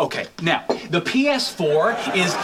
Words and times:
Okay, 0.00 0.26
now, 0.40 0.64
the 0.88 1.02
PS4 1.02 2.16
is 2.16 2.34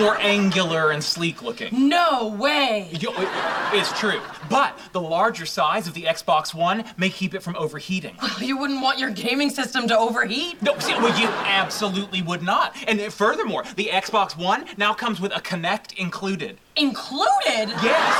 more 0.00 0.16
angular 0.18 0.92
and 0.92 1.04
sleek 1.04 1.42
looking. 1.42 1.88
No 1.90 2.28
way! 2.28 2.88
Yo, 2.98 3.10
it- 3.12 3.28
It's 3.74 3.92
true. 4.00 4.20
But 4.48 4.78
the 4.92 5.00
larger 5.00 5.44
size 5.44 5.86
of 5.86 5.92
the 5.94 6.04
Xbox 6.04 6.54
One 6.54 6.84
may 6.96 7.10
keep 7.10 7.34
it 7.34 7.42
from 7.42 7.54
overheating. 7.56 8.16
Well, 8.20 8.42
you 8.42 8.56
wouldn't 8.56 8.82
want 8.82 8.98
your 8.98 9.10
gaming 9.10 9.50
system 9.50 9.86
to 9.88 9.98
overheat? 9.98 10.60
No, 10.62 10.78
see, 10.78 10.94
well, 10.94 11.18
you 11.20 11.28
absolutely 11.28 12.22
would 12.22 12.42
not. 12.42 12.74
And 12.88 12.98
furthermore, 13.12 13.64
the 13.76 13.90
Xbox 13.92 14.34
One 14.36 14.64
now 14.78 14.94
comes 14.94 15.20
with 15.20 15.32
a 15.36 15.40
Kinect 15.40 15.94
included. 15.98 16.56
Included? 16.76 17.68
Yes! 17.82 18.14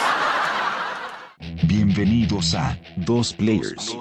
Bienvenidos 1.67 2.55
a 2.55 2.79
Dos 3.05 3.33
Players. 3.33 3.95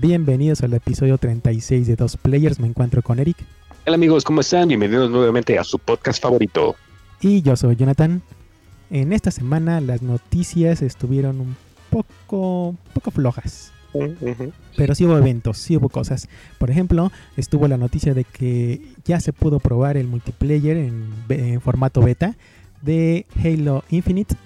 Bienvenidos 0.00 0.62
al 0.62 0.74
episodio 0.74 1.18
36 1.18 1.88
de 1.88 1.96
Dos 1.96 2.16
Players. 2.16 2.60
Me 2.60 2.68
encuentro 2.68 3.02
con 3.02 3.18
Eric 3.18 3.36
Hola 3.84 3.96
amigos, 3.96 4.22
¿cómo 4.22 4.42
están? 4.42 4.68
Bienvenidos 4.68 5.10
nuevamente 5.10 5.58
a 5.58 5.64
su 5.64 5.76
podcast 5.76 6.22
favorito. 6.22 6.76
y 7.20 7.42
yo 7.42 7.56
soy 7.56 7.74
Jonathan. 7.74 8.22
En 8.90 9.12
esta 9.12 9.32
semana 9.32 9.80
las 9.80 10.00
noticias 10.02 10.82
estuvieron 10.82 11.40
un 11.40 11.56
poco, 11.90 12.68
un 12.68 12.78
poco 12.94 13.10
flojas. 13.10 13.72
Pero 14.76 14.94
sí 14.94 15.04
hubo 15.04 15.18
eventos, 15.18 15.58
sí 15.58 15.76
hubo 15.76 15.88
cosas. 15.88 16.28
Por 16.58 16.70
ejemplo, 16.70 17.10
estuvo 17.36 17.66
la 17.66 17.76
noticia 17.76 18.14
de 18.14 18.22
que 18.22 18.80
ya 19.04 19.18
se 19.18 19.32
pudo 19.32 19.58
probar 19.58 19.96
el 19.96 20.06
multiplayer 20.06 20.76
en, 20.76 21.60
formato 21.60 22.02
beta 22.02 22.36
de 22.82 23.26
Halo 23.42 23.82
Infinite, 23.90 24.36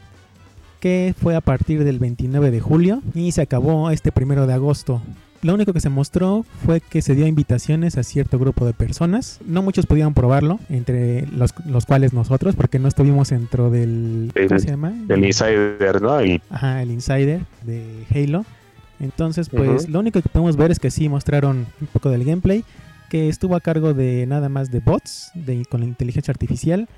que 0.81 1.15
fue 1.21 1.37
a 1.37 1.43
partir 1.43 1.85
del 1.85 1.99
29 1.99 2.51
de 2.51 2.61
julio 2.61 3.03
y 3.15 3.33
se 3.33 3.43
acabó 3.43 3.91
este 3.91 4.13
primero 4.13 4.47
de 4.47 4.55
agosto. 4.55 5.03
Lo 5.43 5.55
único 5.55 5.73
que 5.73 5.81
se 5.81 5.89
mostró 5.89 6.45
fue 6.65 6.81
que 6.81 7.03
se 7.03 7.15
dio 7.17 7.27
invitaciones 7.27 7.99
a 7.99 8.05
cierto 8.05 8.39
grupo 8.39 8.65
de 8.65 8.73
personas. 8.73 9.41
No 9.45 9.61
muchos 9.63 9.87
podían 9.87 10.15
probarlo, 10.15 10.61
entre 10.71 11.27
los, 11.27 11.53
los 11.67 11.85
cuales 11.85 12.13
nosotros, 12.13 12.55
porque 12.55 12.79
no 12.79 12.87
estuvimos 12.89 13.31
dentro 13.31 13.69
del... 13.71 14.31
¿Cómo 14.35 14.47
El- 14.55 14.61
se 14.61 14.69
llama? 14.69 14.95
El 15.09 15.25
insider, 15.25 16.01
¿no? 16.01 16.21
El- 16.21 16.41
Ajá, 16.49 16.81
el 16.83 16.93
insider 16.93 17.41
de 17.65 18.05
Halo. 18.15 18.45
Entonces, 19.01 19.49
pues 19.49 19.89
lo 19.89 19.99
único 19.99 20.23
que 20.23 20.29
podemos 20.29 20.57
ver 20.57 20.71
es 20.71 20.79
que 20.79 20.93
sí 20.93 21.09
mostraron 21.09 21.67
un 21.81 21.87
poco 21.89 22.09
del 22.09 22.25
gameplay, 22.25 22.63
que 23.11 23.29
estuvo 23.29 23.57
a 23.57 23.61
cargo 23.61 23.95
de 23.95 24.27
nada 24.29 24.49
más 24.49 24.71
de 24.71 24.79
bots 24.79 25.33
de, 25.35 25.65
con 25.69 25.81
la 25.81 25.87
inteligencia 25.87 26.31
artificial 26.31 26.89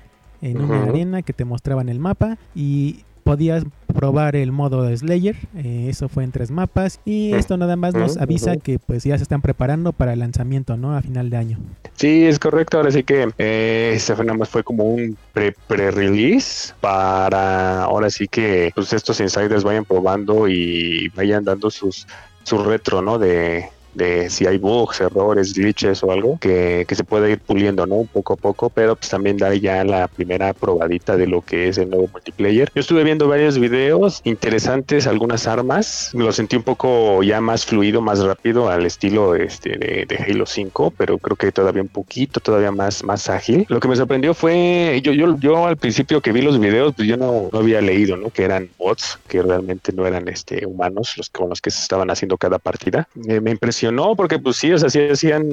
en 0.41 0.61
una 0.61 0.83
arena 0.83 1.23
que 1.23 1.33
te 1.33 1.45
mostraban 1.45 1.89
el 1.89 1.97
mapa 1.99 2.37
y 2.53 2.99
podías 3.25 3.63
probar 3.87 4.35
el 4.35 4.51
modo 4.51 4.83
de 4.83 4.95
Slayer, 4.95 5.35
eh, 5.55 5.87
eso 5.89 6.07
fue 6.09 6.23
en 6.23 6.31
tres 6.31 6.51
mapas 6.51 6.99
y 7.05 7.31
Ujú. 7.31 7.39
esto 7.39 7.57
nada 7.57 7.75
más 7.75 7.95
nos 7.95 8.15
Ujú, 8.15 8.23
avisa 8.23 8.55
que 8.57 8.79
pues 8.79 9.03
ya 9.03 9.17
se 9.17 9.23
están 9.23 9.41
preparando 9.41 9.93
para 9.93 10.13
el 10.13 10.19
lanzamiento, 10.19 10.77
¿no? 10.77 10.95
A 10.95 11.01
final 11.01 11.29
de 11.29 11.37
año. 11.37 11.59
Sí, 11.97 12.25
es 12.25 12.39
correcto. 12.39 12.77
Ahora 12.77 12.91
sí 12.91 13.03
que 13.03 13.27
eh, 13.37 13.93
este 13.95 14.15
fue 14.15 14.25
nada 14.25 14.37
más 14.37 14.49
fue 14.49 14.63
como 14.63 14.83
un 14.83 15.17
pre- 15.31 15.55
pre-release 15.67 16.73
para 16.81 17.83
ahora 17.83 18.09
sí 18.09 18.27
que 18.27 18.71
pues 18.75 18.91
estos 18.93 19.19
insiders 19.21 19.63
vayan 19.63 19.85
probando 19.85 20.47
y 20.47 21.09
vayan 21.15 21.43
dando 21.43 21.69
sus 21.71 22.05
su 22.43 22.63
retro, 22.63 23.01
¿no? 23.01 23.17
De, 23.17 23.65
de 23.95 24.29
si 24.29 24.45
hay 24.45 24.57
bugs, 24.57 25.01
errores, 25.01 25.53
glitches 25.53 26.03
o 26.03 26.11
algo 26.11 26.37
que, 26.39 26.85
que 26.87 26.95
se 26.95 27.03
puede 27.03 27.31
ir 27.31 27.39
puliendo, 27.39 27.85
¿no? 27.85 28.07
Poco 28.11 28.33
a 28.33 28.35
poco, 28.35 28.69
pero 28.69 28.95
pues 28.95 29.09
también 29.09 29.37
dar 29.37 29.53
ya 29.53 29.83
la 29.83 30.07
primera 30.07 30.53
probadita 30.53 31.17
de 31.17 31.27
lo 31.27 31.41
que 31.41 31.69
es 31.69 31.77
el 31.77 31.89
nuevo 31.89 32.09
multiplayer. 32.11 32.69
Yo 32.75 32.81
estuve 32.81 33.03
viendo 33.03 33.27
varios 33.27 33.57
videos 33.57 34.21
interesantes, 34.23 35.07
algunas 35.07 35.47
armas, 35.47 36.11
lo 36.13 36.31
sentí 36.31 36.55
un 36.55 36.63
poco 36.63 37.23
ya 37.23 37.41
más 37.41 37.65
fluido, 37.65 38.01
más 38.01 38.19
rápido 38.19 38.69
al 38.69 38.85
estilo 38.85 39.35
este, 39.35 39.77
de, 39.77 40.05
de 40.05 40.17
Halo 40.17 40.45
5, 40.45 40.93
pero 40.97 41.17
creo 41.17 41.37
que 41.37 41.51
todavía 41.51 41.81
un 41.81 41.87
poquito, 41.87 42.39
todavía 42.39 42.71
más, 42.71 43.03
más 43.03 43.29
ágil. 43.29 43.65
Lo 43.69 43.79
que 43.79 43.87
me 43.87 43.95
sorprendió 43.95 44.33
fue, 44.33 44.99
yo, 45.03 45.13
yo, 45.13 45.37
yo 45.39 45.67
al 45.67 45.77
principio 45.77 46.21
que 46.21 46.31
vi 46.31 46.41
los 46.41 46.59
videos, 46.59 46.93
pues 46.95 47.07
yo 47.07 47.17
no, 47.17 47.49
no 47.51 47.59
había 47.59 47.81
leído, 47.81 48.17
¿no? 48.17 48.29
Que 48.29 48.43
eran 48.43 48.69
bots, 48.77 49.19
que 49.27 49.41
realmente 49.41 49.93
no 49.93 50.05
eran 50.05 50.27
este, 50.27 50.65
humanos 50.65 51.15
los 51.17 51.29
con 51.29 51.49
los 51.49 51.61
que 51.61 51.71
se 51.71 51.81
estaban 51.81 52.09
haciendo 52.09 52.37
cada 52.37 52.59
partida. 52.59 53.07
Eh, 53.27 53.39
me 53.39 53.51
impresionó 53.51 53.84
porque 54.15 54.39
pues 54.39 54.57
sí, 54.57 54.71
o 54.71 54.77
sea, 54.77 54.89
sí 54.89 54.99
hacían 54.99 55.45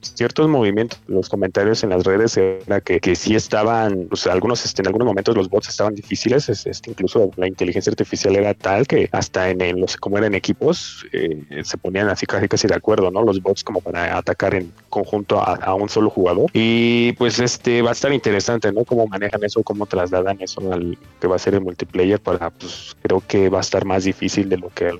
ciertos 0.00 0.48
movimientos. 0.48 0.98
Los 1.06 1.28
comentarios 1.28 1.82
en 1.84 1.90
las 1.90 2.04
redes 2.04 2.36
era 2.36 2.80
que, 2.80 3.00
que 3.00 3.14
sí 3.16 3.34
estaban, 3.34 4.06
pues 4.08 4.26
algunos, 4.26 4.64
este, 4.64 4.82
en 4.82 4.88
algunos 4.88 5.06
momentos 5.06 5.36
los 5.36 5.48
bots 5.48 5.68
estaban 5.68 5.94
difíciles, 5.94 6.48
es- 6.48 6.66
este, 6.66 6.90
incluso 6.90 7.30
la 7.36 7.46
inteligencia 7.46 7.90
artificial 7.90 8.36
era 8.36 8.54
tal 8.54 8.86
que 8.86 9.08
hasta 9.12 9.50
en, 9.50 9.60
en 9.60 9.80
los, 9.80 9.96
como 9.96 10.18
eran 10.18 10.34
equipos, 10.34 11.06
eh, 11.12 11.42
se 11.64 11.76
ponían 11.78 12.08
así 12.08 12.26
casi 12.26 12.48
casi 12.48 12.68
de 12.68 12.74
acuerdo, 12.74 13.10
¿no? 13.10 13.22
Los 13.22 13.40
bots 13.42 13.64
como 13.64 13.80
para 13.80 14.16
atacar 14.16 14.54
en 14.54 14.72
conjunto 14.88 15.40
a, 15.40 15.74
un 15.74 15.88
solo 15.88 16.10
jugador. 16.10 16.50
Y 16.52 17.12
pues 17.12 17.38
este 17.38 17.82
va 17.82 17.90
a 17.90 17.92
estar 17.92 18.12
interesante, 18.12 18.70
¿no? 18.72 18.84
Cómo 18.84 19.06
manejan 19.06 19.42
eso, 19.44 19.62
cómo 19.62 19.86
trasladan 19.86 20.40
eso 20.40 20.72
al 20.72 20.98
que 21.20 21.26
va 21.26 21.36
a 21.36 21.38
ser 21.38 21.54
el 21.54 21.60
multiplayer 21.60 22.20
para, 22.20 22.50
pues 22.50 22.96
creo 23.02 23.22
que 23.26 23.48
va 23.48 23.58
a 23.58 23.62
estar 23.62 23.84
más 23.84 24.04
difícil 24.04 24.48
de 24.48 24.58
lo 24.58 24.68
que 24.70 24.92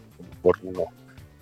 mejor 0.42 0.58
uno 0.62 0.84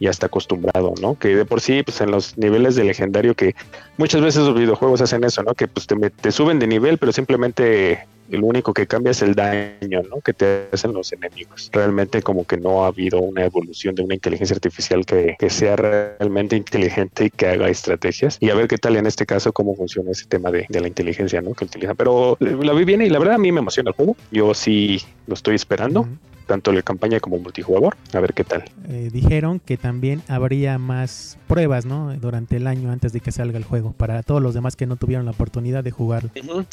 ya 0.01 0.11
está 0.11 0.27
acostumbrado, 0.27 0.95
¿no? 1.01 1.17
Que 1.17 1.37
de 1.37 1.45
por 1.45 1.61
sí, 1.61 1.83
pues 1.83 2.01
en 2.01 2.11
los 2.11 2.37
niveles 2.39 2.75
de 2.75 2.85
legendario 2.85 3.35
que 3.35 3.55
muchas 3.99 4.21
veces 4.23 4.43
los 4.43 4.55
videojuegos 4.55 5.01
hacen 5.03 5.23
eso, 5.25 5.43
¿no? 5.43 5.55
Que 5.55 5.69
pues 5.69 5.87
te, 5.87 5.95
te 6.11 6.33
suben 6.33 6.59
de 6.59 6.67
nivel, 6.67 6.99
pero 6.99 7.13
simplemente 7.13 8.01
lo 8.39 8.47
único 8.47 8.73
que 8.73 8.87
cambia 8.87 9.11
es 9.11 9.23
el 9.23 9.35
daño, 9.35 10.03
¿no? 10.09 10.21
Que 10.21 10.33
te 10.33 10.69
hacen 10.73 10.93
los 10.93 11.13
enemigos. 11.13 11.69
Realmente 11.73 12.23
como 12.23 12.47
que 12.47 12.57
no 12.57 12.85
ha 12.85 12.89
habido 12.89 13.21
una 13.21 13.45
evolución 13.45 13.95
de 13.95 14.03
una 14.03 14.15
inteligencia 14.15 14.55
artificial 14.55 15.05
que, 15.05 15.37
que 15.39 15.51
sea 15.51 15.77
realmente 15.77 16.57
inteligente 16.57 17.27
y 17.27 17.31
que 17.31 17.49
haga 17.49 17.69
estrategias. 17.69 18.39
Y 18.41 18.51
a 18.51 18.55
ver 18.55 18.69
qué 18.69 18.79
tal 18.79 18.97
en 18.97 19.07
este 19.07 19.27
caso 19.27 19.53
cómo 19.53 19.75
funciona 19.75 20.13
ese 20.13 20.27
tema 20.27 20.51
de, 20.51 20.67
de 20.69 20.81
la 20.81 20.89
inteligencia, 20.89 21.41
¿no? 21.43 21.55
Que 21.55 21.65
utiliza. 21.65 21.95
Pero 21.95 22.37
eh, 22.41 22.57
la 22.63 22.73
vi 22.73 22.85
bien 22.85 23.03
y 23.03 23.09
la 23.09 23.19
verdad 23.19 23.35
a 23.35 23.39
mí 23.39 23.53
me 23.53 23.61
emociona 23.61 23.91
el 23.91 23.97
juego. 23.97 24.17
Yo 24.31 24.55
sí 24.55 25.03
lo 25.27 25.35
estoy 25.35 25.57
esperando, 25.57 26.01
Ujú. 26.03 26.11
Tanto 26.51 26.73
la 26.73 26.83
campaña 26.83 27.21
como 27.21 27.37
el 27.37 27.43
multijugador. 27.43 27.97
A 28.13 28.19
ver 28.19 28.35
qué 28.35 28.43
tal. 28.43 28.65
Eh, 28.89 29.09
dijeron 29.13 29.61
que 29.61 29.77
también 29.77 30.21
habría 30.27 30.79
más 30.79 31.39
pruebas, 31.47 31.87
¿no? 31.87 32.13
Durante 32.17 32.57
el 32.57 32.67
año 32.67 32.91
antes 32.91 33.13
de 33.13 33.21
que 33.21 33.31
salga 33.31 33.57
el 33.57 33.63
juego, 33.63 33.93
para 33.93 34.25
todos 34.25 34.43
los 34.43 34.53
demás 34.53 34.75
que 34.75 34.85
no 34.85 34.97
tuvieron 34.97 35.27
la 35.27 35.31
oportunidad 35.31 35.85
de 35.85 35.93
jugarlo. 35.93 36.31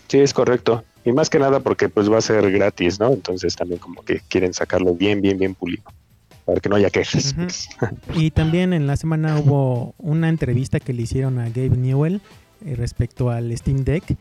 Sí, 0.08 0.18
es 0.18 0.34
correcto. 0.34 0.84
Y 1.06 1.12
más 1.12 1.30
que 1.30 1.38
nada 1.38 1.60
porque 1.60 1.90
pues 1.90 2.12
va 2.12 2.18
a 2.18 2.22
ser 2.22 2.52
gratis, 2.52 3.00
¿no? 3.00 3.14
Entonces 3.14 3.56
también 3.56 3.80
como 3.80 4.02
que 4.02 4.20
quieren 4.28 4.52
sacarlo 4.52 4.96
bien, 4.96 5.22
bien, 5.22 5.38
bien 5.38 5.54
pulido. 5.54 5.84
Para 6.44 6.60
que 6.60 6.70
no 6.70 6.76
haya 6.76 6.90
quejas. 6.90 7.36
Y 8.16 8.32
también 8.32 8.74
en 8.74 8.88
la 8.88 8.98
semana 8.98 9.38
hubo 9.38 9.94
una 10.00 10.28
entrevista 10.28 10.80
que 10.80 10.92
le 10.92 11.04
hicieron 11.04 11.38
a 11.38 11.50
Gabe 11.50 11.78
Newell 11.78 12.20
eh, 12.66 12.74
respecto 12.76 13.30
al 13.30 13.56
Steam 13.56 13.84
Deck. 13.84 14.18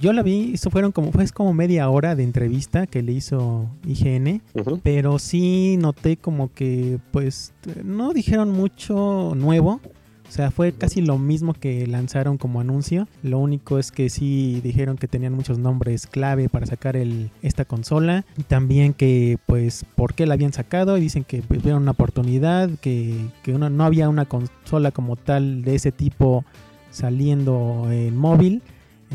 Yo 0.00 0.12
la 0.12 0.22
vi, 0.22 0.52
eso 0.54 0.70
fueron 0.70 0.92
como, 0.92 1.12
fue 1.12 1.26
como 1.28 1.52
media 1.54 1.88
hora 1.88 2.14
de 2.14 2.22
entrevista 2.24 2.86
que 2.86 3.02
le 3.02 3.12
hizo 3.12 3.66
IGN, 3.86 4.42
pero 4.82 5.18
sí 5.18 5.76
noté 5.78 6.16
como 6.16 6.52
que 6.52 6.98
pues 7.10 7.52
no 7.84 8.12
dijeron 8.12 8.52
mucho 8.52 9.32
nuevo. 9.36 9.80
O 10.28 10.32
sea, 10.32 10.52
fue 10.52 10.70
casi 10.70 11.00
lo 11.00 11.18
mismo 11.18 11.54
que 11.54 11.88
lanzaron 11.88 12.38
como 12.38 12.60
anuncio. 12.60 13.08
Lo 13.24 13.40
único 13.40 13.80
es 13.80 13.90
que 13.90 14.08
sí 14.10 14.60
dijeron 14.62 14.96
que 14.96 15.08
tenían 15.08 15.32
muchos 15.32 15.58
nombres 15.58 16.06
clave 16.06 16.48
para 16.48 16.66
sacar 16.66 16.94
el, 16.96 17.32
esta 17.42 17.64
consola. 17.64 18.24
Y 18.38 18.44
también 18.44 18.92
que, 18.94 19.38
pues, 19.46 19.84
por 19.96 20.14
qué 20.14 20.26
la 20.26 20.34
habían 20.34 20.52
sacado. 20.52 20.96
Y 20.96 21.00
dicen 21.00 21.24
que 21.24 21.42
pues, 21.42 21.60
vieron 21.64 21.82
una 21.82 21.90
oportunidad, 21.90 22.70
que, 22.80 23.16
que 23.42 23.54
uno- 23.54 23.70
no 23.70 23.82
había 23.82 24.08
una 24.08 24.26
consola 24.26 24.92
como 24.92 25.16
tal 25.16 25.62
de 25.62 25.74
ese 25.74 25.90
tipo 25.90 26.44
saliendo 26.92 27.88
en 27.90 28.16
móvil. 28.16 28.62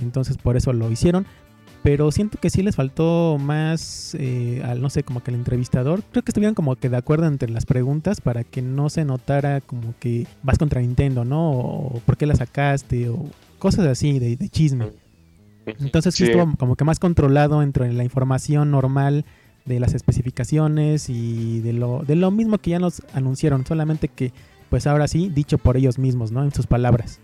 Entonces 0.01 0.37
por 0.37 0.57
eso 0.57 0.73
lo 0.73 0.91
hicieron. 0.91 1.25
Pero 1.83 2.11
siento 2.11 2.39
que 2.39 2.49
sí 2.49 2.63
les 2.63 2.75
faltó 2.75 3.37
más 3.39 4.15
eh, 4.19 4.63
al, 4.65 4.81
no 4.81 4.89
sé, 4.89 5.03
como 5.03 5.21
que 5.21 5.29
el 5.29 5.35
entrevistador. 5.35 6.01
Creo 6.11 6.23
que 6.23 6.31
estuvieron 6.31 6.55
como 6.55 6.75
que 6.77 6.89
de 6.89 6.97
acuerdo 6.97 7.27
entre 7.27 7.47
las 7.49 7.67
preguntas 7.67 8.21
para 8.21 8.43
que 8.43 8.63
no 8.63 8.89
se 8.89 9.05
notara 9.05 9.61
como 9.61 9.93
que 9.99 10.25
vas 10.41 10.57
contra 10.57 10.81
Nintendo, 10.81 11.25
¿no? 11.25 11.51
O 11.51 12.01
por 12.03 12.17
qué 12.17 12.25
la 12.25 12.35
sacaste, 12.35 13.09
o 13.09 13.29
cosas 13.59 13.85
así 13.85 14.17
de, 14.17 14.35
de 14.35 14.49
chisme. 14.49 14.93
Entonces 15.67 16.15
sí, 16.15 16.25
Sí. 16.25 16.31
estuvo 16.31 16.55
como 16.57 16.75
que 16.75 16.85
más 16.85 16.97
controlado 16.99 17.61
entre 17.61 17.93
la 17.93 18.03
información 18.03 18.71
normal 18.71 19.23
de 19.65 19.79
las 19.79 19.93
especificaciones 19.93 21.07
y 21.09 21.59
de 21.61 21.73
lo, 21.73 22.03
de 22.03 22.15
lo 22.15 22.31
mismo 22.31 22.57
que 22.57 22.71
ya 22.71 22.79
nos 22.79 23.03
anunciaron. 23.13 23.63
Solamente 23.65 24.07
que, 24.07 24.31
pues 24.69 24.87
ahora 24.87 25.07
sí, 25.07 25.29
dicho 25.33 25.59
por 25.59 25.77
ellos 25.77 25.99
mismos, 25.99 26.31
¿no? 26.31 26.43
En 26.43 26.51
sus 26.51 26.65
palabras. 26.65 27.19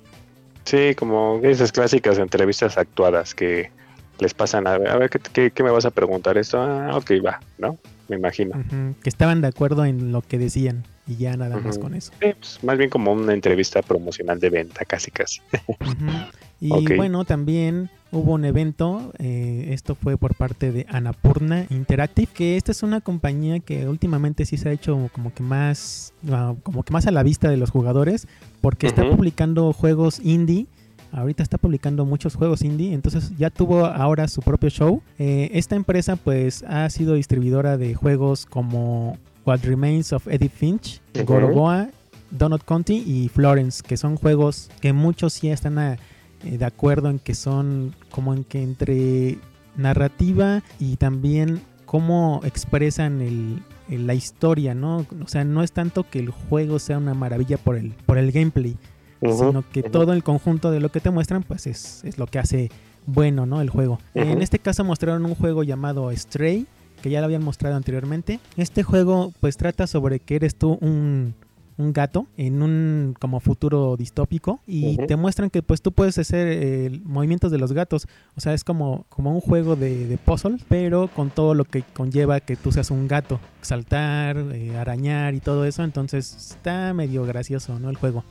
Sí, 0.65 0.95
como 0.95 1.39
esas 1.43 1.71
clásicas 1.71 2.17
entrevistas 2.17 2.77
actuadas 2.77 3.33
que 3.35 3.71
les 4.19 4.33
pasan 4.33 4.67
a 4.67 4.77
ver, 4.77 4.89
a 4.89 4.97
ver 4.97 5.09
¿qué, 5.09 5.19
qué, 5.19 5.51
qué 5.51 5.63
me 5.63 5.71
vas 5.71 5.85
a 5.85 5.91
preguntar 5.91 6.37
esto? 6.37 6.61
Ah, 6.61 6.95
ok, 6.95 7.11
va, 7.25 7.39
¿no? 7.57 7.77
Me 8.07 8.17
imagino. 8.17 8.57
Ujú, 8.57 8.95
Que 9.01 9.09
estaban 9.09 9.41
de 9.41 9.47
acuerdo 9.47 9.85
en 9.85 10.11
lo 10.11 10.21
que 10.21 10.37
decían. 10.37 10.83
y 11.07 11.17
ya 11.17 11.35
nada 11.35 11.57
más 11.57 11.75
Ujú. 11.77 11.85
con 11.85 11.95
eso. 11.95 12.11
Sí, 12.21 12.33
pues, 12.39 12.63
más 12.63 12.77
bien 12.77 12.89
como 12.89 13.11
una 13.11 13.33
entrevista 13.33 13.81
promocional 13.81 14.39
de 14.39 14.49
venta, 14.49 14.85
casi 14.85 15.11
casi. 15.11 15.41
Ujú. 15.79 15.89
Y 16.63 16.71
Ok. 16.73 16.91
bueno, 16.95 17.25
también 17.25 17.89
hubo 18.11 18.33
un 18.33 18.45
evento, 18.45 19.13
eh, 19.19 19.69
esto 19.71 19.95
fue 19.95 20.17
por 20.17 20.35
parte 20.35 20.71
de 20.71 20.85
Annapurna 20.89 21.65
Interactive, 21.69 22.27
que 22.33 22.57
esta 22.57 22.71
es 22.71 22.83
una 22.83 23.01
compañía 23.01 23.59
que 23.59 23.87
últimamente 23.87 24.45
sí 24.45 24.57
se 24.57 24.69
ha 24.69 24.71
hecho 24.71 25.09
como 25.13 25.33
que 25.33 25.43
más, 25.43 26.13
ah, 26.29 26.53
como 26.63 26.83
que 26.83 26.91
más 26.93 27.07
a 27.07 27.11
la 27.11 27.23
vista 27.23 27.49
de 27.49 27.57
los 27.57 27.69
jugadores, 27.71 28.27
porque 28.61 28.87
está 28.87 29.09
publicando 29.09 29.71
juegos 29.73 30.19
indie. 30.23 30.67
Ahorita 31.13 31.43
está 31.43 31.57
publicando 31.57 32.05
muchos 32.05 32.35
juegos 32.35 32.61
indie, 32.61 32.93
entonces 32.93 33.33
ya 33.37 33.49
tuvo 33.49 33.85
ahora 33.85 34.27
su 34.29 34.41
propio 34.41 34.69
show. 34.69 35.01
Eh, 35.19 35.49
esta 35.53 35.75
empresa 35.75 36.15
pues 36.15 36.63
ha 36.67 36.89
sido 36.89 37.15
distribuidora 37.15 37.77
de 37.77 37.95
juegos 37.95 38.45
como 38.45 39.17
What 39.45 39.59
Remains 39.63 40.13
of 40.13 40.27
Edith 40.27 40.53
Finch, 40.53 41.01
Ujú. 41.15 41.25
Gorogoa, 41.25 41.89
Donut 42.29 42.63
County 42.63 43.03
y 43.05 43.27
Florence, 43.27 43.83
que 43.85 43.97
son 43.97 44.15
juegos 44.15 44.69
que 44.79 44.93
muchos 44.93 45.33
sí 45.33 45.49
están 45.49 45.77
a- 45.79 45.97
eh, 46.45 46.57
de 46.57 46.65
acuerdo 46.65 47.09
en 47.09 47.19
que 47.19 47.33
son 47.35 47.93
como 48.11 48.33
en 48.33 48.43
que 48.43 48.61
entre 48.61 49.37
narrativa 49.77 50.61
y 50.79 50.97
también 50.97 51.61
cómo 51.85 52.41
expresan 52.43 53.21
el, 53.21 53.61
el- 53.89 54.07
la 54.07 54.13
historia, 54.13 54.73
¿no? 54.73 55.05
O 55.23 55.27
sea, 55.27 55.43
no 55.43 55.63
es 55.63 55.71
tanto 55.71 56.09
que 56.09 56.19
el 56.19 56.29
juego 56.29 56.79
sea 56.79 56.97
una 56.97 57.13
maravilla 57.13 57.57
por 57.57 57.75
el, 57.77 57.91
por 58.05 58.17
el 58.17 58.31
gameplay, 58.31 58.77
sino 59.51 59.63
que 59.69 59.83
todo 59.83 60.13
el 60.13 60.23
conjunto 60.23 60.71
de 60.71 60.79
lo 60.79 60.89
que 60.91 60.99
te 60.99 61.09
muestran, 61.09 61.43
pues 61.43 61.67
es, 61.67 62.03
es 62.03 62.17
lo 62.17 62.27
que 62.27 62.39
hace 62.39 62.69
bueno, 63.05 63.45
¿no? 63.45 63.61
El 63.61 63.69
juego. 63.69 63.99
En 64.13 64.41
este 64.41 64.59
caso 64.59 64.83
mostraron 64.83 65.25
un 65.25 65.35
juego 65.35 65.63
llamado 65.63 66.09
Stray, 66.15 66.65
que 67.01 67.09
ya 67.09 67.19
lo 67.19 67.25
habían 67.25 67.43
mostrado 67.43 67.75
anteriormente. 67.75 68.39
Este 68.57 68.83
juego, 68.83 69.33
pues 69.39 69.57
trata 69.57 69.87
sobre 69.87 70.19
que 70.19 70.35
eres 70.35 70.55
tú 70.55 70.77
un, 70.81 71.33
un 71.81 71.93
gato 71.93 72.27
en 72.37 72.61
un 72.61 73.15
como 73.19 73.39
futuro 73.39 73.97
distópico 73.97 74.61
y 74.65 74.97
te 74.97 75.15
muestran 75.15 75.49
que 75.49 75.61
pues 75.63 75.81
tú 75.81 75.91
puedes 75.91 76.17
hacer 76.17 76.47
eh, 76.49 77.01
movimientos 77.03 77.51
de 77.51 77.57
los 77.57 77.73
gatos. 77.73 78.07
O 78.35 78.41
sea, 78.41 78.53
es 78.53 78.63
como, 78.63 79.05
como 79.09 79.33
un 79.33 79.41
juego 79.41 79.75
de, 79.75 80.07
de 80.07 80.17
puzzle, 80.17 80.57
pero 80.69 81.09
con 81.13 81.29
todo 81.29 81.55
lo 81.55 81.65
que 81.65 81.83
conlleva 81.93 82.39
que 82.39 82.55
tú 82.55 82.71
seas 82.71 82.91
un 82.91 83.07
gato. 83.07 83.39
Saltar, 83.61 84.37
eh, 84.53 84.77
arañar 84.77 85.33
y 85.33 85.39
todo 85.39 85.65
eso. 85.65 85.83
Entonces 85.83 86.35
está 86.35 86.93
medio 86.93 87.25
gracioso, 87.25 87.79
¿no? 87.79 87.89
El 87.89 87.97
juego 87.97 88.23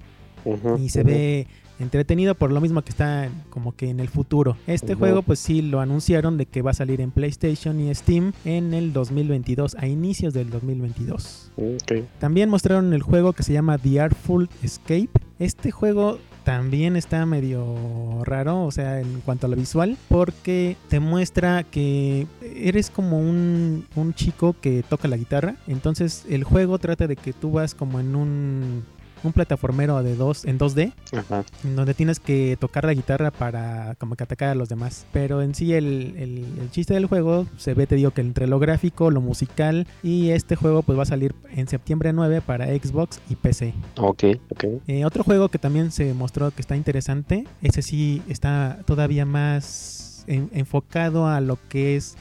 y 0.78 0.88
se 0.88 1.02
ve 1.02 1.46
entretenido 1.80 2.34
por 2.34 2.52
lo 2.52 2.60
mismo 2.60 2.82
que 2.82 2.90
está 2.90 3.28
como 3.48 3.74
que 3.74 3.90
en 3.90 4.00
el 4.00 4.08
futuro. 4.08 4.56
Este 4.66 4.94
juego 4.94 5.22
pues 5.22 5.38
sí 5.38 5.62
lo 5.62 5.80
anunciaron 5.80 6.36
de 6.36 6.46
que 6.46 6.62
va 6.62 6.70
a 6.70 6.74
salir 6.74 7.00
en 7.00 7.10
PlayStation 7.10 7.80
y 7.80 7.92
Steam 7.94 8.32
en 8.44 8.74
el 8.74 8.92
2022, 8.92 9.76
a 9.78 9.86
inicios 9.86 10.34
del 10.34 10.50
2022. 10.50 11.52
Ok. 11.56 12.04
También 12.18 12.48
mostraron 12.48 12.92
el 12.92 13.02
juego 13.02 13.32
que 13.32 13.42
se 13.42 13.52
llama 13.52 13.78
The 13.78 14.00
Artful 14.00 14.48
Escape. 14.62 15.10
Este 15.38 15.70
juego 15.70 16.18
también 16.44 16.96
está 16.96 17.24
medio 17.26 18.24
raro, 18.24 18.64
o 18.64 18.70
sea, 18.70 19.00
en 19.00 19.20
cuanto 19.20 19.46
a 19.46 19.50
lo 19.50 19.56
visual, 19.56 19.96
porque 20.08 20.76
te 20.88 21.00
muestra 21.00 21.64
que 21.64 22.26
eres 22.42 22.90
como 22.90 23.18
un, 23.18 23.86
un 23.94 24.14
chico 24.14 24.56
que 24.60 24.82
toca 24.88 25.08
la 25.08 25.16
guitarra. 25.16 25.56
Entonces 25.66 26.24
el 26.28 26.44
juego 26.44 26.78
trata 26.78 27.06
de 27.06 27.16
que 27.16 27.32
tú 27.32 27.52
vas 27.52 27.74
como 27.74 28.00
en 28.00 28.16
un, 28.16 28.84
un 29.22 29.32
plataformero 29.32 30.02
de 30.02 30.16
dos, 30.16 30.44
en 30.44 30.58
2D, 30.58 30.92
Ajá. 31.16 31.44
donde 31.62 31.94
tienes 31.94 32.20
que 32.20 32.56
tocar 32.58 32.84
la 32.84 32.94
guitarra 32.94 33.30
para 33.30 33.94
como 33.96 34.16
que 34.16 34.24
atacar 34.24 34.48
a 34.50 34.54
los 34.54 34.68
demás. 34.68 35.06
Pero 35.12 35.42
en 35.42 35.54
sí 35.54 35.74
el, 35.74 36.14
el- 36.16 36.46
el 36.60 36.70
chiste 36.70 36.94
del 36.94 37.06
juego 37.06 37.46
se 37.56 37.74
ve, 37.74 37.86
te 37.86 37.96
digo, 37.96 38.10
que 38.12 38.20
entre 38.20 38.46
lo 38.46 38.58
gráfico, 38.58 39.10
lo 39.10 39.20
musical 39.20 39.86
y 40.02 40.30
este 40.30 40.56
juego 40.56 40.82
pues 40.82 40.98
va 40.98 41.02
a 41.02 41.06
salir 41.06 41.34
en 41.54 41.68
septiembre 41.68 42.12
9 42.12 42.40
para 42.40 42.66
Xbox 42.66 43.20
y 43.28 43.36
PC. 43.36 43.74
Ok, 43.98 44.24
ok. 44.50 44.64
Eh, 44.86 45.04
otro 45.04 45.24
juego 45.24 45.48
que 45.48 45.58
también 45.58 45.90
se 45.90 46.12
mostró 46.14 46.50
que 46.50 46.60
está 46.62 46.76
interesante, 46.76 47.46
ese 47.62 47.82
sí 47.82 48.22
está 48.28 48.78
todavía 48.86 49.26
más 49.26 50.24
en- 50.26 50.50
enfocado 50.52 51.26
a 51.26 51.40
lo 51.40 51.58
que 51.68 51.96
es 51.96 52.16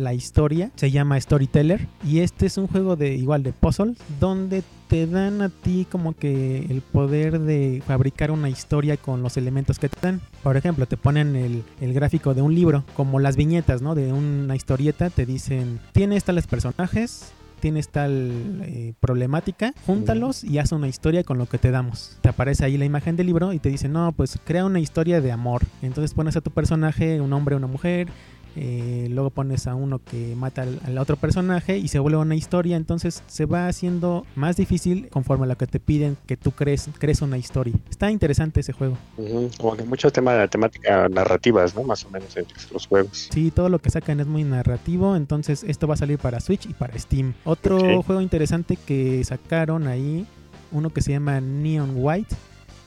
la 0.00 0.14
historia, 0.14 0.70
se 0.74 0.90
llama 0.90 1.20
Storyteller 1.20 1.86
y 2.04 2.20
este 2.20 2.46
es 2.46 2.58
un 2.58 2.66
juego 2.66 2.96
de 2.96 3.14
igual 3.14 3.42
de 3.42 3.52
puzzle 3.52 3.94
donde 4.18 4.62
te 4.88 5.06
dan 5.06 5.40
a 5.40 5.50
ti 5.50 5.86
como 5.88 6.14
que 6.14 6.66
el 6.68 6.80
poder 6.80 7.38
de 7.38 7.80
fabricar 7.86 8.32
una 8.32 8.48
historia 8.48 8.96
con 8.96 9.22
los 9.22 9.36
elementos 9.36 9.78
que 9.78 9.88
te 9.88 10.00
dan. 10.00 10.20
Por 10.42 10.56
ejemplo, 10.56 10.86
te 10.86 10.96
ponen 10.96 11.36
el, 11.36 11.62
el 11.80 11.94
gráfico 11.94 12.34
de 12.34 12.42
un 12.42 12.54
libro, 12.54 12.84
como 12.94 13.20
las 13.20 13.36
viñetas, 13.36 13.82
¿no? 13.82 13.94
De 13.94 14.12
una 14.12 14.56
historieta, 14.56 15.08
te 15.10 15.26
dicen, 15.26 15.78
tienes 15.92 16.24
tales 16.24 16.48
personajes, 16.48 17.32
tienes 17.60 17.88
tal 17.90 18.62
eh, 18.64 18.94
problemática, 18.98 19.72
júntalos 19.86 20.42
y 20.42 20.58
haz 20.58 20.72
una 20.72 20.88
historia 20.88 21.22
con 21.22 21.38
lo 21.38 21.46
que 21.46 21.58
te 21.58 21.70
damos. 21.70 22.18
Te 22.20 22.28
aparece 22.28 22.64
ahí 22.64 22.76
la 22.76 22.84
imagen 22.84 23.14
del 23.14 23.26
libro 23.26 23.52
y 23.52 23.60
te 23.60 23.68
dice, 23.68 23.88
no, 23.88 24.10
pues 24.12 24.38
crea 24.44 24.64
una 24.64 24.80
historia 24.80 25.20
de 25.20 25.30
amor. 25.30 25.62
Entonces 25.82 26.14
pones 26.14 26.36
a 26.36 26.40
tu 26.40 26.50
personaje, 26.50 27.20
un 27.20 27.32
hombre, 27.32 27.54
una 27.54 27.68
mujer, 27.68 28.08
eh, 28.56 29.08
luego 29.10 29.30
pones 29.30 29.66
a 29.66 29.74
uno 29.74 29.98
que 29.98 30.34
mata 30.36 30.62
al, 30.62 30.80
al 30.84 30.98
otro 30.98 31.16
personaje 31.16 31.78
y 31.78 31.88
se 31.88 31.98
vuelve 31.98 32.18
una 32.18 32.34
historia. 32.34 32.76
Entonces 32.76 33.22
se 33.26 33.46
va 33.46 33.68
haciendo 33.68 34.26
más 34.34 34.56
difícil 34.56 35.08
conforme 35.08 35.44
a 35.44 35.48
lo 35.48 35.56
que 35.56 35.66
te 35.66 35.80
piden 35.80 36.16
que 36.26 36.36
tú 36.36 36.52
crees, 36.52 36.88
crees 36.98 37.22
una 37.22 37.38
historia. 37.38 37.74
Está 37.88 38.10
interesante 38.10 38.60
ese 38.60 38.72
juego. 38.72 38.96
Ujú, 39.16 39.50
Como 39.58 39.76
que 39.76 39.84
muchos 39.84 40.12
temas 40.12 40.38
de 40.38 40.48
temática 40.48 41.08
narrativas, 41.08 41.74
¿no? 41.74 41.82
Más 41.82 42.04
o 42.04 42.10
menos 42.10 42.36
en 42.36 42.46
los 42.72 42.86
juegos. 42.86 43.28
Sí, 43.32 43.50
todo 43.50 43.68
lo 43.68 43.78
que 43.78 43.90
sacan 43.90 44.20
es 44.20 44.26
muy 44.26 44.44
narrativo, 44.44 45.16
entonces 45.16 45.64
esto 45.64 45.86
va 45.86 45.94
a 45.94 45.96
salir 45.96 46.18
para 46.18 46.40
Switch 46.40 46.66
y 46.66 46.74
para 46.74 46.98
Steam. 46.98 47.34
Otro 47.44 48.02
juego 48.02 48.20
interesante 48.20 48.76
que 48.76 49.22
sacaron 49.24 49.86
ahí, 49.86 50.26
uno 50.72 50.90
que 50.90 51.02
se 51.02 51.12
llama 51.12 51.40
Neon 51.40 51.92
White. 51.94 52.34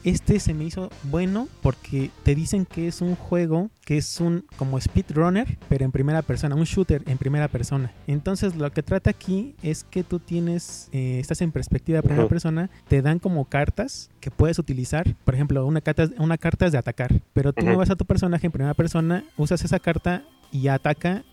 Este 0.04 0.40
se 0.40 0.54
me 0.54 0.66
hizo 0.66 0.90
bueno 1.04 1.48
porque 1.62 2.12
te 2.24 2.36
dicen 2.36 2.66
que 2.66 2.88
es 2.88 3.02
un 3.02 3.16
juego 3.16 3.70
que 3.86 3.98
es 3.98 4.20
un 4.20 4.46
como 4.58 4.80
speedrunner, 4.80 5.58
pero 5.70 5.86
en 5.86 5.92
primera 5.92 6.22
persona, 6.22 6.56
un 6.56 6.66
shooter 6.66 7.04
en 7.06 7.18
primera 7.18 7.48
persona. 7.48 7.92
Entonces 8.08 8.56
lo 8.56 8.70
que 8.72 8.84
trata 8.84 9.10
aquí 9.10 9.56
es 9.64 9.84
que 9.86 10.04
tú 10.04 10.20
tienes, 10.20 10.90
eh, 10.92 11.20
estás 11.20 11.42
en 11.42 11.52
perspectiva 11.52 11.98
de 11.98 12.04
primera 12.04 12.28
persona, 12.28 12.70
te 12.88 13.02
dan 13.02 13.20
como 13.20 13.46
cartas 13.46 14.10
que 14.20 14.30
puedes 14.30 14.60
utilizar. 14.60 15.16
Por 15.24 15.36
ejemplo, 15.36 15.66
una 15.66 15.82
carta, 15.82 16.10
una 16.18 16.38
carta 16.38 16.66
es 16.66 16.74
de 16.74 16.78
atacar, 16.78 17.22
pero 17.34 17.54
tú 17.54 17.66
mueves 17.66 17.90
a 17.90 17.96
tu 17.96 18.06
personaje 18.06 18.48
en 18.48 18.52
primera 18.52 18.74
persona, 18.74 19.24
usas 19.38 19.64
esa 19.64 19.80
carta 19.80 20.24
y 20.52 20.68
ataca 20.68 21.24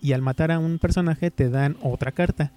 y 0.00 0.12
al 0.12 0.22
matar 0.22 0.50
a 0.50 0.58
un 0.58 0.78
personaje 0.78 1.30
te 1.30 1.48
dan 1.48 1.76
otra 1.82 2.12
carta. 2.12 2.52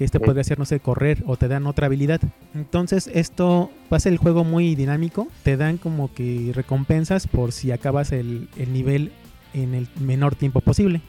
Que 0.00 0.06
este 0.06 0.18
podría 0.18 0.42
ser, 0.44 0.58
no 0.58 0.64
sé, 0.64 0.80
correr 0.80 1.22
o 1.26 1.36
te 1.36 1.46
dan 1.46 1.66
otra 1.66 1.84
habilidad. 1.84 2.22
Entonces 2.54 3.10
esto 3.12 3.70
ser 3.98 4.14
el 4.14 4.18
juego 4.18 4.44
muy 4.44 4.74
dinámico. 4.74 5.28
Te 5.42 5.58
dan 5.58 5.76
como 5.76 6.10
que 6.14 6.52
recompensas 6.54 7.26
por 7.26 7.52
si 7.52 7.70
acabas 7.70 8.10
el, 8.10 8.48
el 8.56 8.72
nivel 8.72 9.12
en 9.52 9.74
el 9.74 9.88
menor 10.00 10.36
tiempo 10.36 10.62
posible. 10.62 11.02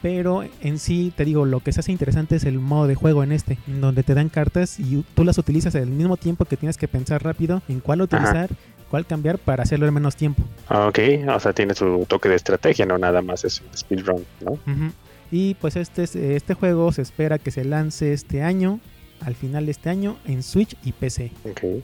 Pero 0.00 0.44
en 0.62 0.78
sí, 0.78 1.12
te 1.14 1.26
digo, 1.26 1.44
lo 1.44 1.60
que 1.60 1.70
se 1.72 1.80
hace 1.80 1.92
interesante 1.92 2.36
es 2.36 2.44
el 2.44 2.58
modo 2.58 2.86
de 2.86 2.94
juego 2.94 3.22
en 3.22 3.32
este, 3.32 3.58
en 3.66 3.82
donde 3.82 4.04
te 4.04 4.14
dan 4.14 4.30
cartas 4.30 4.80
y 4.80 5.04
tú 5.14 5.22
las 5.24 5.36
utilizas 5.36 5.74
al 5.74 5.88
mismo 5.88 6.16
tiempo 6.16 6.46
que 6.46 6.56
tienes 6.56 6.78
que 6.78 6.88
pensar 6.88 7.22
rápido 7.22 7.60
en 7.68 7.80
cuál 7.80 8.00
utilizar, 8.00 8.48
cuál 8.88 9.04
cambiar 9.04 9.36
para 9.36 9.64
hacerlo 9.64 9.86
en 9.86 9.92
menos 9.92 10.16
tiempo. 10.16 10.44
Ok, 10.70 10.98
o 11.28 11.40
sea, 11.40 11.52
tiene 11.52 11.74
su 11.74 12.06
toque 12.08 12.30
de 12.30 12.36
estrategia, 12.36 12.86
no 12.86 12.96
nada 12.96 13.20
más 13.20 13.44
es 13.44 13.60
un 13.60 13.76
speedrun, 13.76 14.24
¿no? 14.40 14.52
Ujú. 14.52 14.92
Y 15.30 15.54
pues 15.54 15.76
este, 15.76 16.02
es- 16.04 16.16
este 16.16 16.54
juego 16.54 16.92
se 16.92 17.02
espera 17.02 17.38
que 17.38 17.50
se 17.50 17.64
lance 17.64 18.12
este 18.12 18.42
año, 18.42 18.80
al 19.20 19.34
final 19.34 19.66
de 19.66 19.72
este 19.72 19.90
año, 19.90 20.16
en 20.26 20.42
Switch 20.42 20.76
y 20.84 20.92
PC. 20.92 21.30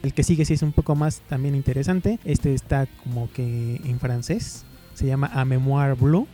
El 0.02 0.12
que 0.14 0.22
sigue 0.22 0.44
sí 0.44 0.54
es 0.54 0.62
un 0.62 0.72
poco 0.72 0.94
más 0.94 1.20
también 1.28 1.54
interesante. 1.54 2.18
Este 2.24 2.54
está 2.54 2.86
como 3.04 3.30
que 3.32 3.80
en 3.84 3.98
francés. 4.00 4.64
Se 4.94 5.06
llama 5.06 5.30
A 5.34 5.44
Memoire 5.44 5.92
Blue. 5.92 6.26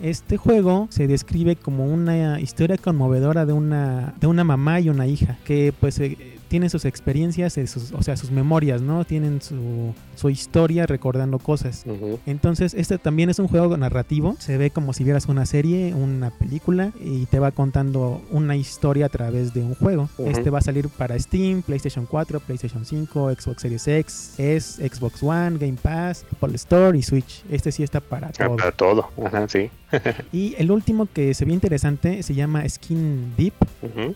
Este 0.00 0.38
juego 0.38 0.86
se 0.90 1.06
describe 1.06 1.54
como 1.56 1.84
una 1.86 2.40
historia 2.40 2.78
conmovedora 2.78 3.44
de 3.44 3.52
una, 3.52 4.14
de 4.18 4.26
una 4.26 4.42
mamá 4.42 4.80
y 4.80 4.88
una 4.88 5.06
hija 5.06 5.36
que 5.44 5.74
pues 5.78 5.98
eh, 6.00 6.35
tienen 6.48 6.70
sus 6.70 6.84
experiencias, 6.84 7.56
eh, 7.58 7.66
sus- 7.66 7.92
o 7.92 8.02
sea, 8.02 8.16
sus 8.16 8.30
memorias, 8.30 8.80
¿no? 8.82 9.04
Tienen 9.04 9.40
su, 9.42 9.94
su 10.14 10.30
historia 10.30 10.86
recordando 10.86 11.38
cosas. 11.38 11.84
Entonces, 12.26 12.74
este 12.74 12.98
también 12.98 13.30
es 13.30 13.38
un 13.38 13.48
juego 13.48 13.76
narrativo. 13.76 14.36
Se 14.38 14.56
ve 14.58 14.70
como 14.70 14.92
si 14.92 15.04
vieras 15.04 15.26
una 15.26 15.46
serie, 15.46 15.94
una 15.94 16.30
película, 16.30 16.92
y 17.00 17.26
te 17.26 17.38
va 17.38 17.50
contando 17.50 18.22
una 18.30 18.56
historia 18.56 19.06
a 19.06 19.08
través 19.08 19.54
de 19.54 19.60
un 19.62 19.74
juego. 19.74 20.08
Este 20.18 20.50
va 20.50 20.58
a 20.58 20.62
salir 20.62 20.88
para 20.88 21.18
Steam, 21.18 21.62
PlayStation 21.62 22.06
4, 22.06 22.40
PlayStation 22.40 22.84
5, 22.84 23.30
Xbox 23.34 23.62
Series 23.62 23.88
X, 23.88 24.34
S, 24.38 24.88
Xbox 24.88 25.22
One, 25.22 25.58
Game 25.58 25.76
Pass, 25.80 26.24
Apple 26.32 26.54
Store 26.56 26.96
y 26.96 27.02
Switch. 27.02 27.42
Este 27.50 27.72
sí 27.72 27.82
está 27.82 28.00
para 28.00 28.28
Ah, 28.28 28.32
todo. 28.32 28.56
para 28.56 28.72
todo. 28.72 29.08
Ajá, 29.24 29.48
sí. 29.48 29.70
Y 30.32 30.54
el 30.58 30.70
último 30.72 31.06
que 31.12 31.32
se 31.34 31.44
ve 31.44 31.52
interesante 31.52 32.22
se 32.22 32.34
llama 32.34 32.68
Skin 32.68 33.34
Deep. 33.36 33.54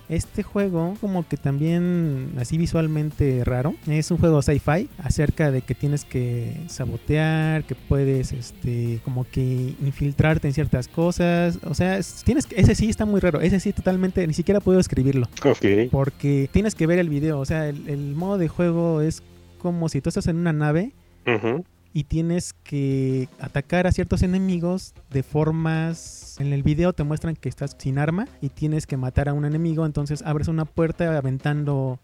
Este 0.08 0.42
juego 0.42 0.96
como 1.00 1.26
que 1.28 1.36
también 1.36 2.19
así 2.38 2.58
visualmente 2.58 3.42
raro. 3.44 3.74
Es 3.86 4.10
un 4.10 4.18
juego 4.18 4.42
sci-fi 4.42 4.88
acerca 4.98 5.50
de 5.50 5.62
que 5.62 5.74
tienes 5.74 6.04
que 6.04 6.54
sabotear, 6.68 7.64
que 7.64 7.74
puedes 7.74 8.32
este 8.32 9.00
como 9.04 9.24
que 9.24 9.74
infiltrarte 9.82 10.48
en 10.48 10.54
ciertas 10.54 10.88
cosas. 10.88 11.58
O 11.64 11.74
sea, 11.74 11.98
es- 11.98 12.22
tienes 12.24 12.46
que- 12.46 12.60
ese 12.60 12.74
sí 12.74 12.88
está 12.88 13.04
muy 13.04 13.20
raro. 13.20 13.40
Ese 13.40 13.60
sí 13.60 13.72
totalmente 13.72 14.26
ni 14.26 14.34
siquiera 14.34 14.60
puedo 14.60 14.80
escribirlo 14.80 15.28
Ok. 15.44 15.90
porque 15.90 16.48
tienes 16.52 16.74
que 16.74 16.86
ver 16.86 16.98
el 16.98 17.08
video. 17.08 17.38
O 17.40 17.44
sea, 17.44 17.68
el, 17.68 17.88
el 17.88 18.14
modo 18.14 18.38
de 18.38 18.48
juego 18.48 19.00
es 19.00 19.22
como 19.58 19.88
si 19.88 20.00
tú 20.00 20.08
estás 20.08 20.26
en 20.26 20.36
una 20.36 20.52
nave 20.52 20.92
Ujú. 21.26 21.64
Y 21.92 22.04
tienes 22.04 22.52
que 22.52 23.28
atacar 23.40 23.86
a 23.86 23.92
ciertos 23.92 24.22
enemigos 24.22 24.94
de 25.10 25.22
formas... 25.22 26.36
En 26.38 26.52
el 26.52 26.62
video 26.62 26.92
te 26.92 27.04
muestran 27.04 27.36
que 27.36 27.48
estás 27.48 27.76
sin 27.78 27.98
arma 27.98 28.26
y 28.40 28.48
tienes 28.48 28.86
que 28.86 28.96
matar 28.96 29.28
a 29.28 29.34
un 29.34 29.44
enemigo, 29.44 29.84
entonces 29.84 30.22
abres 30.22 30.48
una 30.48 30.64
puerta 30.64 31.18
aventando 31.18 31.98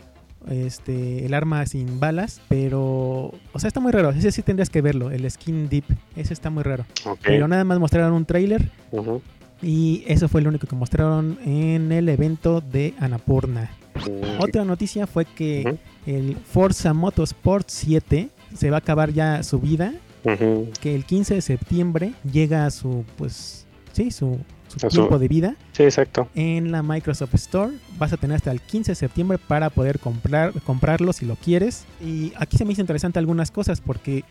este 0.49 1.25
el 1.26 1.35
arma 1.35 1.64
sin 1.66 1.99
balas, 1.99 2.40
pero 2.49 3.33
o 3.52 3.59
sea, 3.59 3.69
está 3.69 3.81
muy 3.81 3.93
raro, 3.93 4.11
ese 4.11 4.31
sí 4.31 4.43
tendrías 4.43 4.71
que 4.71 4.83
verlo, 4.83 5.11
el 5.11 5.28
skin 5.31 5.69
deep, 5.69 5.85
ese 6.14 6.35
está 6.35 6.50
muy 6.50 6.62
raro. 6.62 6.85
Pero 7.23 7.49
nada 7.49 7.64
más 7.64 7.78
mostraron 7.78 8.12
un 8.12 8.26
tráiler 8.26 8.71
Ujú. 8.93 9.23
y 9.62 10.05
eso 10.07 10.28
fue 10.28 10.43
lo 10.43 10.50
único 10.50 10.66
que 10.66 10.76
mostraron 10.76 11.38
en 11.45 11.90
el 11.93 12.09
evento 12.09 12.61
de 12.61 12.95
Anapurna. 12.99 13.71
Otra 14.38 14.64
noticia 14.64 15.07
fue 15.07 15.25
que 15.25 15.78
el 16.05 16.37
Forza 16.37 16.93
Motorsport 16.93 17.69
7 17.69 18.28
se 18.56 18.70
va 18.70 18.76
a 18.76 18.80
acabar 18.80 19.12
ya 19.12 19.42
su 19.42 19.60
vida 19.60 19.92
que 20.80 20.94
el 20.94 21.04
15 21.04 21.34
de 21.34 21.40
septiembre 21.40 22.12
llega 22.30 22.66
a 22.66 22.70
su, 22.70 23.04
pues, 23.16 23.66
sí, 23.92 24.10
su, 24.10 24.38
tiempo 24.90 25.18
de 25.18 25.28
vida 25.28 25.56
Sí, 25.72 25.84
exacto. 25.84 26.28
en 26.34 26.72
la 26.72 26.82
Microsoft 26.82 27.34
Store. 27.34 27.72
Vas 27.98 28.12
a 28.12 28.16
tener 28.16 28.36
hasta 28.36 28.50
el 28.50 28.60
15 28.60 28.92
de 28.92 28.96
septiembre 28.96 29.38
para 29.38 29.70
poder 29.70 29.98
comprar, 30.00 30.52
comprarlo 30.62 31.12
si 31.12 31.25
lo 31.25 31.36
quieres. 31.36 31.84
Y 32.04 32.32
aquí 32.36 32.56
se 32.56 32.64
me 32.64 32.72
hizo 32.72 32.80
interesante 32.80 33.18
algunas 33.18 33.50
cosas 33.50 33.80
porque 33.80 34.25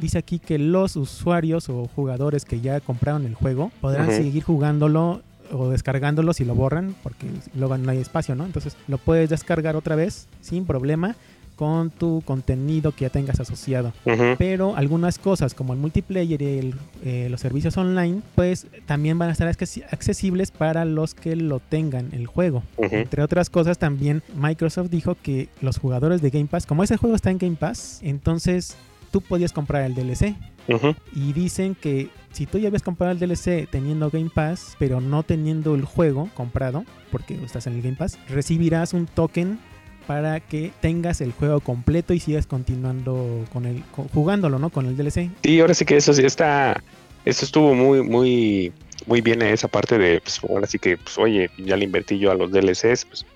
dice 0.00 0.18
aquí 0.18 0.38
que 0.38 0.58
los 0.58 0.96
usuarios 0.96 1.68
o 1.68 1.86
jugadores 1.94 2.44
que 2.44 2.60
ya 2.60 2.80
compraron 2.80 3.26
el 3.26 3.34
juego 3.34 3.70
podrán 3.80 4.10
seguir 4.10 4.42
jugándolo 4.42 5.22
o 5.52 5.68
descargándolo 5.68 6.32
si 6.32 6.44
lo 6.44 6.54
borran 6.54 6.94
porque 7.02 7.26
luego 7.54 7.76
no 7.76 7.90
hay 7.90 7.98
espacio, 7.98 8.34
¿no? 8.34 8.46
Entonces 8.46 8.76
lo 8.88 8.98
puedes 8.98 9.28
descargar 9.28 9.76
otra 9.76 9.94
vez 9.94 10.26
sin 10.40 10.64
problema 10.64 11.14
con 11.56 11.90
tu 11.90 12.22
contenido 12.24 12.92
que 12.92 13.02
ya 13.02 13.10
tengas 13.10 13.38
asociado 13.40 13.92
pero 14.38 14.76
algunas 14.76 15.18
cosas 15.18 15.54
como 15.54 15.72
el 15.72 15.78
multiplayer 15.78 16.40
y 16.42 16.58
el, 16.58 16.74
eh, 17.04 17.28
los 17.30 17.40
servicios 17.40 17.76
online, 17.76 18.20
pues 18.34 18.66
también 18.86 19.18
van 19.18 19.28
a 19.28 19.32
estar 19.32 19.48
accesi- 19.48 19.84
accesibles 19.90 20.50
para 20.50 20.84
los 20.84 21.14
que 21.14 21.36
lo 21.36 21.60
tengan 21.60 22.08
el 22.12 22.26
juego. 22.26 22.62
Entre 22.78 23.22
otras 23.22 23.50
cosas, 23.50 23.78
también 23.78 24.22
Microsoft 24.36 24.90
dijo 24.90 25.16
que 25.22 25.48
los 25.60 25.78
jugadores 25.78 26.20
de 26.22 26.30
Game 26.30 26.46
Pass, 26.46 26.66
como 26.66 26.82
ese 26.82 26.96
juego 26.96 27.14
está 27.16 27.30
en 27.30 27.38
Game 27.38 27.56
Pass, 27.56 28.00
entonces 28.02 28.76
tú 29.10 29.20
podías 29.20 29.52
comprar 29.52 29.82
el 29.84 29.94
DLC. 29.94 30.34
Ujú. 30.68 30.94
Y 31.14 31.32
dicen 31.32 31.74
que 31.74 32.08
si 32.32 32.46
tú 32.46 32.58
ya 32.58 32.68
habías 32.68 32.82
comprado 32.82 33.12
el 33.12 33.18
DLC 33.18 33.68
teniendo 33.70 34.10
Game 34.10 34.30
Pass, 34.34 34.76
pero 34.78 35.00
no 35.00 35.22
teniendo 35.22 35.74
el 35.74 35.84
juego 35.84 36.30
comprado, 36.34 36.84
porque 37.10 37.34
estás 37.44 37.66
en 37.66 37.74
el 37.74 37.82
Game 37.82 37.96
Pass, 37.96 38.18
recibirás 38.28 38.92
un 38.94 39.06
token 39.06 39.58
para 40.06 40.40
que 40.40 40.70
tengas 40.80 41.20
el 41.20 41.32
juego 41.32 41.60
completo 41.60 42.14
y 42.14 42.20
sigas 42.20 42.46
continuando 42.46 43.44
con 43.52 43.66
el 43.66 43.82
jugándolo, 44.12 44.58
¿no? 44.58 44.70
Con 44.70 44.86
el 44.86 44.96
DLC. 44.96 45.30
Sí, 45.42 45.60
ahora 45.60 45.74
sí 45.74 45.84
que 45.84 45.96
eso 45.96 46.12
sí 46.12 46.24
está, 46.24 46.82
eso 47.24 47.44
estuvo 47.44 47.74
muy, 47.74 48.02
muy, 48.02 48.72
muy 49.06 49.20
bien 49.20 49.42
esa 49.42 49.68
parte 49.68 49.98
de, 49.98 50.20
pues 50.20 50.40
ahora 50.48 50.66
sí 50.66 50.78
que, 50.78 50.96
pues 50.96 51.18
oye, 51.18 51.50
ya 51.58 51.76
le 51.76 51.84
invertí 51.84 52.18
yo 52.18 52.30
a 52.30 52.34
los 52.34 52.50
DLCs, 52.50 53.04
pues 53.04 53.26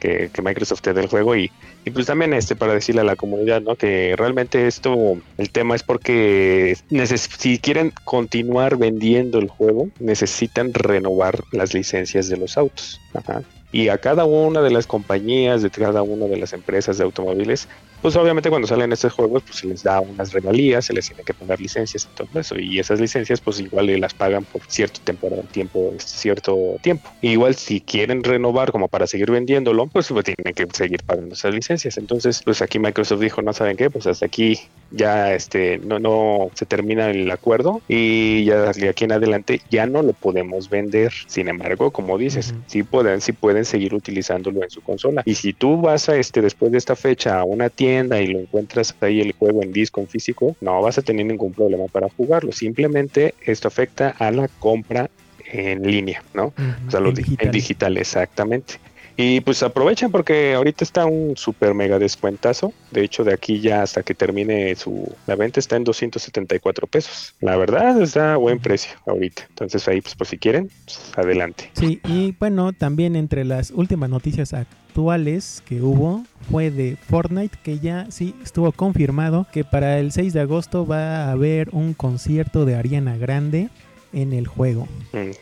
que, 0.00 0.30
que 0.32 0.42
Microsoft 0.42 0.82
te 0.82 0.92
dé 0.92 1.00
el 1.00 1.08
juego 1.08 1.34
y, 1.34 1.50
y 1.84 1.90
pues 1.90 2.06
también 2.06 2.34
este 2.34 2.56
para 2.56 2.74
decirle 2.74 3.00
a 3.00 3.04
la 3.04 3.16
comunidad, 3.16 3.62
¿no? 3.62 3.74
Que 3.76 4.14
realmente 4.16 4.66
esto, 4.66 5.18
el 5.38 5.50
tema 5.50 5.74
es 5.74 5.82
porque 5.82 6.76
si 6.88 7.58
quieren 7.58 7.92
continuar 8.04 8.76
vendiendo 8.76 9.38
el 9.38 9.48
juego, 9.48 9.88
necesitan 10.00 10.74
renovar 10.74 11.42
las 11.52 11.72
licencias 11.74 12.28
de 12.28 12.36
los 12.36 12.58
autos. 12.58 13.00
Ajá. 13.14 13.42
Y 13.74 13.88
a 13.88 13.98
cada 13.98 14.24
una 14.24 14.62
de 14.62 14.70
las 14.70 14.86
compañías, 14.86 15.60
de 15.62 15.68
cada 15.70 16.02
una 16.04 16.26
de 16.28 16.36
las 16.36 16.52
empresas 16.52 16.96
de 16.96 17.02
automóviles, 17.04 17.66
pues 18.00 18.14
obviamente 18.14 18.48
cuando 18.48 18.68
salen 18.68 18.92
estos 18.92 19.12
juegos, 19.14 19.42
pues 19.44 19.58
se 19.58 19.66
les 19.66 19.82
da 19.82 20.00
unas 20.00 20.30
regalías, 20.32 20.84
se 20.84 20.92
les 20.92 21.06
tiene 21.08 21.24
que 21.24 21.34
poner 21.34 21.58
licencias 21.58 22.04
y 22.06 22.10
todo 22.14 22.28
eso. 22.38 22.54
Y 22.56 22.78
esas 22.78 23.00
licencias, 23.00 23.40
pues 23.40 23.58
igual 23.58 23.86
las 24.00 24.14
pagan 24.14 24.44
por 24.44 24.62
cierto 24.68 25.00
temporada, 25.02 25.42
tiempo, 25.50 25.92
cierto 25.98 26.76
tiempo. 26.82 27.10
igual 27.20 27.56
si 27.56 27.80
quieren 27.80 28.22
renovar 28.22 28.70
como 28.70 28.88
para 28.88 29.08
seguir 29.08 29.30
vendiéndolo, 29.32 29.88
pues, 29.88 30.06
pues 30.08 30.24
tienen 30.24 30.54
que 30.54 30.66
seguir 30.72 31.00
pagando 31.04 31.34
esas 31.34 31.52
licencias. 31.54 31.96
Entonces, 31.98 32.42
pues 32.44 32.62
aquí 32.62 32.78
Microsoft 32.78 33.20
dijo, 33.20 33.42
no 33.42 33.52
saben 33.52 33.76
qué, 33.76 33.90
pues 33.90 34.06
hasta 34.06 34.26
aquí 34.26 34.56
ya 34.90 35.34
este 35.34 35.78
no 35.78 35.98
no 35.98 36.50
se 36.54 36.66
termina 36.66 37.10
el 37.10 37.30
acuerdo 37.30 37.82
y 37.88 38.44
ya 38.44 38.70
de 38.72 38.88
aquí 38.88 39.04
en 39.04 39.12
adelante 39.12 39.60
ya 39.68 39.86
no 39.86 40.02
lo 40.02 40.12
podemos 40.14 40.68
vender. 40.68 41.10
Sin 41.26 41.48
embargo, 41.48 41.90
como 41.90 42.18
dices, 42.18 42.52
Ujú. 42.52 42.62
sí 42.68 42.82
pueden 42.84 43.20
sí 43.20 43.32
pueden 43.32 43.63
seguir 43.64 43.94
utilizándolo 43.94 44.62
en 44.62 44.70
su 44.70 44.80
consola. 44.80 45.22
Y 45.24 45.34
si 45.34 45.52
tú 45.52 45.80
vas 45.80 46.08
a 46.08 46.16
este 46.16 46.40
después 46.42 46.72
de 46.72 46.78
esta 46.78 46.96
fecha 46.96 47.38
a 47.38 47.44
una 47.44 47.68
tienda 47.70 48.20
y 48.20 48.26
lo 48.28 48.38
encuentras 48.40 48.94
ahí 49.00 49.20
el 49.20 49.32
juego 49.32 49.62
en 49.62 49.72
disco 49.72 50.00
en 50.00 50.08
físico, 50.08 50.56
no 50.60 50.80
vas 50.82 50.98
a 50.98 51.02
tener 51.02 51.26
ningún 51.26 51.52
problema 51.52 51.84
para 51.86 52.08
jugarlo. 52.08 52.52
Simplemente 52.52 53.34
esto 53.44 53.68
afecta 53.68 54.10
a 54.18 54.30
la 54.30 54.48
compra 54.58 55.10
en 55.52 55.82
línea, 55.82 56.22
¿no? 56.32 56.52
O 56.86 56.90
sea, 56.90 57.00
lo 57.00 57.10
En 57.10 57.14
di- 57.16 57.22
digital. 57.22 57.46
en 57.46 57.52
digital, 57.52 57.96
exactamente. 57.98 58.74
Y 59.16 59.40
pues 59.40 59.62
aprovechen 59.62 60.10
porque 60.10 60.54
ahorita 60.54 60.82
está 60.82 61.06
un 61.06 61.36
super 61.36 61.72
mega 61.74 61.98
descuentazo. 61.98 62.72
De 62.90 63.04
hecho, 63.04 63.22
de 63.22 63.32
aquí 63.32 63.60
ya 63.60 63.82
hasta 63.82 64.02
que 64.02 64.14
termine 64.14 64.74
su 64.74 65.14
la 65.26 65.36
venta 65.36 65.60
está 65.60 65.76
en 65.76 65.84
274 65.84 66.86
pesos. 66.86 67.34
La 67.40 67.56
verdad 67.56 68.00
está 68.02 68.34
a 68.34 68.36
buen 68.36 68.58
precio 68.58 68.92
ahorita. 69.06 69.44
Entonces 69.48 69.86
ahí, 69.86 70.00
pues 70.00 70.14
por 70.14 70.26
si 70.26 70.38
quieren, 70.38 70.70
pues, 70.84 71.12
adelante. 71.16 71.70
Sí, 71.74 72.00
y 72.04 72.34
bueno, 72.38 72.72
también 72.72 73.14
entre 73.14 73.44
las 73.44 73.70
últimas 73.70 74.10
noticias 74.10 74.52
actuales 74.52 75.62
que 75.66 75.80
hubo 75.80 76.24
fue 76.50 76.70
de 76.70 76.96
Fortnite, 76.96 77.56
que 77.62 77.78
ya 77.78 78.06
sí 78.10 78.34
estuvo 78.42 78.72
confirmado 78.72 79.46
que 79.52 79.64
para 79.64 79.98
el 79.98 80.12
6 80.12 80.32
de 80.32 80.40
agosto 80.40 80.86
va 80.86 81.24
a 81.24 81.32
haber 81.32 81.68
un 81.70 81.94
concierto 81.94 82.64
de 82.64 82.74
Ariana 82.74 83.16
Grande 83.16 83.70
en 84.14 84.32
el 84.32 84.46
juego. 84.46 84.86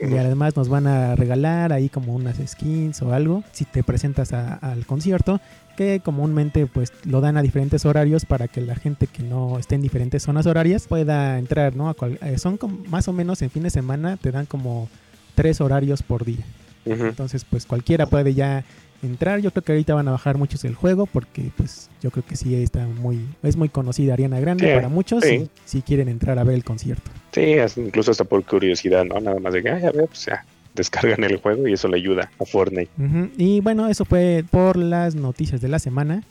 Y 0.00 0.16
además 0.16 0.56
nos 0.56 0.68
van 0.68 0.86
a 0.86 1.14
regalar 1.14 1.72
ahí 1.72 1.88
como 1.88 2.14
unas 2.14 2.36
skins 2.46 3.00
o 3.02 3.12
algo 3.12 3.44
si 3.52 3.64
te 3.64 3.82
presentas 3.82 4.32
a- 4.32 4.54
al 4.54 4.86
concierto 4.86 5.40
que 5.76 6.00
comúnmente 6.04 6.66
pues 6.66 6.92
lo 7.04 7.20
dan 7.20 7.36
a 7.36 7.42
diferentes 7.42 7.84
horarios 7.86 8.24
para 8.26 8.46
que 8.48 8.60
la 8.60 8.74
gente 8.74 9.06
que 9.06 9.22
no 9.22 9.58
esté 9.58 9.74
en 9.76 9.82
diferentes 9.82 10.22
zonas 10.22 10.46
horarias 10.46 10.86
pueda 10.86 11.38
entrar, 11.38 11.74
¿no? 11.76 11.88
A 11.88 11.94
cual- 11.94 12.18
eh, 12.22 12.36
son 12.38 12.56
como- 12.58 12.78
más 12.88 13.08
o 13.08 13.12
menos 13.12 13.40
en 13.42 13.50
fin 13.50 13.62
de 13.62 13.70
semana 13.70 14.16
te 14.18 14.30
dan 14.32 14.46
como 14.46 14.88
tres 15.34 15.60
horarios 15.62 16.02
por 16.02 16.24
día. 16.24 16.44
Entonces 16.84 17.44
pues 17.44 17.66
cualquiera 17.66 18.06
puede 18.06 18.34
ya 18.34 18.64
entrar. 19.02 19.40
Yo 19.40 19.50
creo 19.50 19.62
que 19.62 19.72
ahorita 19.72 19.94
van 19.94 20.08
a 20.08 20.12
bajar 20.12 20.38
muchos 20.38 20.64
el 20.64 20.74
juego 20.74 21.06
porque 21.06 21.50
pues 21.56 21.90
yo 22.00 22.10
creo 22.10 22.24
que 22.24 22.36
sí 22.36 22.54
está 22.54 22.86
muy 22.86 23.20
es 23.42 23.56
muy 23.56 23.68
conocida 23.68 24.14
Ariana 24.14 24.40
Grande 24.40 24.66
Sí, 24.66 24.74
para 24.74 24.88
muchos 24.88 25.24
sí. 25.24 25.48
si 25.64 25.82
quieren 25.82 26.08
entrar 26.08 26.38
a 26.38 26.44
ver 26.44 26.54
el 26.54 26.64
concierto. 26.64 27.10
Sí, 27.32 27.56
incluso 27.76 28.10
hasta 28.10 28.24
por 28.24 28.44
curiosidad, 28.44 29.04
¿no? 29.04 29.20
Nada 29.20 29.40
más 29.40 29.54
de 29.54 29.62
que, 29.62 29.70
ay, 29.70 29.84
a 29.84 29.90
ver, 29.90 30.06
pues 30.06 30.26
ya, 30.26 30.44
descargan 30.74 31.24
el 31.24 31.38
juego 31.38 31.66
y 31.66 31.72
eso 31.72 31.88
le 31.88 31.96
ayuda 31.96 32.30
a 32.38 32.44
Fortnite. 32.44 32.90
Y 33.36 33.60
bueno, 33.60 33.88
eso 33.88 34.04
fue 34.04 34.44
por 34.50 34.76
las 34.76 35.14
noticias 35.14 35.60
de 35.60 35.68
la 35.68 35.78
semana. 35.78 36.24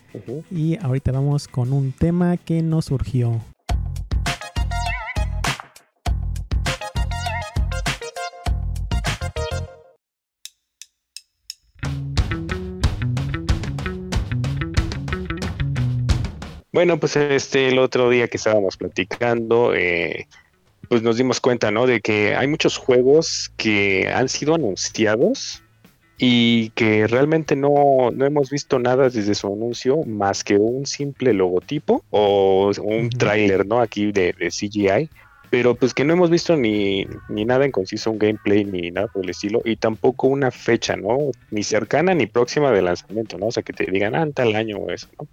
Y 0.51 0.77
ahorita 0.81 1.11
vamos 1.11 1.47
con 1.47 1.73
un 1.73 1.91
tema 1.91 2.37
que 2.37 2.61
nos 2.61 2.85
surgió. 2.85 3.41
Bueno, 16.73 16.99
pues 16.99 17.17
este 17.17 17.67
el 17.67 17.79
otro 17.79 18.09
día 18.09 18.29
que 18.29 18.37
estábamos 18.37 18.77
platicando, 18.77 19.73
eh, 19.75 20.27
pues 20.87 21.01
nos 21.01 21.17
dimos 21.17 21.41
cuenta, 21.41 21.69
¿no? 21.69 21.85
De 21.85 21.99
que 21.99 22.35
hay 22.35 22.47
muchos 22.47 22.77
juegos 22.77 23.51
que 23.57 24.09
han 24.13 24.29
sido 24.29 24.55
anunciados 24.55 25.63
y 26.17 26.69
que 26.69 27.07
realmente 27.07 27.57
no, 27.57 28.11
no 28.13 28.25
hemos 28.25 28.49
visto 28.49 28.79
nada 28.79 29.09
desde 29.09 29.35
su 29.35 29.47
anuncio 29.47 30.03
más 30.05 30.43
que 30.45 30.57
un 30.57 30.85
simple 30.85 31.33
logotipo 31.33 32.05
o 32.09 32.71
un 32.81 33.09
tráiler, 33.09 33.65
¿no? 33.65 33.81
Aquí 33.81 34.11
de, 34.13 34.33
de 34.33 34.47
CGI. 34.47 35.09
Pero 35.49 35.75
pues 35.75 35.93
que 35.93 36.05
no 36.05 36.13
hemos 36.13 36.29
visto 36.29 36.55
ni, 36.55 37.05
ni 37.27 37.43
nada 37.43 37.65
en 37.65 37.71
conciso, 37.71 38.11
un 38.11 38.19
gameplay 38.19 38.63
ni 38.63 38.91
nada 38.91 39.07
por 39.07 39.25
el 39.25 39.31
estilo, 39.31 39.61
y 39.65 39.75
tampoco 39.75 40.27
una 40.27 40.49
fecha, 40.49 40.95
¿no? 40.95 41.17
Ni 41.49 41.63
cercana 41.63 42.13
ni 42.13 42.27
próxima 42.27 42.71
de 42.71 42.81
lanzamiento, 42.81 43.37
¿no? 43.37 43.47
O 43.47 43.51
sea, 43.51 43.61
que 43.61 43.73
te 43.73 43.91
digan, 43.91 44.15
ah, 44.15 44.21
en 44.21 44.31
tal 44.31 44.55
año 44.55 44.77
o 44.77 44.89
eso, 44.91 45.09
¿no? 45.19 45.27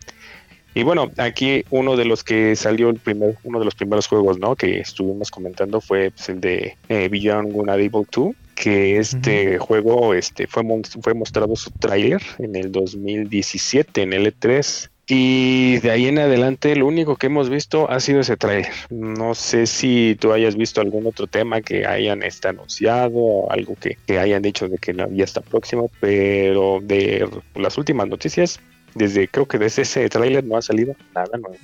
Y 0.78 0.84
bueno, 0.84 1.10
aquí 1.16 1.64
uno 1.70 1.96
de 1.96 2.04
los 2.04 2.22
que 2.22 2.54
salió 2.54 2.88
el 2.88 3.00
primer, 3.00 3.34
uno 3.42 3.58
de 3.58 3.64
los 3.64 3.74
primeros 3.74 4.06
juegos, 4.06 4.38
¿no? 4.38 4.54
Que 4.54 4.78
estuvimos 4.78 5.28
comentando 5.28 5.80
fue 5.80 6.12
pues, 6.12 6.28
el 6.28 6.40
de 6.40 6.76
eh, 6.88 7.08
Beyond 7.08 7.50
Good 7.52 7.68
and 7.68 7.80
Evil 7.80 8.06
2, 8.08 8.36
que 8.54 8.96
este 8.98 9.58
juego 9.58 10.14
este, 10.14 10.46
fue, 10.46 10.62
fue 11.02 11.14
mostrado 11.14 11.56
su 11.56 11.72
tráiler 11.72 12.22
en 12.38 12.54
el 12.54 12.70
2017 12.70 14.02
en 14.02 14.12
L3 14.12 14.88
y 15.08 15.78
de 15.78 15.90
ahí 15.90 16.06
en 16.06 16.20
adelante 16.20 16.76
lo 16.76 16.86
único 16.86 17.16
que 17.16 17.26
hemos 17.26 17.50
visto 17.50 17.90
ha 17.90 17.98
sido 17.98 18.20
ese 18.20 18.36
trailer. 18.36 18.70
No 18.88 19.34
sé 19.34 19.66
si 19.66 20.16
tú 20.20 20.32
hayas 20.32 20.54
visto 20.54 20.80
algún 20.80 21.06
otro 21.06 21.26
tema 21.26 21.60
que 21.60 21.86
hayan 21.86 22.22
este, 22.22 22.46
anunciado 22.46 23.50
algo 23.50 23.74
que, 23.74 23.96
que 24.06 24.20
hayan 24.20 24.42
dicho 24.42 24.68
de 24.68 24.78
que 24.78 24.94
ya 24.94 25.24
está 25.24 25.40
próximo, 25.40 25.90
pero 25.98 26.78
de 26.80 27.28
las 27.56 27.78
últimas 27.78 28.06
noticias 28.06 28.60
desde 28.94 29.28
creo 29.28 29.46
que 29.46 29.58
desde 29.58 29.82
ese 29.82 30.08
tráiler 30.08 30.44
no 30.44 30.56
ha 30.56 30.62
salido 30.62 30.94
nada 31.14 31.38
nuevo. 31.38 31.56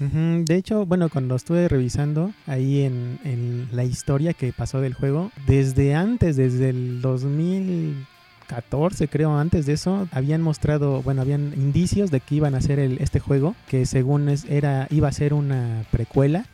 De 0.45 0.57
hecho, 0.57 0.87
bueno, 0.87 1.09
cuando 1.09 1.37
estuve 1.37 1.69
revisando 1.69 2.33
ahí 2.47 2.83
en, 2.83 3.19
en, 3.25 3.69
la 3.73 3.85
historia 3.85 4.35
que 4.35 4.53
pasó 4.53 4.81
del 4.81 4.95
juego, 4.95 5.31
desde 5.47 5.95
antes, 5.95 6.37
desde 6.37 6.71
el 6.71 7.01
2014 7.01 9.09
creo, 9.09 9.37
antes 9.37 9.67
de 9.67 9.73
eso, 9.73 10.09
habían 10.13 10.43
mostrado, 10.43 11.03
bueno, 11.03 11.23
habían 11.23 11.53
indicios 11.57 12.11
de 12.11 12.21
que 12.21 12.37
iban 12.37 12.55
a 12.55 12.59
hacer 12.59 12.79
el, 12.79 12.99
este 13.01 13.21
juego, 13.21 13.55
que 13.69 13.87
según 13.87 14.29
es, 14.29 14.45
era, 14.47 14.87
iba 14.91 15.09
a 15.09 15.13
ser 15.13 15.35
una 15.35 15.85
precuela, 15.91 16.47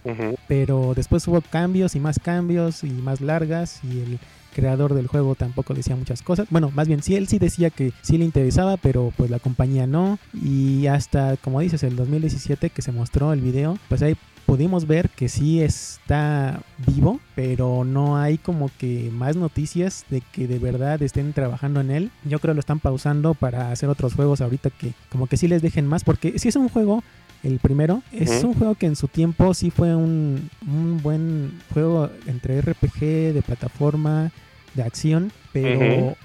pero 0.49 0.95
después 0.95 1.27
hubo 1.29 1.41
cambios 1.41 1.95
y 1.95 2.01
más 2.01 2.19
cambios 2.19 2.85
y 2.85 2.91
más 2.91 3.21
largas 3.21 3.81
y 3.85 4.01
el 4.01 4.19
creador 4.61 4.95
del 4.95 5.07
juego 5.07 5.35
tampoco 5.35 5.73
decía 5.73 5.97
muchas 5.97 6.23
cosas. 6.23 6.47
Bueno, 6.51 6.71
más 6.75 6.87
bien 6.87 7.03
sí, 7.03 7.17
él 7.17 7.29
sí 7.29 7.39
decía 7.39 7.71
que 7.71 7.93
sí 8.03 8.19
le 8.19 8.25
interesaba, 8.27 8.77
pero 8.77 9.13
pues 9.17 9.31
la 9.31 9.39
compañía 9.39 9.87
no. 9.87 10.19
Y 10.35 10.87
hasta, 10.87 11.37
como 11.39 11.61
dices, 11.61 11.83
el 11.83 11.97
2017 11.97 12.71
que 12.71 12.83
se 12.83 12.93
mostró 12.93 13.33
el 13.33 13.41
video, 13.41 13.79
pues 13.89 14.03
ahí 14.03 14.17
pudimos 14.45 14.87
ver 14.87 15.09
que 15.09 15.29
sí 15.29 15.63
está 15.63 16.61
vivo, 16.87 17.21
pero 17.35 17.85
no 17.85 18.19
hay 18.19 18.37
como 18.37 18.71
que 18.79 19.11
más 19.13 19.37
noticias 19.37 20.05
de 20.11 20.21
que 20.33 20.47
de 20.47 20.59
verdad 20.59 21.01
estén 21.03 21.33
trabajando 21.33 21.81
en 21.81 21.91
él. 21.91 22.11
Yo 22.25 22.39
creo 22.39 22.53
que 22.53 22.57
lo 22.57 22.61
están 22.61 22.81
pausando 22.81 23.35
para 23.35 23.71
hacer 23.71 23.89
otros 23.89 24.15
juegos 24.15 24.41
ahorita 24.41 24.71
que 24.71 24.93
como 25.09 25.27
que 25.27 25.37
sí 25.37 25.49
les 25.49 25.63
dejen 25.63 25.87
más, 25.87 26.05
porque 26.05 26.39
si 26.39 26.49
es 26.49 26.57
un 26.57 26.69
juego 26.69 27.03
el 27.43 27.59
primero. 27.59 28.03
Es 28.13 28.45
un 28.45 28.55
juego 28.55 28.75
que 28.75 28.87
en 28.87 28.97
su 28.97 29.09
tiempo 29.09 29.55
sí 29.55 29.71
fue 29.71 29.95
un, 29.95 30.51
un, 30.67 31.01
buen 31.03 31.59
juego 31.73 32.11
entre 32.27 32.61
RPG, 32.61 33.01
de 33.35 33.43
plataforma, 33.45 34.31
de 34.75 34.83
acción, 34.83 35.33
pero 35.53 36.17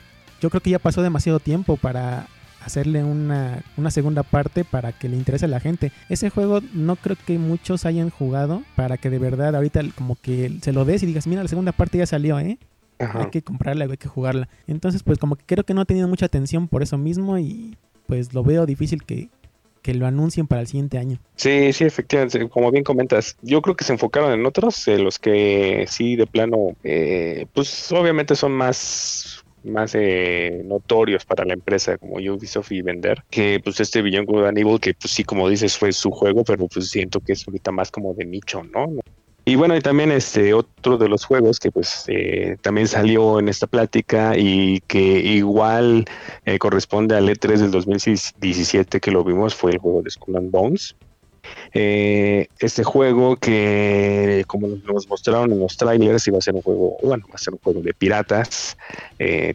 yo 0.42 0.50
creo 0.50 0.62
que 0.62 0.70
ya 0.70 0.80
pasó 0.80 1.02
demasiado 1.02 1.40
tiempo 1.40 1.78
para 1.78 2.28
hacerle 2.62 3.04
una, 3.04 3.64
una, 3.78 3.92
segunda 3.92 4.24
parte 4.24 4.64
para 4.64 4.92
que 4.92 5.08
le 5.08 5.16
interese 5.16 5.46
a 5.46 5.48
la 5.48 5.60
gente. 5.60 5.92
Ese 6.10 6.32
juego 6.32 6.62
no 6.74 6.96
creo 6.96 7.16
que 7.26 7.38
muchos 7.38 7.86
hayan 7.86 8.10
jugado 8.10 8.64
para 8.76 8.98
que 8.98 9.12
de 9.12 9.20
verdad 9.20 9.56
ahorita 9.56 9.82
como 9.96 10.16
que 10.16 10.52
se 10.62 10.74
lo 10.74 10.84
des 10.84 11.04
y 11.04 11.06
digas, 11.06 11.28
mira, 11.28 11.44
la 11.44 11.50
segunda 11.50 11.72
parte 11.72 12.00
ya 12.00 12.08
salió, 12.08 12.40
¿eh? 12.40 12.58
Hay 12.98 13.30
que 13.30 13.42
comprarla, 13.42 13.86
hay 13.86 13.98
que 13.98 14.08
jugarla. 14.08 14.48
Entonces, 14.68 15.04
pues 15.04 15.20
como 15.20 15.36
que 15.36 15.44
creo 15.46 15.64
que 15.64 15.74
no 15.74 15.82
ha 15.82 15.86
tenido 15.86 16.08
mucha 16.08 16.26
atención 16.26 16.68
por 16.68 16.82
eso 16.82 16.98
mismo 16.98 17.38
y 17.38 17.78
pues 18.08 18.34
lo 18.34 18.44
veo 18.44 18.66
difícil 18.66 19.04
que, 19.04 19.30
que 19.86 19.94
lo 19.94 20.08
anuncien 20.08 20.48
para 20.48 20.62
el 20.62 20.68
siguiente 20.68 20.98
año. 20.98 21.20
Sí, 21.36 21.72
sí, 21.72 21.84
efectivamente, 21.84 22.50
como 22.50 22.72
bien 22.72 22.84
comentas, 22.84 23.38
yo 23.44 23.62
creo 23.62 23.76
que 23.76 23.84
se 23.84 23.94
enfocaron 23.94 24.32
en 24.34 24.44
otros, 24.44 24.88
eh, 24.88 24.98
los 24.98 25.20
que 25.20 25.86
sí 25.88 26.16
de 26.16 26.26
plano, 26.26 26.76
eh, 26.84 27.46
pues 27.54 27.92
obviamente 27.92 28.36
son 28.36 28.54
más 28.54 29.44
más 29.64 29.94
eh, 29.96 30.64
notorios 30.66 31.26
para 31.26 31.46
la 31.46 31.54
empresa 31.54 31.98
como 32.00 32.16
Ubisoft 32.18 32.72
y 32.72 32.82
vender 32.84 33.24
que 33.32 33.60
pues 33.64 33.80
este 33.80 34.04
Beyond 34.04 34.28
Good 34.28 34.46
and 34.46 34.80
que 34.80 34.94
pues 34.94 35.12
sí 35.12 35.24
como 35.24 35.50
dices 35.50 35.76
fue 35.76 35.92
su 35.92 36.12
juego 36.12 36.44
pero 36.44 36.68
pues 36.68 36.92
siento 36.92 37.20
que 37.20 37.34
es 37.34 37.48
ahorita 37.48 37.72
más 37.72 37.90
como 37.90 38.14
de 38.14 38.26
nicho 38.26 38.62
no 38.64 38.86
y 39.48 39.56
bueno, 39.56 39.78
y 39.78 39.82
también 39.82 40.12
este 40.12 40.56
otro 40.56 40.98
de 40.98 41.08
los 41.08 41.24
juegos 41.24 41.60
que 41.60 41.72
pues 41.72 42.06
eh, 42.08 42.58
también 42.62 42.88
salió 42.88 43.40
en 43.40 43.48
esta 43.48 43.68
plática 43.68 44.36
y 44.36 44.82
que 44.88 45.00
igual 45.00 46.06
eh, 46.46 46.58
corresponde 46.58 47.16
al 47.16 47.30
E3 47.30 47.58
del 47.60 47.70
2017 47.70 49.00
que 49.00 49.12
lo 49.12 49.24
vimos 49.24 49.54
fue 49.54 49.74
el 49.74 49.78
juego 49.78 50.02
de 50.02 50.10
Skull 50.10 50.38
and 50.38 50.50
Bones. 50.50 50.96
Eh, 51.76 52.48
este 52.58 52.84
juego 52.84 53.36
que 53.36 54.44
como 54.48 54.68
nos 54.68 55.08
mostraron 55.08 55.52
en 55.52 55.60
los 55.60 55.78
trailers 55.78 56.28
iba 56.28 56.40
a 56.40 56.42
ser 56.42 56.56
un 56.56 56.64
juego, 56.64 56.98
bueno, 57.04 57.28
va 57.30 57.36
a 57.36 57.38
ser 57.38 57.54
un 57.54 57.60
juego 57.60 57.82
de 57.82 57.94
piratas, 57.94 58.76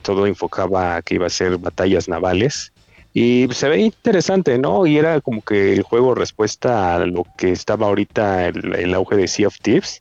todo 0.03 0.29
enfocaba 0.29 0.97
a 0.97 1.03
que 1.03 1.17
iba 1.17 1.27
a 1.27 1.31
ser 1.31 1.59
batallas 1.59 2.09
navales 2.09 2.73
y 3.13 3.49
se 3.51 3.69
ve 3.69 3.79
interesante, 3.81 4.59
¿no? 4.59 4.87
Y 4.87 4.97
era 4.97 5.21
como 5.21 5.43
que 5.43 5.73
el 5.73 5.83
juego 5.83 6.15
respuesta 6.15 6.95
a 6.95 7.07
lo 7.07 7.27
que 7.37 7.51
estaba 7.51 7.87
ahorita 7.89 8.47
el, 8.47 8.95
auge 8.95 9.17
de 9.17 9.27
Sea 9.27 9.49
of 9.49 9.59
Thieves. 9.61 10.01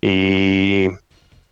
Y, 0.00 0.86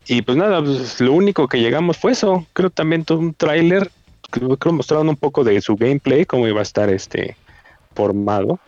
y 0.06 0.22
pues 0.22 0.38
nada, 0.38 0.62
pues 0.62 1.00
lo 1.00 1.12
único 1.12 1.48
que 1.48 1.60
llegamos 1.60 1.98
fue 1.98 2.12
eso. 2.12 2.46
Creo 2.54 2.70
también 2.70 3.04
todo 3.04 3.18
un 3.18 3.34
tráiler. 3.34 3.90
Creo 4.30 4.56
que 4.56 4.70
mostraron 4.70 5.08
un 5.10 5.16
poco 5.16 5.44
de 5.44 5.60
su 5.60 5.76
gameplay, 5.76 6.24
cómo 6.24 6.48
iba 6.48 6.60
a 6.60 6.62
estar 6.62 6.88
este 6.88 7.36
formado. 7.94 8.58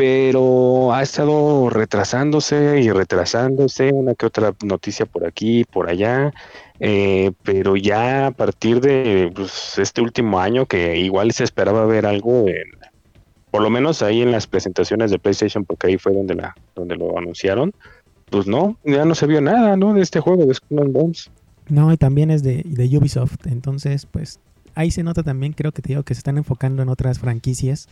Pero 0.00 0.94
ha 0.94 1.02
estado 1.02 1.68
retrasándose 1.68 2.80
y 2.80 2.90
retrasándose. 2.90 3.92
Una 3.92 4.14
que 4.14 4.24
otra 4.24 4.54
noticia 4.64 5.04
por 5.04 5.26
aquí, 5.26 5.64
por 5.64 5.90
allá. 5.90 6.32
Eh, 6.78 7.32
pero 7.42 7.76
ya 7.76 8.28
a 8.28 8.30
partir 8.30 8.80
de 8.80 9.30
pues, 9.34 9.76
este 9.76 10.00
último 10.00 10.40
año, 10.40 10.64
que 10.64 10.96
igual 10.96 11.32
se 11.32 11.44
esperaba 11.44 11.84
ver 11.84 12.06
algo, 12.06 12.48
en, 12.48 12.64
por 13.50 13.60
lo 13.60 13.68
menos 13.68 14.00
ahí 14.00 14.22
en 14.22 14.32
las 14.32 14.46
presentaciones 14.46 15.10
de 15.10 15.18
PlayStation, 15.18 15.66
porque 15.66 15.88
ahí 15.88 15.98
fue 15.98 16.14
donde, 16.14 16.34
la, 16.34 16.56
donde 16.74 16.96
lo 16.96 17.18
anunciaron, 17.18 17.74
pues 18.30 18.46
no, 18.46 18.78
ya 18.86 19.04
no 19.04 19.14
se 19.14 19.26
vio 19.26 19.42
nada, 19.42 19.76
¿no? 19.76 19.92
De 19.92 20.00
este 20.00 20.20
juego 20.20 20.46
de 20.46 20.54
Skull 20.54 20.80
and 20.80 20.92
Bones. 20.94 21.30
No, 21.68 21.92
y 21.92 21.98
también 21.98 22.30
es 22.30 22.42
de, 22.42 22.62
de 22.64 22.96
Ubisoft, 22.96 23.46
entonces, 23.48 24.06
pues 24.06 24.40
ahí 24.74 24.90
se 24.90 25.02
nota 25.02 25.22
también, 25.22 25.52
creo 25.52 25.72
que 25.72 25.82
te 25.82 25.90
digo 25.90 26.04
que 26.04 26.14
se 26.14 26.20
están 26.20 26.38
enfocando 26.38 26.82
en 26.82 26.88
otras 26.88 27.18
franquicias, 27.18 27.86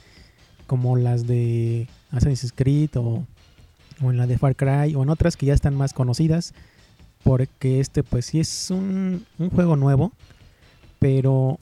como 0.69 0.97
las 0.97 1.27
de 1.27 1.89
Assassin's 2.13 2.53
Creed 2.55 2.91
o, 2.95 3.25
o 4.01 4.11
en 4.13 4.17
la 4.17 4.29
de 4.29 4.39
Far 4.39 4.55
Cry, 4.55 4.95
o 4.95 5.03
en 5.03 5.09
otras 5.09 5.37
que 5.37 5.47
ya 5.47 5.55
están 5.55 5.75
más 5.75 5.93
conocidas 5.93 6.55
porque 7.23 7.81
este 7.81 8.03
pues 8.03 8.27
sí 8.27 8.41
es 8.41 8.71
un, 8.71 9.27
juego 9.55 9.77
nuevo, 9.77 10.13
pero 10.99 11.59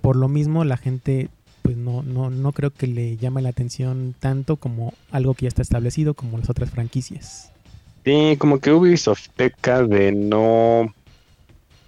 por 0.00 0.16
lo 0.16 0.28
mismo 0.28 0.64
la 0.64 0.76
gente 0.76 1.28
pues 1.62 1.76
no, 1.76 2.02
no, 2.02 2.30
no 2.30 2.52
creo 2.52 2.70
que 2.70 2.86
le 2.86 3.16
llame 3.16 3.40
la 3.40 3.48
atención 3.48 4.14
tanto 4.18 4.56
como 4.56 4.92
algo 5.10 5.34
que 5.34 5.42
ya 5.42 5.48
está 5.48 5.62
establecido 5.62 6.14
como 6.14 6.36
las 6.36 6.50
otras 6.50 6.70
franquicias. 6.70 7.52
Sí, 8.04 8.36
como 8.38 8.58
que 8.58 8.70
Ubisoft 8.70 9.28
peca 9.34 9.82
de 9.82 10.12
no, 10.12 10.92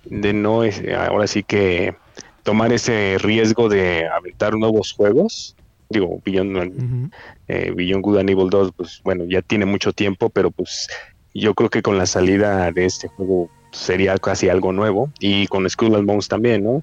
de 0.06 0.32
no, 0.32 0.62
ahora 0.98 1.26
sí 1.26 1.42
que 1.42 1.94
tomar 2.42 2.72
ese 2.72 3.18
riesgo 3.18 3.68
de 3.68 4.06
aventar 4.08 4.54
nuevos 4.54 4.92
juegos. 4.92 5.56
Digo, 5.88 6.20
Beyond, 6.24 7.12
eh, 7.48 7.72
Beyond 7.74 8.02
Good 8.02 8.18
and 8.18 8.30
Evil 8.30 8.50
2, 8.50 8.72
pues 8.76 9.00
bueno, 9.04 9.24
ya 9.28 9.42
tiene 9.42 9.66
mucho 9.66 9.92
tiempo, 9.92 10.30
pero 10.30 10.50
pues 10.50 10.88
yo 11.34 11.54
creo 11.54 11.70
que 11.70 11.82
con 11.82 11.98
la 11.98 12.06
salida 12.06 12.70
de 12.72 12.86
este 12.86 13.08
juego 13.08 13.50
sería 13.72 14.16
casi 14.18 14.48
algo 14.48 14.72
nuevo 14.72 15.10
y 15.20 15.46
con 15.48 15.68
Skull 15.68 15.94
and 15.94 16.06
Bones 16.06 16.28
también, 16.28 16.64
¿no? 16.64 16.82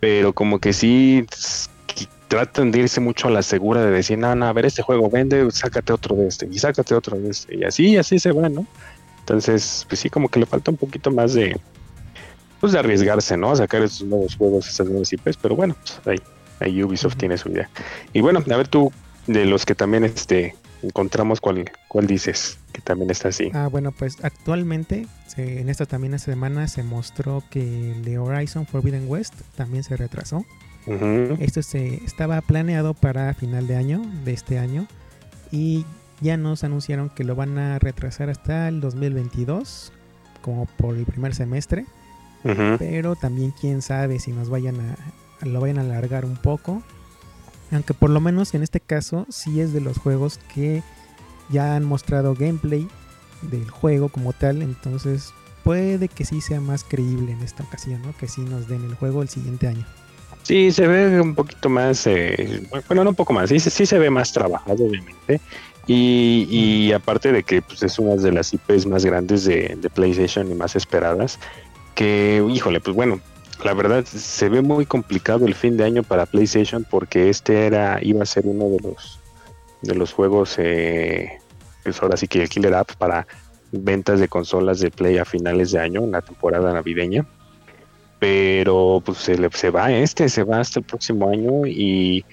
Pero 0.00 0.32
como 0.32 0.58
que 0.58 0.72
sí 0.72 1.24
tratan 2.28 2.70
de 2.70 2.80
irse 2.80 3.00
mucho 3.00 3.28
a 3.28 3.30
la 3.30 3.42
segura 3.42 3.84
de 3.84 3.90
decir, 3.90 4.18
no, 4.18 4.34
no, 4.34 4.46
a 4.46 4.52
ver, 4.52 4.66
este 4.66 4.82
juego 4.82 5.08
vende, 5.08 5.48
sácate 5.50 5.92
otro 5.92 6.16
de 6.16 6.26
este 6.26 6.48
y 6.50 6.58
sácate 6.58 6.94
otro 6.94 7.16
de 7.16 7.30
este 7.30 7.56
y 7.56 7.64
así, 7.64 7.96
así 7.96 8.18
se 8.18 8.32
va, 8.32 8.48
¿no? 8.48 8.66
Entonces, 9.20 9.86
pues 9.88 10.00
sí, 10.00 10.10
como 10.10 10.28
que 10.28 10.40
le 10.40 10.46
falta 10.46 10.70
un 10.70 10.76
poquito 10.76 11.10
más 11.10 11.32
de, 11.32 11.58
pues 12.60 12.72
de 12.72 12.78
arriesgarse, 12.78 13.36
¿no? 13.36 13.52
A 13.52 13.56
sacar 13.56 13.82
estos 13.82 14.06
nuevos 14.06 14.36
juegos, 14.36 14.68
estas 14.68 14.88
nuevas 14.88 15.12
IPs, 15.12 15.36
pero 15.40 15.54
bueno, 15.54 15.76
pues 15.80 16.00
ahí, 16.06 16.18
ahí 16.60 16.82
Ubisoft 16.82 17.16
tiene 17.16 17.36
su 17.38 17.50
idea. 17.50 17.68
Y 18.12 18.20
bueno, 18.20 18.40
a 18.40 18.56
ver 18.56 18.68
tú, 18.68 18.92
de 19.26 19.44
los 19.46 19.64
que 19.64 19.74
también 19.74 20.04
este, 20.04 20.54
encontramos 20.82 21.40
cuál, 21.40 21.70
cuál 21.88 22.06
dices 22.06 22.58
que 22.72 22.80
también 22.80 23.10
está 23.10 23.28
así. 23.28 23.50
Ah, 23.54 23.68
bueno, 23.68 23.92
pues 23.92 24.18
actualmente 24.22 25.06
en 25.36 25.68
esta 25.68 25.86
también 25.86 26.14
esta 26.14 26.32
semana 26.32 26.68
se 26.68 26.82
mostró 26.82 27.42
que 27.50 27.92
el 27.92 28.04
de 28.04 28.18
Horizon 28.18 28.66
Forbidden 28.66 29.08
West 29.08 29.34
también 29.56 29.82
se 29.82 29.96
retrasó. 29.96 30.44
Esto 31.40 31.62
se 31.62 32.04
estaba 32.04 32.40
planeado 32.42 32.92
para 32.92 33.32
final 33.32 33.66
de 33.66 33.76
año, 33.76 34.02
de 34.24 34.34
este 34.34 34.58
año, 34.58 34.86
y 35.50 35.86
ya 36.20 36.36
nos 36.36 36.62
anunciaron 36.62 37.08
que 37.08 37.24
lo 37.24 37.34
van 37.34 37.56
a 37.56 37.78
retrasar 37.78 38.28
hasta 38.28 38.68
el 38.68 38.82
2022, 38.82 39.92
como 40.42 40.66
por 40.66 40.94
el 40.94 41.06
primer 41.06 41.34
semestre. 41.34 41.86
Pero 42.78 43.16
también 43.16 43.54
quién 43.58 43.80
sabe 43.80 44.18
si 44.18 44.30
nos 44.30 44.50
vayan 44.50 44.78
a 44.78 44.96
lo 45.42 45.60
vayan 45.60 45.78
a 45.78 45.82
alargar 45.82 46.24
un 46.24 46.36
poco 46.36 46.82
aunque 47.74 47.94
por 47.94 48.10
lo 48.10 48.20
menos 48.20 48.54
en 48.54 48.62
este 48.62 48.80
caso 48.80 49.26
sí 49.28 49.60
es 49.60 49.72
de 49.72 49.80
los 49.80 49.98
juegos 49.98 50.38
que 50.54 50.82
ya 51.50 51.76
han 51.76 51.84
mostrado 51.84 52.34
gameplay 52.34 52.88
del 53.42 53.68
juego 53.70 54.08
como 54.08 54.32
tal. 54.32 54.62
Entonces 54.62 55.32
puede 55.62 56.08
que 56.08 56.24
sí 56.24 56.40
sea 56.40 56.60
más 56.60 56.84
creíble 56.84 57.32
en 57.32 57.40
esta 57.42 57.62
ocasión, 57.62 58.02
¿no? 58.02 58.16
Que 58.16 58.28
sí 58.28 58.42
nos 58.42 58.68
den 58.68 58.84
el 58.84 58.94
juego 58.94 59.22
el 59.22 59.28
siguiente 59.28 59.68
año. 59.68 59.84
Sí, 60.42 60.70
se 60.72 60.86
ve 60.86 61.20
un 61.20 61.34
poquito 61.34 61.70
más, 61.70 62.06
eh, 62.06 62.68
bueno, 62.88 63.04
no 63.04 63.10
un 63.10 63.16
poco 63.16 63.32
más, 63.32 63.48
sí, 63.48 63.58
sí 63.58 63.86
se 63.86 63.98
ve 63.98 64.10
más 64.10 64.30
trabajado, 64.30 64.84
obviamente. 64.84 65.40
Y, 65.86 66.92
aparte 66.92 67.32
de 67.32 67.42
que 67.42 67.62
pues, 67.62 67.82
es 67.82 67.98
una 67.98 68.16
de 68.16 68.32
las 68.32 68.52
IPs 68.52 68.86
más 68.86 69.04
grandes 69.04 69.44
de, 69.44 69.76
de 69.80 69.90
PlayStation 69.90 70.50
y 70.50 70.54
más 70.54 70.76
esperadas, 70.76 71.38
que, 71.94 72.44
híjole, 72.50 72.80
pues 72.80 72.94
bueno, 72.94 73.20
la 73.62 73.74
verdad 73.74 74.04
se 74.04 74.48
ve 74.48 74.62
muy 74.62 74.86
complicado 74.86 75.46
el 75.46 75.54
fin 75.54 75.76
de 75.76 75.84
año 75.84 76.02
para 76.02 76.26
PlayStation 76.26 76.84
porque 76.88 77.28
este 77.28 77.66
era 77.66 77.98
iba 78.02 78.22
a 78.22 78.26
ser 78.26 78.46
uno 78.46 78.68
de 78.68 78.80
los 78.80 79.20
de 79.82 79.94
los 79.94 80.12
juegos 80.12 80.56
eh, 80.58 81.38
pues 81.82 82.02
ahora 82.02 82.16
sí 82.16 82.26
que 82.26 82.42
el 82.42 82.48
killer 82.48 82.74
app 82.74 82.92
para 82.92 83.26
ventas 83.70 84.20
de 84.20 84.28
consolas 84.28 84.80
de 84.80 84.90
Play 84.90 85.18
a 85.18 85.24
finales 85.24 85.72
de 85.72 85.80
año 85.80 86.04
en 86.04 86.12
la 86.12 86.22
temporada 86.22 86.72
navideña. 86.72 87.26
Pero 88.18 89.02
pues 89.04 89.18
se, 89.18 89.36
le, 89.36 89.50
se 89.50 89.70
va 89.70 89.92
este 89.92 90.28
se 90.28 90.44
va 90.44 90.60
hasta 90.60 90.80
el 90.80 90.86
próximo 90.86 91.28
año 91.28 91.66
y 91.66 92.24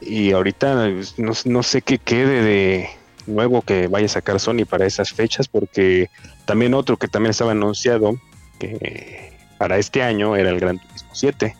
y 0.00 0.32
ahorita 0.32 0.90
no, 1.16 1.32
no 1.44 1.62
sé 1.62 1.80
qué 1.80 1.98
quede 1.98 2.42
de 2.42 2.88
nuevo 3.26 3.62
que 3.62 3.86
vaya 3.86 4.06
a 4.06 4.10
sacar 4.10 4.38
Sony 4.38 4.66
para 4.68 4.84
esas 4.84 5.12
fechas 5.12 5.48
porque 5.48 6.10
también 6.44 6.74
otro 6.74 6.98
que 6.98 7.08
también 7.08 7.30
estaba 7.30 7.52
anunciado 7.52 8.16
que 8.58 9.33
para 9.64 9.78
este 9.78 10.02
año 10.02 10.36
era 10.36 10.50
el 10.50 10.60
Gran 10.60 10.78
Turismo 10.78 11.08
7. 11.14 11.56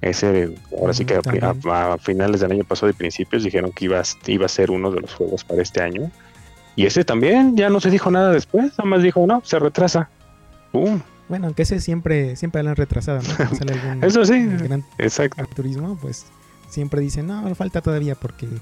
Ese, 0.00 0.52
ahora 0.76 0.92
sí 0.92 1.04
que 1.04 1.14
a, 1.14 1.22
También. 1.22 1.44
a- 1.44 1.92
a 1.92 1.98
finales 1.98 2.40
del 2.40 2.50
año 2.50 2.64
pasado 2.64 2.88
de 2.88 2.94
principios 2.94 3.44
dijeron 3.44 3.70
que 3.70 3.84
iba, 3.84 4.00
a- 4.00 4.04
iba 4.26 4.44
a 4.46 4.48
ser 4.48 4.72
uno 4.72 4.90
de 4.90 5.00
los 5.02 5.14
juegos 5.14 5.44
para 5.44 5.62
este 5.62 5.80
año. 5.80 6.10
Y 6.74 6.86
ese 6.86 7.04
también, 7.04 7.56
ya 7.56 7.70
no 7.70 7.78
se 7.78 7.90
dijo 7.90 8.10
nada 8.10 8.32
después, 8.32 8.72
nada 8.76 8.90
más 8.90 9.02
dijo, 9.04 9.24
no, 9.24 9.40
se 9.44 9.60
retrasa. 9.60 10.10
Bueno, 10.72 11.46
aunque 11.46 11.62
ese 11.62 11.78
siempre, 11.80 12.34
siempre 12.34 12.60
lo 12.64 12.70
han 12.70 12.76
retrasado, 12.76 13.20
¿no? 13.22 13.36
Cuando 13.36 13.54
sale 13.54 13.72
algún 13.80 14.02
Eso 14.02 14.24
sí, 14.24 14.44
gran 14.46 14.84
exacto. 14.98 15.46
turismo, 15.54 15.96
pues 16.02 16.26
siempre 16.68 17.00
dicen, 17.00 17.28
no, 17.28 17.54
falta 17.54 17.80
todavía 17.82 18.16
porque 18.16 18.46
mm, 18.46 18.60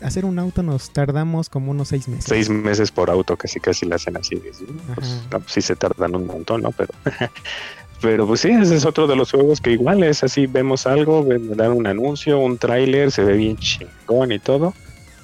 hacer 0.00 0.24
un 0.24 0.38
auto 0.38 0.62
nos 0.62 0.90
tardamos 0.90 1.48
como 1.48 1.70
unos 1.70 1.88
seis 1.88 2.08
meses. 2.08 2.24
Seis 2.26 2.48
meses 2.48 2.90
por 2.90 3.10
auto, 3.10 3.36
casi 3.36 3.60
casi 3.60 3.86
le 3.86 3.94
hacen 3.94 4.16
así. 4.16 4.40
¿sí? 4.52 4.66
Pues, 4.94 5.26
no, 5.30 5.40
pues 5.40 5.52
sí 5.52 5.62
se 5.62 5.76
tardan 5.76 6.14
un 6.14 6.26
montón, 6.26 6.62
¿no? 6.62 6.72
Pero, 6.72 6.92
pero 8.00 8.26
pues 8.26 8.40
sí, 8.40 8.50
ese 8.50 8.76
es 8.76 8.84
otro 8.84 9.06
de 9.06 9.16
los 9.16 9.30
juegos 9.30 9.60
que 9.60 9.72
igual 9.72 10.02
es 10.02 10.24
así, 10.24 10.46
vemos 10.46 10.86
algo, 10.86 11.24
dan 11.24 11.72
un 11.72 11.86
anuncio, 11.86 12.38
un 12.38 12.58
tráiler, 12.58 13.10
se 13.10 13.24
ve 13.24 13.34
bien 13.36 13.56
chingón 13.56 14.32
y 14.32 14.38
todo, 14.38 14.74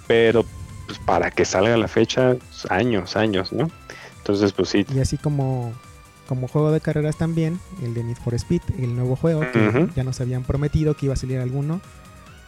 pero 0.07 0.45
pues 0.87 0.99
para 1.01 1.31
que 1.31 1.45
salga 1.45 1.77
la 1.77 1.89
fecha, 1.89 2.35
pues, 2.35 2.71
años, 2.71 3.17
años, 3.17 3.53
¿no? 3.53 3.71
Entonces, 4.19 4.53
pues 4.53 4.69
sí, 4.71 4.87
Y 4.95 5.01
así 5.01 5.17
como, 5.17 5.73
como 6.29 6.49
juego 6.49 6.71
de 6.71 6.81
carreras 6.81 7.17
también, 7.17 7.61
el 7.83 7.95
de 7.95 8.05
Need 8.05 8.17
for 8.17 8.35
Speed, 8.35 8.63
el 8.79 8.95
nuevo 8.95 9.17
juego 9.17 9.41
que 9.53 9.89
ya 9.97 10.05
nos 10.05 10.21
habían 10.21 10.45
prometido 10.45 10.95
que 10.95 11.07
iba 11.07 11.15
a 11.15 11.17
salir 11.17 11.39
alguno, 11.39 11.81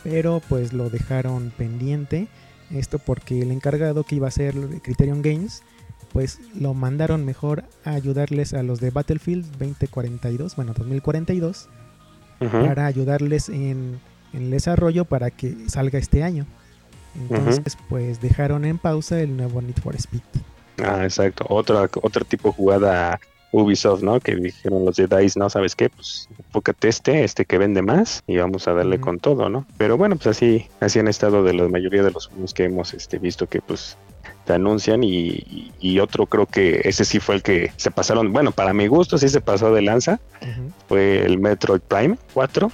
pero 0.02 0.40
pues 0.48 0.72
lo 0.72 0.90
dejaron 0.90 1.52
pendiente. 1.56 2.28
Esto 2.70 2.98
porque 2.98 3.42
el 3.42 3.50
encargado 3.50 4.04
que 4.04 4.16
iba 4.16 4.28
a 4.28 4.30
ser 4.30 4.54
Criterion 4.82 5.22
Games, 5.22 5.62
pues 6.12 6.38
lo 6.54 6.72
mandaron 6.74 7.24
mejor 7.24 7.64
a 7.84 7.90
ayudarles 7.92 8.54
a 8.54 8.62
los 8.62 8.80
de 8.80 8.90
Battlefield 8.90 9.44
2042, 9.58 10.54
bueno, 10.56 10.72
2042, 10.74 11.68
ujú, 12.40 12.50
para 12.50 12.86
ayudarles 12.86 13.48
en, 13.48 14.00
en 14.32 14.42
el 14.42 14.50
desarrollo 14.50 15.04
para 15.04 15.30
que 15.30 15.56
salga 15.68 15.98
este 15.98 16.22
año. 16.22 16.46
Entonces, 17.16 17.76
pues 17.88 18.20
dejaron 18.20 18.64
en 18.64 18.78
pausa 18.78 19.20
el 19.20 19.36
nuevo 19.36 19.60
Need 19.60 19.78
for 19.82 19.96
Speed. 19.96 20.22
ah, 20.84 21.02
exacto, 21.02 21.44
otra, 21.48 21.88
otro 22.02 22.24
tipo 22.24 22.48
de 22.48 22.54
jugada 22.54 23.20
Ubisoft, 23.52 24.02
¿no? 24.02 24.20
Que 24.20 24.36
dijeron 24.36 24.84
los 24.84 24.96
de 24.96 25.06
DICE, 25.06 25.38
no, 25.38 25.50
¿sabes 25.50 25.74
qué? 25.74 25.88
Pues 25.90 26.28
enfócate 26.38 26.88
este, 26.88 27.24
este 27.24 27.44
que 27.44 27.58
vende 27.58 27.82
más 27.82 28.22
y 28.26 28.36
vamos 28.36 28.68
a 28.68 28.72
darle 28.74 29.00
con 29.00 29.18
todo, 29.18 29.48
¿no? 29.48 29.66
Pero 29.78 29.96
bueno, 29.96 30.16
pues 30.16 30.28
así, 30.28 30.66
así 30.80 30.98
han 30.98 31.08
estado 31.08 31.42
de 31.42 31.54
la 31.54 31.68
mayoría 31.68 32.02
de 32.02 32.10
los 32.12 32.28
juegos 32.28 32.54
que 32.54 32.64
hemos 32.64 32.94
este, 32.94 33.18
visto 33.18 33.46
que 33.48 33.60
pues 33.60 33.96
te 34.44 34.52
anuncian 34.54 35.02
y, 35.04 35.70
y- 35.80 35.98
otro 36.00 36.26
creo 36.26 36.46
que 36.46 36.80
ese 36.84 37.04
sí 37.04 37.20
fue 37.20 37.36
el 37.36 37.42
que 37.42 37.72
se 37.76 37.90
pasaron, 37.90 38.32
bueno, 38.32 38.52
para 38.52 38.72
mi 38.72 38.86
gusto 38.86 39.18
sí 39.18 39.28
se 39.28 39.40
pasó 39.40 39.72
de 39.72 39.82
lanza, 39.82 40.18
fue 40.88 41.24
el 41.24 41.38
Metroid 41.38 41.80
Prime 41.80 42.16
4, 42.34 42.70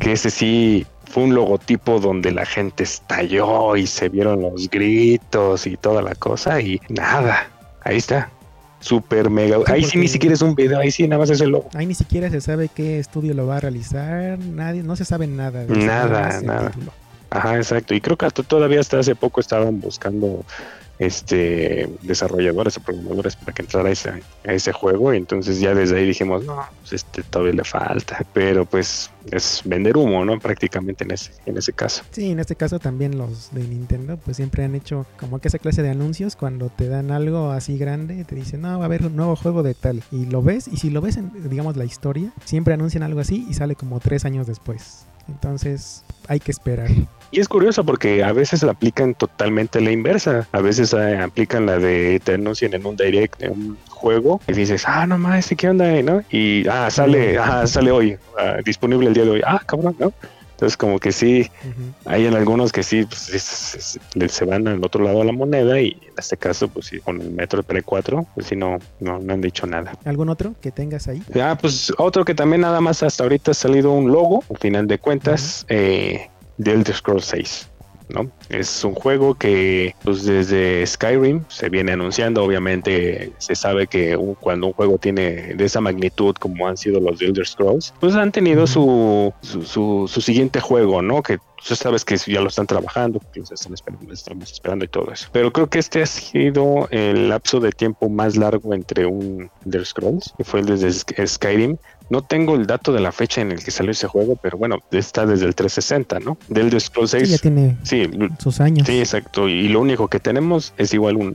que 0.00 0.12
ese 0.12 0.30
sí 0.30 0.86
fue 1.04 1.24
un 1.24 1.34
logotipo 1.34 2.00
donde 2.00 2.32
la 2.32 2.46
gente 2.46 2.84
estalló 2.84 3.76
y 3.76 3.86
se 3.86 4.08
vieron 4.08 4.40
los 4.42 4.70
gritos 4.70 5.66
y 5.66 5.76
toda 5.76 6.00
la 6.02 6.14
cosa 6.14 6.60
y 6.60 6.80
nada, 6.88 7.48
ahí 7.82 7.96
está. 7.98 8.30
Super 8.82 9.30
mega. 9.30 9.56
Sí, 9.64 9.72
ahí 9.72 9.84
sí 9.84 9.98
ni 9.98 10.08
siquiera 10.08 10.34
es 10.34 10.42
un 10.42 10.54
video, 10.54 10.78
ahí 10.78 10.90
sí 10.90 11.06
nada 11.08 11.20
más 11.20 11.30
es 11.30 11.40
el 11.40 11.50
logo. 11.50 11.68
Ahí 11.74 11.86
ni 11.86 11.94
siquiera 11.94 12.28
se 12.30 12.40
sabe 12.40 12.68
qué 12.68 12.98
estudio 12.98 13.32
lo 13.32 13.46
va 13.46 13.56
a 13.56 13.60
realizar, 13.60 14.38
nadie, 14.38 14.82
no 14.82 14.96
se 14.96 15.04
sabe 15.04 15.26
nada. 15.26 15.64
de 15.64 15.74
Nada, 15.86 16.40
nada. 16.42 16.70
título. 16.70 16.92
Ajá, 17.30 17.56
exacto. 17.56 17.94
Y 17.94 18.00
creo 18.02 18.16
que 18.18 18.26
hasta 18.26 18.42
todavía 18.42 18.80
hasta 18.80 18.98
hace 18.98 19.14
poco 19.14 19.40
estaban 19.40 19.80
buscando 19.80 20.44
este 21.06 21.88
desarrolladores 22.02 22.76
o 22.76 22.80
programadores 22.80 23.36
para 23.36 23.52
que 23.52 23.62
entrara 23.62 23.88
a 23.88 23.92
ese, 23.92 24.10
a 24.10 24.52
ese 24.52 24.72
juego. 24.72 25.12
Y 25.12 25.16
entonces 25.16 25.60
ya 25.60 25.74
desde 25.74 25.98
ahí 25.98 26.06
dijimos, 26.06 26.44
no, 26.44 26.64
pues 26.80 26.92
este 26.92 27.22
todavía 27.22 27.54
le 27.54 27.64
falta. 27.64 28.24
Pero 28.32 28.64
pues 28.64 29.10
es 29.30 29.62
vender 29.64 29.96
humo, 29.96 30.24
¿no? 30.24 30.38
Prácticamente 30.38 31.04
en 31.04 31.12
ese, 31.12 31.32
en 31.46 31.56
ese 31.56 31.72
caso. 31.72 32.02
Sí, 32.10 32.30
en 32.30 32.40
este 32.40 32.56
caso 32.56 32.78
también 32.78 33.18
los 33.18 33.52
de 33.52 33.62
Nintendo 33.62 34.16
pues 34.16 34.36
siempre 34.36 34.64
han 34.64 34.74
hecho 34.74 35.06
como 35.18 35.38
que 35.38 35.48
esa 35.48 35.58
clase 35.58 35.82
de 35.82 35.90
anuncios 35.90 36.36
cuando 36.36 36.68
te 36.68 36.88
dan 36.88 37.10
algo 37.10 37.50
así 37.50 37.78
grande, 37.78 38.24
te 38.24 38.34
dicen, 38.34 38.62
no, 38.62 38.78
va 38.78 38.84
a 38.84 38.86
haber 38.86 39.06
un 39.06 39.16
nuevo 39.16 39.36
juego 39.36 39.62
de 39.62 39.74
tal. 39.74 40.02
Y 40.10 40.26
lo 40.26 40.42
ves, 40.42 40.68
y 40.68 40.76
si 40.76 40.90
lo 40.90 41.00
ves 41.00 41.16
en, 41.16 41.30
digamos, 41.48 41.76
la 41.76 41.84
historia, 41.84 42.32
siempre 42.44 42.74
anuncian 42.74 43.02
algo 43.02 43.20
así 43.20 43.46
y 43.48 43.54
sale 43.54 43.74
como 43.74 44.00
tres 44.00 44.24
años 44.24 44.46
después. 44.46 45.06
Entonces 45.28 46.04
hay 46.28 46.40
que 46.40 46.50
esperar. 46.50 46.90
Y 47.32 47.40
es 47.40 47.48
curioso 47.48 47.82
porque 47.84 48.22
a 48.22 48.32
veces 48.32 48.62
la 48.62 48.72
aplican 48.72 49.14
totalmente 49.14 49.80
la 49.80 49.90
inversa. 49.90 50.46
A 50.52 50.60
veces 50.60 50.92
eh, 50.92 51.16
aplican 51.18 51.64
la 51.66 51.78
de 51.78 52.20
te 52.22 52.34
anuncian 52.34 52.74
en 52.74 52.84
un 52.86 52.94
direct 52.94 53.40
de 53.40 53.48
un 53.48 53.78
juego 53.88 54.40
y 54.46 54.52
dices, 54.52 54.84
ah, 54.86 55.06
no 55.06 55.16
más, 55.16 55.48
¿qué 55.56 55.68
onda? 55.70 55.90
¿no? 56.02 56.22
Y 56.30 56.68
ah, 56.68 56.90
sale, 56.90 57.38
ah, 57.38 57.66
sale 57.66 57.90
hoy, 57.90 58.16
ah, 58.38 58.56
disponible 58.64 59.08
el 59.08 59.14
día 59.14 59.24
de 59.24 59.30
hoy. 59.30 59.42
Ah, 59.46 59.60
cabrón, 59.64 59.96
¿no? 59.98 60.12
Entonces 60.52 60.76
como 60.76 61.00
que 61.00 61.10
sí, 61.10 61.50
hay 62.04 62.26
en 62.26 62.34
algunos 62.36 62.70
que 62.70 62.84
sí, 62.84 63.04
pues, 63.04 63.30
es- 63.30 63.74
es- 63.74 64.00
le- 64.14 64.28
se 64.28 64.44
van 64.44 64.68
al 64.68 64.84
otro 64.84 65.02
lado 65.02 65.18
de 65.20 65.24
la 65.24 65.32
moneda 65.32 65.80
y 65.80 65.88
en 65.88 66.12
este 66.16 66.36
caso, 66.36 66.68
pues 66.68 66.86
sí, 66.86 67.00
con 67.00 67.20
el 67.20 67.30
Metro 67.32 67.64
Pre 67.64 67.82
4, 67.82 68.26
pues 68.34 68.46
sí, 68.46 68.54
no, 68.54 68.78
no, 69.00 69.18
no 69.18 69.32
han 69.32 69.40
dicho 69.40 69.66
nada. 69.66 69.92
¿Algún 70.04 70.28
otro 70.28 70.54
que 70.60 70.70
tengas 70.70 71.08
ahí? 71.08 71.20
Ah, 71.42 71.58
pues 71.60 71.92
otro 71.98 72.24
que 72.24 72.34
también 72.34 72.60
nada 72.60 72.80
más 72.80 73.02
hasta 73.02 73.24
ahorita 73.24 73.50
ha 73.50 73.54
salido 73.54 73.90
un 73.90 74.12
logo, 74.12 74.44
al 74.50 74.58
final 74.58 74.86
de 74.86 74.98
cuentas, 74.98 75.66
eh, 75.68 76.28
de 76.62 76.72
Elder 76.72 76.94
Scrolls 76.94 77.24
6. 77.26 77.68
¿no? 78.08 78.30
Es 78.50 78.84
un 78.84 78.94
juego 78.94 79.34
que 79.36 79.94
pues 80.04 80.24
desde 80.26 80.86
Skyrim 80.86 81.44
se 81.48 81.70
viene 81.70 81.92
anunciando, 81.92 82.44
obviamente 82.44 83.32
se 83.38 83.54
sabe 83.54 83.86
que 83.86 84.18
cuando 84.38 84.66
un 84.66 84.72
juego 84.74 84.98
tiene 84.98 85.54
de 85.54 85.64
esa 85.64 85.80
magnitud 85.80 86.34
como 86.34 86.68
han 86.68 86.76
sido 86.76 87.00
los 87.00 87.18
de 87.20 87.26
Elder 87.26 87.46
Scrolls, 87.46 87.94
pues 88.00 88.14
han 88.14 88.30
tenido 88.30 88.66
su, 88.66 89.32
su, 89.40 89.62
su- 89.62 90.08
su 90.12 90.20
siguiente 90.20 90.60
juego, 90.60 91.00
¿no? 91.00 91.22
Que 91.22 91.38
tú 91.66 91.74
sabes 91.74 92.04
que 92.04 92.16
ya 92.18 92.42
lo 92.42 92.48
están 92.48 92.66
trabajando, 92.66 93.18
que 93.32 93.40
los 93.40 93.50
están 93.52 93.72
esperando, 93.72 94.06
los 94.06 94.18
estamos 94.18 94.52
esperando 94.52 94.84
y 94.84 94.88
todo 94.88 95.10
eso. 95.10 95.28
Pero 95.32 95.50
creo 95.50 95.68
que 95.70 95.78
este 95.78 96.02
ha 96.02 96.06
sido 96.06 96.88
el 96.90 97.30
lapso 97.30 97.60
de 97.60 97.70
tiempo 97.70 98.10
más 98.10 98.36
largo 98.36 98.74
entre 98.74 99.06
un 99.06 99.48
Elder 99.64 99.86
Scrolls, 99.86 100.34
que 100.36 100.44
fue 100.44 100.60
el 100.60 100.66
desde 100.66 100.88
Sk- 100.88 101.26
Skyrim. 101.26 101.76
No 102.12 102.20
tengo 102.20 102.54
el 102.56 102.66
dato 102.66 102.92
de 102.92 103.00
la 103.00 103.10
fecha 103.10 103.40
en 103.40 103.52
el 103.52 103.64
que 103.64 103.70
salió 103.70 103.90
ese 103.92 104.06
juego, 104.06 104.36
pero 104.36 104.58
bueno, 104.58 104.80
está 104.90 105.24
desde 105.24 105.46
el 105.46 105.54
360, 105.54 106.20
¿no? 106.20 106.36
Del 106.48 106.78
Scrolls 106.78 107.12
Sí, 107.12 107.20
ya 107.20 107.26
6. 107.26 107.40
tiene 107.40 107.76
Sí, 107.84 108.10
sus 108.38 108.60
años. 108.60 108.86
sí, 108.86 108.98
exacto. 108.98 109.48
Y 109.48 109.68
lo 109.68 109.80
único 109.80 110.08
que 110.08 110.20
tenemos 110.20 110.74
es 110.76 110.92
igual 110.92 111.16
un, 111.16 111.34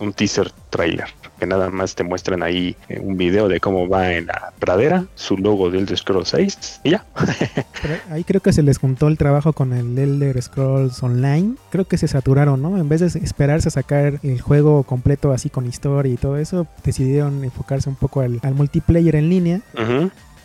un 0.00 0.12
teaser 0.12 0.50
trailer, 0.70 1.06
que 1.38 1.46
nada 1.46 1.70
más 1.70 1.94
te 1.94 2.04
muestran 2.04 2.42
ahí 2.42 2.76
eh, 2.88 3.00
un 3.00 3.16
video 3.16 3.48
de 3.48 3.60
cómo 3.60 3.88
va 3.88 4.12
en 4.12 4.26
la 4.26 4.52
pradera, 4.58 5.04
su 5.14 5.36
logo 5.36 5.70
del 5.70 5.82
Elder 5.82 5.98
Scrolls 5.98 6.28
6 6.28 6.80
y 6.84 6.90
ya. 6.90 7.04
Pero 7.82 7.94
ahí 8.10 8.24
creo 8.24 8.40
que 8.40 8.52
se 8.52 8.62
les 8.62 8.78
juntó 8.78 9.08
el 9.08 9.18
trabajo 9.18 9.52
con 9.52 9.72
el 9.72 9.98
Elder 9.98 10.40
Scrolls 10.42 11.02
Online. 11.02 11.54
Creo 11.70 11.86
que 11.86 11.98
se 11.98 12.08
saturaron, 12.08 12.60
¿no? 12.62 12.78
En 12.78 12.88
vez 12.88 13.00
de 13.00 13.06
esperarse 13.20 13.68
a 13.68 13.70
sacar 13.70 14.20
el 14.22 14.40
juego 14.40 14.82
completo 14.82 15.32
así 15.32 15.50
con 15.50 15.66
historia 15.66 16.12
y 16.12 16.16
todo 16.16 16.36
eso, 16.36 16.66
decidieron 16.84 17.44
enfocarse 17.44 17.88
un 17.88 17.96
poco 17.96 18.20
al, 18.20 18.40
al 18.42 18.54
multiplayer 18.54 19.16
en 19.16 19.28
línea. 19.28 19.60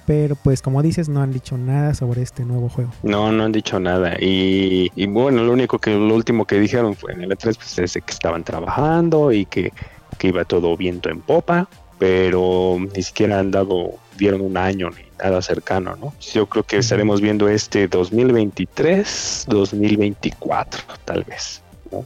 Pero 0.06 0.36
pues 0.36 0.62
como 0.62 0.82
dices, 0.82 1.08
no 1.08 1.22
han 1.22 1.32
dicho 1.32 1.58
nada 1.58 1.94
sobre 1.94 2.22
este 2.22 2.44
nuevo 2.44 2.70
juego. 2.70 2.92
No, 3.04 3.32
no 3.32 3.44
han 3.44 3.52
dicho 3.52 3.80
nada. 3.80 4.16
Y, 4.20 4.92
y 4.96 5.08
bueno, 5.08 5.44
lo 5.44 5.52
único 5.54 5.80
que, 5.80 5.92
lo 5.92 6.14
último 6.14 6.46
que 6.46 6.60
dijeron 6.60 6.96
fue 6.96 7.14
en 7.14 7.24
el 7.24 7.32
E3 7.32 7.56
pues, 7.56 7.80
es 7.80 7.94
que 7.94 8.12
estaban 8.12 8.44
trabajando 8.44 9.32
y 9.32 9.46
que, 9.46 9.72
que 10.18 10.28
iba 10.28 10.44
todo 10.46 10.76
viento 10.76 11.10
en 11.10 11.22
popa, 11.22 11.68
pero 12.00 12.78
ni 12.96 13.02
siquiera 13.02 13.40
han 13.40 13.52
dado, 13.52 13.94
dieron 14.18 14.42
un 14.42 14.58
año 14.58 14.90
ni 14.90 15.04
nada 15.24 15.42
cercano, 15.42 15.96
¿no? 15.96 16.14
Yo 16.34 16.48
creo 16.48 16.64
que 16.64 16.78
estaremos 16.78 17.22
viendo 17.22 17.48
este 17.48 17.88
2023, 17.88 19.46
2024, 19.48 20.84
tal 21.06 21.24
vez, 21.24 21.62
¿no? 21.92 22.06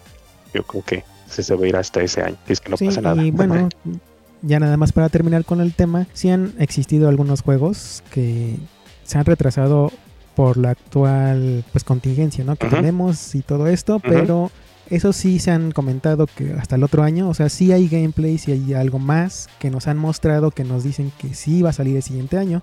Yo 0.53 0.63
creo 0.63 0.83
que 0.83 1.03
se 1.27 1.43
se 1.43 1.55
va 1.55 1.65
a 1.65 1.67
ir 1.67 1.75
hasta 1.75 2.01
ese 2.01 2.21
año, 2.21 2.37
es 2.47 2.61
que 2.61 2.69
no 2.69 2.77
sí, 2.77 2.85
pasa 2.85 3.01
nada. 3.01 3.23
y 3.23 3.31
bueno, 3.31 3.69
ya 4.41 4.59
nada 4.59 4.77
más 4.77 4.91
para 4.91 5.09
terminar 5.09 5.45
con 5.45 5.61
el 5.61 5.73
tema, 5.73 6.07
sí 6.13 6.29
han 6.29 6.53
existido 6.59 7.09
algunos 7.09 7.41
juegos 7.41 8.03
que 8.11 8.57
se 9.03 9.17
han 9.17 9.25
retrasado 9.25 9.91
por 10.35 10.57
la 10.57 10.71
actual 10.71 11.63
pues 11.71 11.83
contingencia, 11.83 12.43
¿no? 12.43 12.55
Que 12.55 12.67
tenemos 12.67 13.33
y 13.33 13.41
todo 13.41 13.67
esto, 13.67 13.99
pero 13.99 14.51
Eso 14.89 15.11
sí 15.11 15.39
se 15.39 15.51
han 15.51 15.71
comentado 15.71 16.27
que 16.27 16.53
hasta 16.53 16.75
el 16.75 16.83
otro 16.83 17.03
año, 17.03 17.27
o 17.27 17.33
sea, 17.33 17.49
sí 17.49 17.71
hay 17.73 17.89
gameplay, 17.89 18.37
sí 18.37 18.53
hay 18.53 18.73
algo 18.73 18.99
más 18.99 19.49
que 19.59 19.69
nos 19.69 19.87
han 19.87 19.97
mostrado, 19.97 20.51
que 20.51 20.63
nos 20.63 20.83
dicen 20.83 21.11
que 21.17 21.33
sí 21.33 21.61
va 21.61 21.71
a 21.71 21.73
salir 21.73 21.97
el 21.97 22.03
siguiente 22.03 22.37
año, 22.37 22.61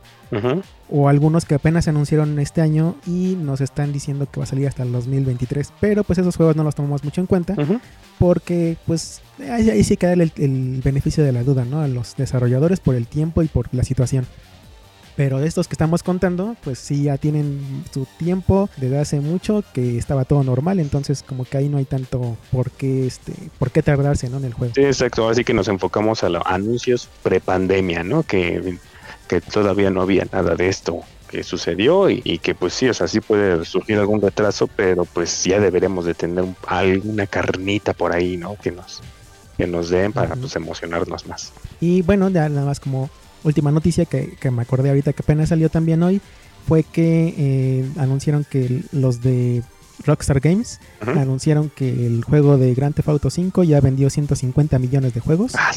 o 0.90 1.08
algunos 1.08 1.44
que 1.44 1.54
apenas 1.54 1.84
se 1.84 1.90
anunciaron 1.90 2.38
este 2.38 2.60
año 2.62 2.96
y 3.06 3.36
nos 3.38 3.60
están 3.60 3.92
diciendo 3.92 4.26
que 4.30 4.40
va 4.40 4.44
a 4.44 4.46
salir 4.46 4.66
hasta 4.66 4.82
el 4.84 4.92
2023, 4.92 5.72
pero 5.80 6.02
pues 6.02 6.18
esos 6.18 6.36
juegos 6.36 6.56
no 6.56 6.64
los 6.64 6.74
tomamos 6.74 7.04
mucho 7.04 7.20
en 7.20 7.26
cuenta 7.26 7.54
porque 8.18 8.76
pues 8.86 9.20
ahí, 9.50 9.68
ahí 9.70 9.84
sí 9.84 9.94
hay 9.94 9.96
que 9.98 10.06
darle 10.06 10.24
el, 10.24 10.32
el 10.36 10.80
beneficio 10.82 11.24
de 11.24 11.32
la 11.32 11.42
duda, 11.42 11.64
¿no? 11.64 11.80
A 11.80 11.88
los 11.88 12.16
desarrolladores 12.16 12.80
por 12.80 12.94
el 12.94 13.06
tiempo 13.06 13.42
y 13.42 13.48
por 13.48 13.68
la 13.72 13.84
situación. 13.84 14.26
Pero 15.16 15.38
de 15.38 15.46
estos 15.46 15.68
que 15.68 15.74
estamos 15.74 16.02
contando, 16.02 16.56
pues 16.64 16.78
sí 16.78 17.04
ya 17.04 17.18
tienen 17.18 17.84
su 17.92 18.06
tiempo 18.18 18.68
desde 18.76 18.98
hace 18.98 19.20
mucho 19.20 19.62
que 19.72 19.96
estaba 19.96 20.24
todo 20.24 20.42
normal, 20.42 20.80
entonces 20.80 21.22
como 21.22 21.44
que 21.44 21.56
ahí 21.56 21.68
no 21.68 21.78
hay 21.78 21.84
tanto 21.84 22.36
por 22.50 22.70
qué, 22.72 23.06
este, 23.06 23.32
por 23.58 23.70
qué 23.70 23.82
tardarse, 23.82 24.28
¿no? 24.28 24.38
En 24.38 24.44
el 24.46 24.54
juego. 24.54 24.74
Sí, 24.74 24.82
exacto. 24.82 25.28
Así 25.28 25.44
que 25.44 25.54
nos 25.54 25.68
enfocamos 25.68 26.24
a 26.24 26.28
los 26.28 26.42
anuncios 26.46 27.08
prepandemia, 27.22 28.02
¿no? 28.02 28.24
Que, 28.24 28.78
que 29.28 29.40
todavía 29.40 29.90
no 29.90 30.02
había 30.02 30.26
nada 30.32 30.56
de 30.56 30.68
esto 30.68 31.00
que 31.30 31.42
sucedió 31.44 32.10
y, 32.10 32.20
y 32.24 32.38
que 32.38 32.54
pues 32.54 32.74
sí, 32.74 32.88
o 32.88 32.94
sea, 32.94 33.06
sí 33.08 33.20
puede 33.20 33.64
surgir 33.64 33.98
algún 33.98 34.20
retraso, 34.20 34.66
pero 34.68 35.04
pues 35.04 35.44
ya 35.44 35.58
deberemos 35.60 36.04
de 36.04 36.14
tener 36.14 36.42
un- 36.44 36.56
alguna 36.66 37.26
carnita 37.26 37.92
por 37.92 38.12
ahí, 38.12 38.36
¿no? 38.36 38.56
Que 38.56 38.70
nos, 38.72 39.00
que 39.56 39.66
nos 39.66 39.90
den 39.90 40.12
para 40.12 40.34
pues 40.36 40.54
emocionarnos 40.56 41.26
más. 41.26 41.52
Y 41.80 42.02
bueno, 42.02 42.28
ya 42.30 42.48
nada 42.48 42.66
más 42.66 42.78
como 42.80 43.10
última 43.44 43.70
noticia 43.70 44.04
que, 44.04 44.36
que 44.40 44.50
me 44.50 44.62
acordé 44.62 44.88
ahorita 44.88 45.12
que 45.12 45.22
apenas 45.22 45.50
salió 45.50 45.68
también 45.68 46.02
hoy, 46.02 46.20
fue 46.66 46.82
que 46.82 47.34
eh, 47.36 47.88
anunciaron 47.98 48.44
que 48.48 48.82
los 48.92 49.22
de 49.22 49.62
Rockstar 50.04 50.40
Games 50.40 50.80
anunciaron 51.00 51.70
que 51.70 52.06
el 52.06 52.24
juego 52.24 52.58
de 52.58 52.74
Grand 52.74 52.94
Theft 52.94 53.08
Auto 53.08 53.30
5 53.30 53.62
ya 53.64 53.80
vendió 53.80 54.10
150 54.10 54.78
millones 54.78 55.14
de 55.14 55.20
juegos. 55.20 55.52
Ah. 55.56 55.70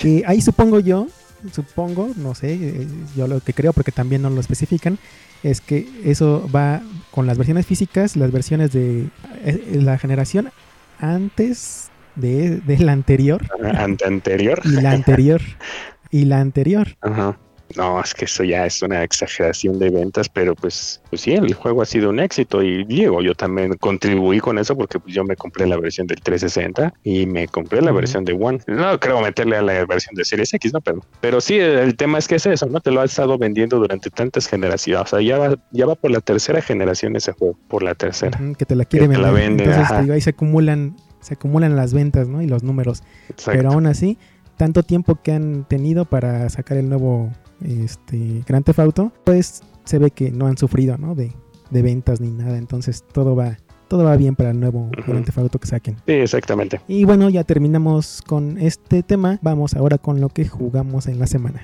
Que 0.00 0.24
ahí 0.26 0.40
supongo 0.40 0.80
yo, 0.80 1.08
supongo, 1.52 2.10
no 2.16 2.34
sé, 2.34 2.54
eh, 2.54 2.86
yo 3.16 3.26
lo 3.26 3.40
que 3.40 3.52
creo 3.52 3.72
porque 3.72 3.92
también 3.92 4.22
no 4.22 4.30
lo 4.30 4.40
especifican, 4.40 4.98
es 5.42 5.60
que 5.60 5.88
eso 6.04 6.48
va 6.54 6.82
con 7.10 7.26
las 7.26 7.36
versiones 7.36 7.66
físicas, 7.66 8.16
las 8.16 8.30
versiones 8.30 8.72
de 8.72 9.08
eh, 9.44 9.78
la 9.82 9.98
generación 9.98 10.50
antes 10.98 11.88
de, 12.16 12.60
de 12.60 12.78
la 12.78 12.92
anterior 12.92 13.46
Ante 13.74 14.04
anterior. 14.06 14.60
y 14.64 14.70
la 14.80 14.92
anterior 14.92 15.40
y 16.10 16.24
la 16.24 16.40
anterior. 16.40 16.96
Ajá. 17.00 17.38
No, 17.76 18.00
es 18.02 18.14
que 18.14 18.24
eso 18.24 18.42
ya 18.42 18.66
es 18.66 18.82
una 18.82 19.04
exageración 19.04 19.78
de 19.78 19.90
ventas, 19.90 20.28
pero 20.28 20.56
pues, 20.56 21.00
pues 21.08 21.22
sí, 21.22 21.34
el 21.34 21.54
juego 21.54 21.82
ha 21.82 21.86
sido 21.86 22.10
un 22.10 22.18
éxito 22.18 22.64
y 22.64 22.82
Diego, 22.82 23.22
yo 23.22 23.36
también 23.36 23.74
contribuí 23.74 24.40
con 24.40 24.58
eso 24.58 24.76
porque 24.76 24.98
pues 24.98 25.14
yo 25.14 25.22
me 25.22 25.36
compré 25.36 25.68
la 25.68 25.76
versión 25.76 26.08
del 26.08 26.20
360 26.20 26.92
y 27.04 27.26
me 27.26 27.46
compré 27.46 27.80
la 27.80 27.92
versión 27.92 28.24
de 28.24 28.32
One. 28.32 28.58
No 28.66 28.98
creo 28.98 29.20
meterle 29.20 29.56
a 29.56 29.62
la 29.62 29.86
versión 29.86 30.16
de 30.16 30.24
Series 30.24 30.52
X, 30.52 30.72
¿no? 30.72 30.80
Pero, 30.80 31.00
pero 31.20 31.40
sí, 31.40 31.60
el, 31.60 31.78
el 31.78 31.96
tema 31.96 32.18
es 32.18 32.26
que 32.26 32.34
es 32.34 32.46
eso, 32.46 32.66
¿no? 32.66 32.80
Te 32.80 32.90
lo 32.90 33.02
ha 33.02 33.04
estado 33.04 33.38
vendiendo 33.38 33.78
durante 33.78 34.10
tantas 34.10 34.48
generaciones, 34.48 35.04
o 35.04 35.06
sea, 35.06 35.20
ya 35.20 35.38
va, 35.38 35.56
ya 35.70 35.86
va 35.86 35.94
por 35.94 36.10
la 36.10 36.20
tercera 36.20 36.60
generación 36.62 37.14
ese 37.14 37.30
juego, 37.30 37.56
por 37.68 37.84
la 37.84 37.94
tercera. 37.94 38.36
Que 38.58 38.66
te 38.66 38.74
la 38.74 38.84
quiere 38.84 39.06
Que 39.06 39.14
te 39.14 39.20
la 39.20 39.30
vender. 39.30 39.48
vende, 39.68 39.72
Entonces 39.72 40.00
digo, 40.02 40.14
ahí 40.14 40.20
se 40.20 40.30
acumulan, 40.30 40.96
se 41.20 41.34
acumulan 41.34 41.76
las 41.76 41.94
ventas, 41.94 42.26
¿no? 42.26 42.42
Y 42.42 42.48
los 42.48 42.64
números. 42.64 43.04
Exacto. 43.28 43.52
Pero 43.56 43.70
aún 43.74 43.86
así, 43.86 44.18
tanto 44.60 44.82
tiempo 44.82 45.14
que 45.14 45.32
han 45.32 45.64
tenido 45.64 46.04
para 46.04 46.46
sacar 46.50 46.76
el 46.76 46.90
nuevo 46.90 47.30
este 47.64 48.42
Grand 48.46 48.62
Theft 48.62 48.78
Auto, 48.80 49.10
pues 49.24 49.62
se 49.84 49.98
ve 49.98 50.10
que 50.10 50.30
no 50.30 50.48
han 50.48 50.58
sufrido, 50.58 50.98
¿no? 50.98 51.14
De, 51.14 51.32
de 51.70 51.80
ventas 51.80 52.20
ni 52.20 52.30
nada. 52.30 52.58
Entonces 52.58 53.02
todo 53.10 53.34
va, 53.34 53.56
todo 53.88 54.04
va 54.04 54.14
bien 54.16 54.36
para 54.36 54.50
el 54.50 54.60
nuevo 54.60 54.90
Ujú. 54.98 55.12
Grand 55.12 55.24
Theft 55.24 55.38
Auto 55.38 55.58
que 55.58 55.66
saquen. 55.66 55.96
Sí, 56.06 56.12
exactamente. 56.12 56.78
Y 56.88 57.04
bueno, 57.06 57.30
ya 57.30 57.42
terminamos 57.42 58.20
con 58.20 58.58
este 58.58 59.02
tema. 59.02 59.38
Vamos 59.40 59.72
ahora 59.72 59.96
con 59.96 60.20
lo 60.20 60.28
que 60.28 60.46
jugamos 60.46 61.06
en 61.06 61.18
la 61.18 61.26
semana. 61.26 61.62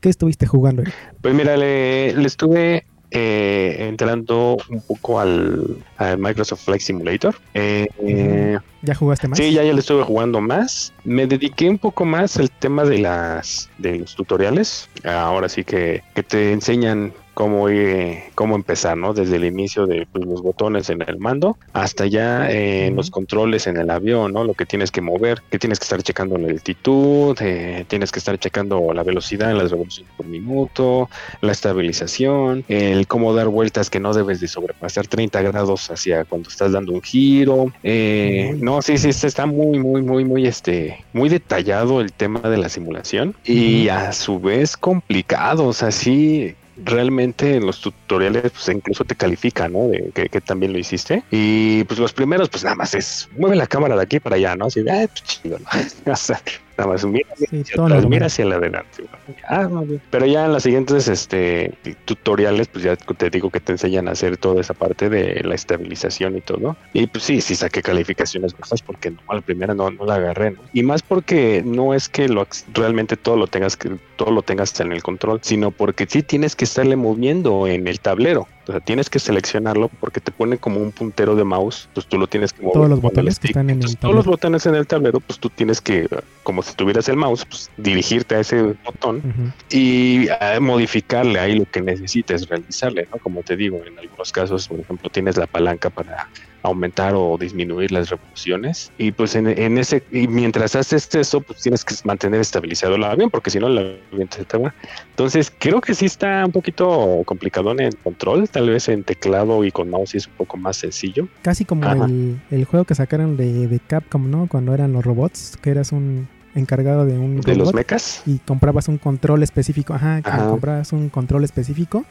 ¿Qué 0.00 0.08
estuviste 0.08 0.46
jugando? 0.46 0.84
Pues 1.20 1.34
mira, 1.34 1.58
le, 1.58 2.14
le 2.14 2.26
estuve 2.26 2.84
eh, 3.10 3.76
entrando 3.80 4.56
un 4.68 4.80
poco 4.80 5.20
al, 5.20 5.78
al 5.98 6.18
Microsoft 6.18 6.64
Flight 6.64 6.80
Simulator. 6.82 7.34
Eh, 7.54 7.86
eh, 8.02 8.58
¿Ya 8.82 8.94
jugaste 8.94 9.28
más? 9.28 9.38
sí, 9.38 9.52
ya, 9.52 9.62
ya 9.62 9.72
le 9.72 9.80
estuve 9.80 10.02
jugando 10.02 10.40
más. 10.40 10.92
Me 11.04 11.26
dediqué 11.26 11.68
un 11.68 11.78
poco 11.78 12.04
más 12.04 12.36
al 12.36 12.50
tema 12.50 12.84
de 12.84 12.98
las 12.98 13.70
de 13.78 13.98
los 14.00 14.14
tutoriales. 14.14 14.88
Ahora 15.04 15.48
sí 15.48 15.64
que, 15.64 16.02
que 16.14 16.22
te 16.22 16.52
enseñan 16.52 17.12
cómo 17.34 17.68
ir, 17.68 18.18
cómo 18.34 18.54
empezar, 18.56 18.96
¿no? 18.96 19.12
Desde 19.12 19.36
el 19.36 19.44
inicio 19.44 19.86
de 19.86 20.06
pues, 20.10 20.24
los 20.24 20.42
botones 20.42 20.88
en 20.90 21.02
el 21.02 21.18
mando 21.18 21.58
hasta 21.72 22.06
ya 22.06 22.48
eh, 22.50 22.90
los 22.94 23.10
controles 23.10 23.66
en 23.66 23.76
el 23.76 23.90
avión, 23.90 24.32
¿no? 24.32 24.44
Lo 24.44 24.54
que 24.54 24.66
tienes 24.66 24.90
que 24.90 25.00
mover, 25.00 25.42
que 25.50 25.58
tienes 25.58 25.78
que 25.78 25.84
estar 25.84 26.02
checando 26.02 26.38
la 26.38 26.48
altitud, 26.48 27.36
eh, 27.40 27.84
tienes 27.88 28.12
que 28.12 28.18
estar 28.20 28.38
checando 28.38 28.92
la 28.94 29.02
velocidad 29.02 29.50
en 29.50 29.58
las 29.58 29.70
revoluciones 29.70 30.12
por 30.16 30.26
minuto, 30.26 31.10
la 31.40 31.52
estabilización, 31.52 32.64
el 32.68 33.06
cómo 33.06 33.34
dar 33.34 33.48
vueltas 33.48 33.90
que 33.90 34.00
no 34.00 34.12
debes 34.14 34.40
de 34.40 34.48
sobrepasar 34.48 35.06
30 35.06 35.42
grados 35.42 35.90
hacia 35.90 36.24
cuando 36.24 36.48
estás 36.48 36.72
dando 36.72 36.92
un 36.92 37.02
giro. 37.02 37.72
Eh, 37.82 38.56
no, 38.60 38.80
sí, 38.82 38.96
sí, 38.98 39.08
está- 39.10 39.44
muy, 39.46 39.78
muy, 39.78 40.02
muy, 40.02 40.24
muy, 40.24 40.46
este, 40.46 41.04
muy 41.12 41.28
detallado 41.28 42.00
el 42.00 42.12
tema 42.12 42.40
de 42.40 42.56
la 42.56 42.68
simulación 42.68 43.34
y 43.44 43.88
a 43.88 44.12
su 44.12 44.40
vez 44.40 44.76
complicado, 44.76 45.66
o 45.66 45.72
sea, 45.72 45.90
sí. 45.90 46.54
Realmente 46.76 47.54
en 47.56 47.66
los 47.66 47.80
tutoriales 47.80 48.50
pues 48.52 48.68
incluso 48.68 49.04
te 49.04 49.14
califica, 49.14 49.68
¿no? 49.68 49.86
De 49.88 50.10
que, 50.12 50.40
también 50.40 50.72
lo 50.72 50.78
hiciste. 50.78 51.22
Y 51.30 51.84
pues 51.84 52.00
los 52.00 52.12
primeros 52.12 52.48
pues 52.48 52.64
nada 52.64 52.76
más 52.76 52.94
es 52.94 53.28
mueve 53.36 53.56
la 53.56 53.66
cámara 53.66 53.94
de 53.96 54.02
aquí 54.02 54.18
para 54.20 54.36
allá, 54.36 54.56
¿no? 54.56 54.66
Así 54.66 54.82
de, 54.82 54.90
"Ay, 54.90 55.06
pues 55.06 55.22
chido, 55.22 55.58
¿no? 55.58 55.66
nada 56.76 56.90
más 56.90 57.04
mira, 57.04 57.28
Sí, 57.36 57.62
atrás, 57.78 58.06
mira 58.06 58.26
hacia 58.26 58.44
la 58.44 58.56
adelante. 58.56 59.04
Ah, 59.48 59.68
no. 59.70 59.84
Pero 60.10 60.26
ya 60.26 60.46
en 60.46 60.52
las 60.52 60.62
siguientes 60.62 61.08
este, 61.08 61.74
tutoriales, 62.04 62.68
pues 62.68 62.84
ya 62.84 62.96
te 62.96 63.30
digo 63.30 63.50
que 63.50 63.60
te 63.60 63.72
enseñan 63.72 64.08
a 64.08 64.12
hacer 64.12 64.36
toda 64.36 64.60
esa 64.60 64.74
parte 64.74 65.08
de 65.08 65.42
la 65.44 65.54
estabilización 65.54 66.36
y 66.36 66.40
todo. 66.40 66.76
Y 66.92 67.06
pues 67.06 67.24
sí, 67.24 67.40
sí 67.40 67.54
saqué 67.54 67.82
calificaciones 67.82 68.56
bajas 68.56 68.82
porque 68.82 69.10
no, 69.10 69.18
a 69.28 69.36
la 69.36 69.40
primera 69.40 69.74
no, 69.74 69.90
no 69.90 70.04
la 70.04 70.16
agarré. 70.16 70.52
¿no? 70.52 70.62
Y 70.72 70.82
más 70.82 71.02
porque 71.02 71.62
no 71.64 71.94
es 71.94 72.08
que 72.08 72.28
lo, 72.28 72.46
realmente 72.72 73.16
todo 73.16 73.36
lo 73.36 73.46
tengas 73.46 73.76
que 73.76 73.96
todo 74.16 74.30
lo 74.30 74.42
tengas 74.42 74.78
en 74.80 74.92
el 74.92 75.02
control, 75.02 75.40
sino 75.42 75.70
porque 75.70 76.06
sí 76.08 76.22
tienes 76.22 76.56
que 76.56 76.64
estarle 76.64 76.96
moviendo 76.96 77.66
en 77.66 77.88
el 77.88 78.00
tablero. 78.00 78.46
O 78.66 78.72
sea, 78.72 78.80
tienes 78.80 79.10
que 79.10 79.18
seleccionarlo 79.18 79.88
porque 80.00 80.20
te 80.20 80.32
pone 80.32 80.56
como 80.56 80.80
un 80.80 80.90
puntero 80.90 81.36
de 81.36 81.44
mouse, 81.44 81.88
pues 81.92 82.06
tú 82.06 82.18
lo 82.18 82.26
tienes 82.26 82.52
que 82.52 82.62
mover. 82.62 82.74
Todos 82.74 82.88
los 82.88 82.98
el 82.98 83.02
botones 83.02 83.38
que 83.38 83.46
están 83.48 83.64
en 83.64 83.70
el 83.70 83.74
Entonces, 83.76 84.00
todos 84.00 84.14
los 84.14 84.26
botones 84.26 84.66
en 84.66 84.74
el 84.74 84.86
tablero, 84.86 85.20
pues 85.20 85.38
tú 85.38 85.50
tienes 85.50 85.80
que, 85.80 86.08
como 86.42 86.62
si 86.62 86.74
tuvieras 86.74 87.08
el 87.08 87.16
mouse, 87.16 87.44
pues 87.44 87.70
dirigirte 87.76 88.36
a 88.36 88.40
ese 88.40 88.74
botón 88.84 89.52
y 89.70 90.28
modificarle 90.60 91.38
ahí 91.38 91.58
lo 91.58 91.70
que 91.70 91.82
necesites 91.82 92.48
realizarle, 92.48 93.06
¿no? 93.12 93.18
Como 93.18 93.42
te 93.42 93.56
digo, 93.56 93.80
en 93.84 93.98
algunos 93.98 94.32
casos, 94.32 94.68
por 94.68 94.80
ejemplo, 94.80 95.10
tienes 95.10 95.36
la 95.36 95.46
palanca 95.46 95.90
para 95.90 96.28
aumentar 96.64 97.14
o 97.14 97.38
disminuir 97.38 97.92
las 97.92 98.10
revoluciones 98.10 98.90
y 98.98 99.12
pues 99.12 99.36
en, 99.36 99.46
en 99.46 99.78
ese 99.78 100.02
y 100.10 100.26
mientras 100.26 100.74
haces 100.74 101.14
eso 101.14 101.40
pues 101.40 101.60
tienes 101.60 101.84
que 101.84 101.94
mantener 102.04 102.40
estabilizado 102.40 102.96
el 102.96 103.04
avión 103.04 103.30
porque 103.30 103.50
si 103.50 103.58
no 103.58 103.68
el 103.68 103.78
avión 104.10 104.28
se 104.30 104.44
te 104.44 104.58
va 104.58 104.74
entonces 105.10 105.52
creo 105.58 105.80
que 105.80 105.94
sí 105.94 106.06
está 106.06 106.44
un 106.44 106.52
poquito 106.52 107.22
complicado 107.24 107.70
en 107.70 107.80
el 107.80 107.96
control 107.96 108.48
tal 108.48 108.70
vez 108.70 108.88
en 108.88 109.04
teclado 109.04 109.64
y 109.64 109.70
con 109.70 109.90
mouse 109.90 110.16
es 110.16 110.26
un 110.26 110.34
poco 110.34 110.56
más 110.56 110.78
sencillo 110.78 111.28
Casi 111.42 111.64
como 111.64 111.90
el, 111.92 112.40
el 112.50 112.64
juego 112.64 112.84
que 112.84 112.94
sacaron 112.94 113.36
de, 113.36 113.68
de 113.68 113.78
Capcom, 113.80 114.30
¿no? 114.30 114.46
Cuando 114.46 114.74
eran 114.74 114.92
los 114.92 115.04
robots, 115.04 115.58
que 115.60 115.70
eras 115.70 115.92
un 115.92 116.26
encargado 116.54 117.04
de 117.04 117.18
un 117.18 117.40
de 117.40 117.56
los 117.56 117.74
mechas 117.74 118.22
y 118.26 118.38
comprabas 118.38 118.88
un 118.88 118.98
control 118.98 119.42
específico. 119.42 119.94
Ajá, 119.94 120.20
Ajá. 120.24 120.48
comprabas 120.48 120.92
un 120.92 121.08
control 121.10 121.44
específico. 121.44 122.04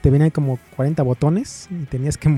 Te 0.00 0.10
venían 0.10 0.30
como 0.30 0.58
40 0.76 1.02
botones 1.02 1.68
y 1.70 1.84
tenías 1.84 2.16
que 2.16 2.30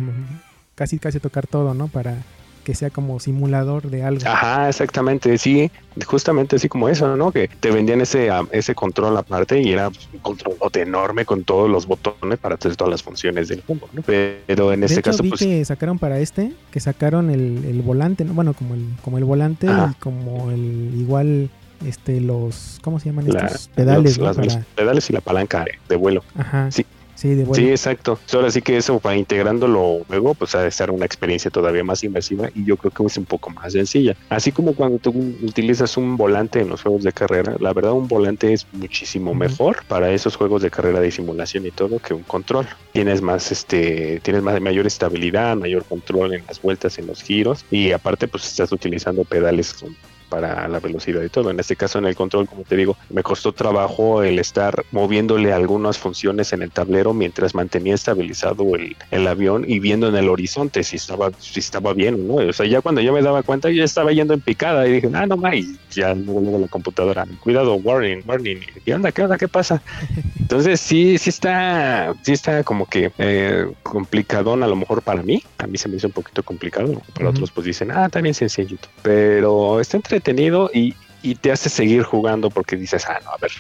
casi 0.74 0.98
casi 0.98 1.20
tocar 1.20 1.46
todo, 1.46 1.74
¿no? 1.74 1.88
Para 1.88 2.16
que 2.64 2.76
sea 2.76 2.90
como 2.90 3.18
simulador 3.18 3.90
de 3.90 4.04
algo. 4.04 4.20
Ajá, 4.24 4.68
exactamente, 4.68 5.36
sí, 5.36 5.68
justamente 6.06 6.54
así 6.54 6.68
como 6.68 6.88
eso, 6.88 7.16
¿no? 7.16 7.32
Que 7.32 7.48
te 7.48 7.72
vendían 7.72 8.00
ese, 8.00 8.30
ah, 8.30 8.42
ese 8.52 8.72
control 8.76 9.16
aparte 9.16 9.60
y 9.60 9.72
era 9.72 9.88
un 9.88 10.18
control 10.20 10.54
enorme 10.74 11.24
con 11.24 11.42
todos 11.42 11.68
los 11.68 11.86
botones 11.88 12.38
para 12.38 12.54
hacer 12.54 12.76
todas 12.76 12.92
las 12.92 13.02
funciones 13.02 13.48
del 13.48 13.62
juego, 13.62 13.88
¿no? 13.92 14.02
Pero 14.02 14.72
en 14.72 14.78
de 14.78 14.86
este 14.86 15.00
hecho, 15.00 15.10
caso, 15.10 15.22
vi 15.24 15.30
pues, 15.30 15.40
que 15.40 15.64
sacaron 15.64 15.98
para 15.98 16.20
este, 16.20 16.52
que 16.70 16.78
sacaron 16.78 17.30
el, 17.30 17.64
el 17.64 17.82
volante, 17.82 18.24
¿no? 18.24 18.32
Bueno, 18.32 18.54
como 18.54 18.74
el, 18.74 18.86
como 19.02 19.18
el 19.18 19.24
volante 19.24 19.66
Ajá. 19.66 19.94
y 19.96 20.00
como 20.00 20.52
el 20.52 20.92
igual 20.96 21.50
este 21.84 22.20
los 22.20 22.78
¿cómo 22.80 23.00
se 23.00 23.06
llaman 23.06 23.28
la- 23.28 23.40
estos 23.46 23.66
pedales, 23.74 24.16
los, 24.18 24.36
¿no? 24.38 24.44
las- 24.44 24.54
Para- 24.54 24.66
pedales 24.76 25.10
y 25.10 25.12
la 25.14 25.20
palanca 25.20 25.64
de, 25.64 25.72
de 25.88 25.96
vuelo. 25.96 26.22
Ajá. 26.36 26.70
Sí, 26.70 26.86
Sí, 27.22 27.36
de. 27.36 27.54
Sí, 27.54 27.68
exacto. 27.70 28.18
Ahora 28.32 28.50
sí 28.50 28.62
que 28.62 28.76
eso 28.76 28.98
para 28.98 29.14
integrándolo 29.16 30.00
luego, 30.08 30.34
pues 30.34 30.56
ha 30.56 30.62
de 30.62 30.72
ser 30.72 30.90
una 30.90 31.06
experiencia 31.06 31.52
todavía 31.52 31.84
más 31.84 32.02
inmersiva 32.02 32.48
y 32.52 32.64
yo 32.64 32.76
creo 32.76 32.90
que 32.90 33.04
es 33.04 33.16
un 33.16 33.26
poco 33.26 33.48
más 33.50 33.72
sencilla. 33.74 34.16
Así 34.28 34.50
como 34.50 34.74
cuando 34.74 34.98
tú 34.98 35.10
utilizas 35.42 35.96
un 35.96 36.16
volante 36.16 36.58
en 36.60 36.68
los 36.68 36.82
juegos 36.82 37.04
de 37.04 37.12
carrera, 37.12 37.54
la 37.60 37.72
verdad 37.72 37.92
un 37.92 38.08
volante 38.08 38.52
es 38.52 38.66
muchísimo 38.72 39.34
mejor 39.34 39.84
para 39.86 40.10
esos 40.10 40.34
juegos 40.34 40.62
de 40.62 40.70
carrera 40.72 40.98
de 40.98 41.12
simulación 41.12 41.64
y 41.64 41.70
todo 41.70 42.00
que 42.00 42.12
un 42.12 42.24
control. 42.24 42.66
Tienes 42.92 43.22
más, 43.22 43.52
este, 43.52 44.18
tienes 44.24 44.42
más 44.42 44.60
mayor 44.60 44.88
estabilidad, 44.88 45.56
mayor 45.56 45.84
control 45.84 46.34
en 46.34 46.44
las 46.48 46.60
vueltas, 46.60 46.98
en 46.98 47.06
los 47.06 47.22
giros 47.22 47.64
y 47.70 47.92
aparte 47.92 48.26
pues 48.26 48.46
estás 48.46 48.72
utilizando 48.72 49.22
pedales 49.24 49.74
con- 49.74 49.94
para 50.32 50.66
la 50.66 50.80
velocidad 50.80 51.22
y 51.22 51.28
todo. 51.28 51.50
En 51.50 51.60
este 51.60 51.76
caso, 51.76 51.98
en 51.98 52.06
el 52.06 52.16
control, 52.16 52.46
como 52.46 52.62
te 52.62 52.74
digo, 52.74 52.96
me 53.10 53.22
costó 53.22 53.52
trabajo 53.52 54.22
el 54.22 54.38
estar 54.38 54.82
moviéndole 54.90 55.52
algunas 55.52 55.98
funciones 55.98 56.54
en 56.54 56.62
el 56.62 56.70
tablero 56.70 57.12
mientras 57.12 57.54
mantenía 57.54 57.94
estabilizado 57.94 58.74
el, 58.74 58.96
el 59.10 59.26
avión 59.26 59.66
y 59.68 59.78
viendo 59.78 60.08
en 60.08 60.16
el 60.16 60.30
horizonte 60.30 60.84
si 60.84 60.96
estaba, 60.96 61.30
si 61.38 61.60
estaba 61.60 61.92
bien 61.92 62.14
o 62.14 62.18
no. 62.18 62.48
O 62.48 62.52
sea, 62.54 62.64
ya 62.64 62.80
cuando 62.80 63.02
yo 63.02 63.12
me 63.12 63.20
daba 63.20 63.42
cuenta, 63.42 63.68
yo 63.68 63.74
ya 63.76 63.84
estaba 63.84 64.10
yendo 64.10 64.32
en 64.32 64.40
picada 64.40 64.88
y 64.88 64.92
dije, 64.92 65.10
ah, 65.12 65.26
no 65.26 65.36
más, 65.36 65.54
ya 65.90 66.14
luego, 66.14 66.58
la 66.58 66.68
computadora, 66.68 67.26
cuidado, 67.40 67.74
warning, 67.74 68.22
warning. 68.24 68.60
¿Qué 68.86 68.94
onda? 68.94 69.12
¿Qué 69.12 69.22
onda? 69.24 69.36
¿Qué 69.36 69.48
pasa? 69.48 69.82
Entonces 70.40 70.80
sí, 70.80 71.18
sí 71.18 71.28
está, 71.28 72.14
sí 72.22 72.32
está 72.32 72.64
como 72.64 72.86
que 72.86 73.12
eh, 73.18 73.66
complicadón 73.82 74.62
a 74.62 74.66
lo 74.66 74.76
mejor 74.76 75.02
para 75.02 75.22
mí. 75.22 75.42
A 75.58 75.66
mí 75.66 75.76
se 75.76 75.90
me 75.90 75.96
hizo 75.96 76.06
un 76.06 76.14
poquito 76.14 76.42
complicado. 76.42 76.90
Para 77.12 77.28
Ujú. 77.28 77.36
otros 77.36 77.50
pues 77.50 77.66
dicen, 77.66 77.90
ah, 77.90 78.08
bien 78.22 78.34
sencillito. 78.34 78.88
Pero 79.02 79.80
está 79.80 79.98
entretenido 80.22 80.70
y, 80.72 80.94
y 81.22 81.34
te 81.34 81.50
hace 81.50 81.68
seguir 81.68 82.04
jugando 82.04 82.48
porque 82.48 82.76
dices, 82.76 83.04
ah, 83.08 83.18
no, 83.24 83.30
a 83.30 83.36
ver, 83.38 83.50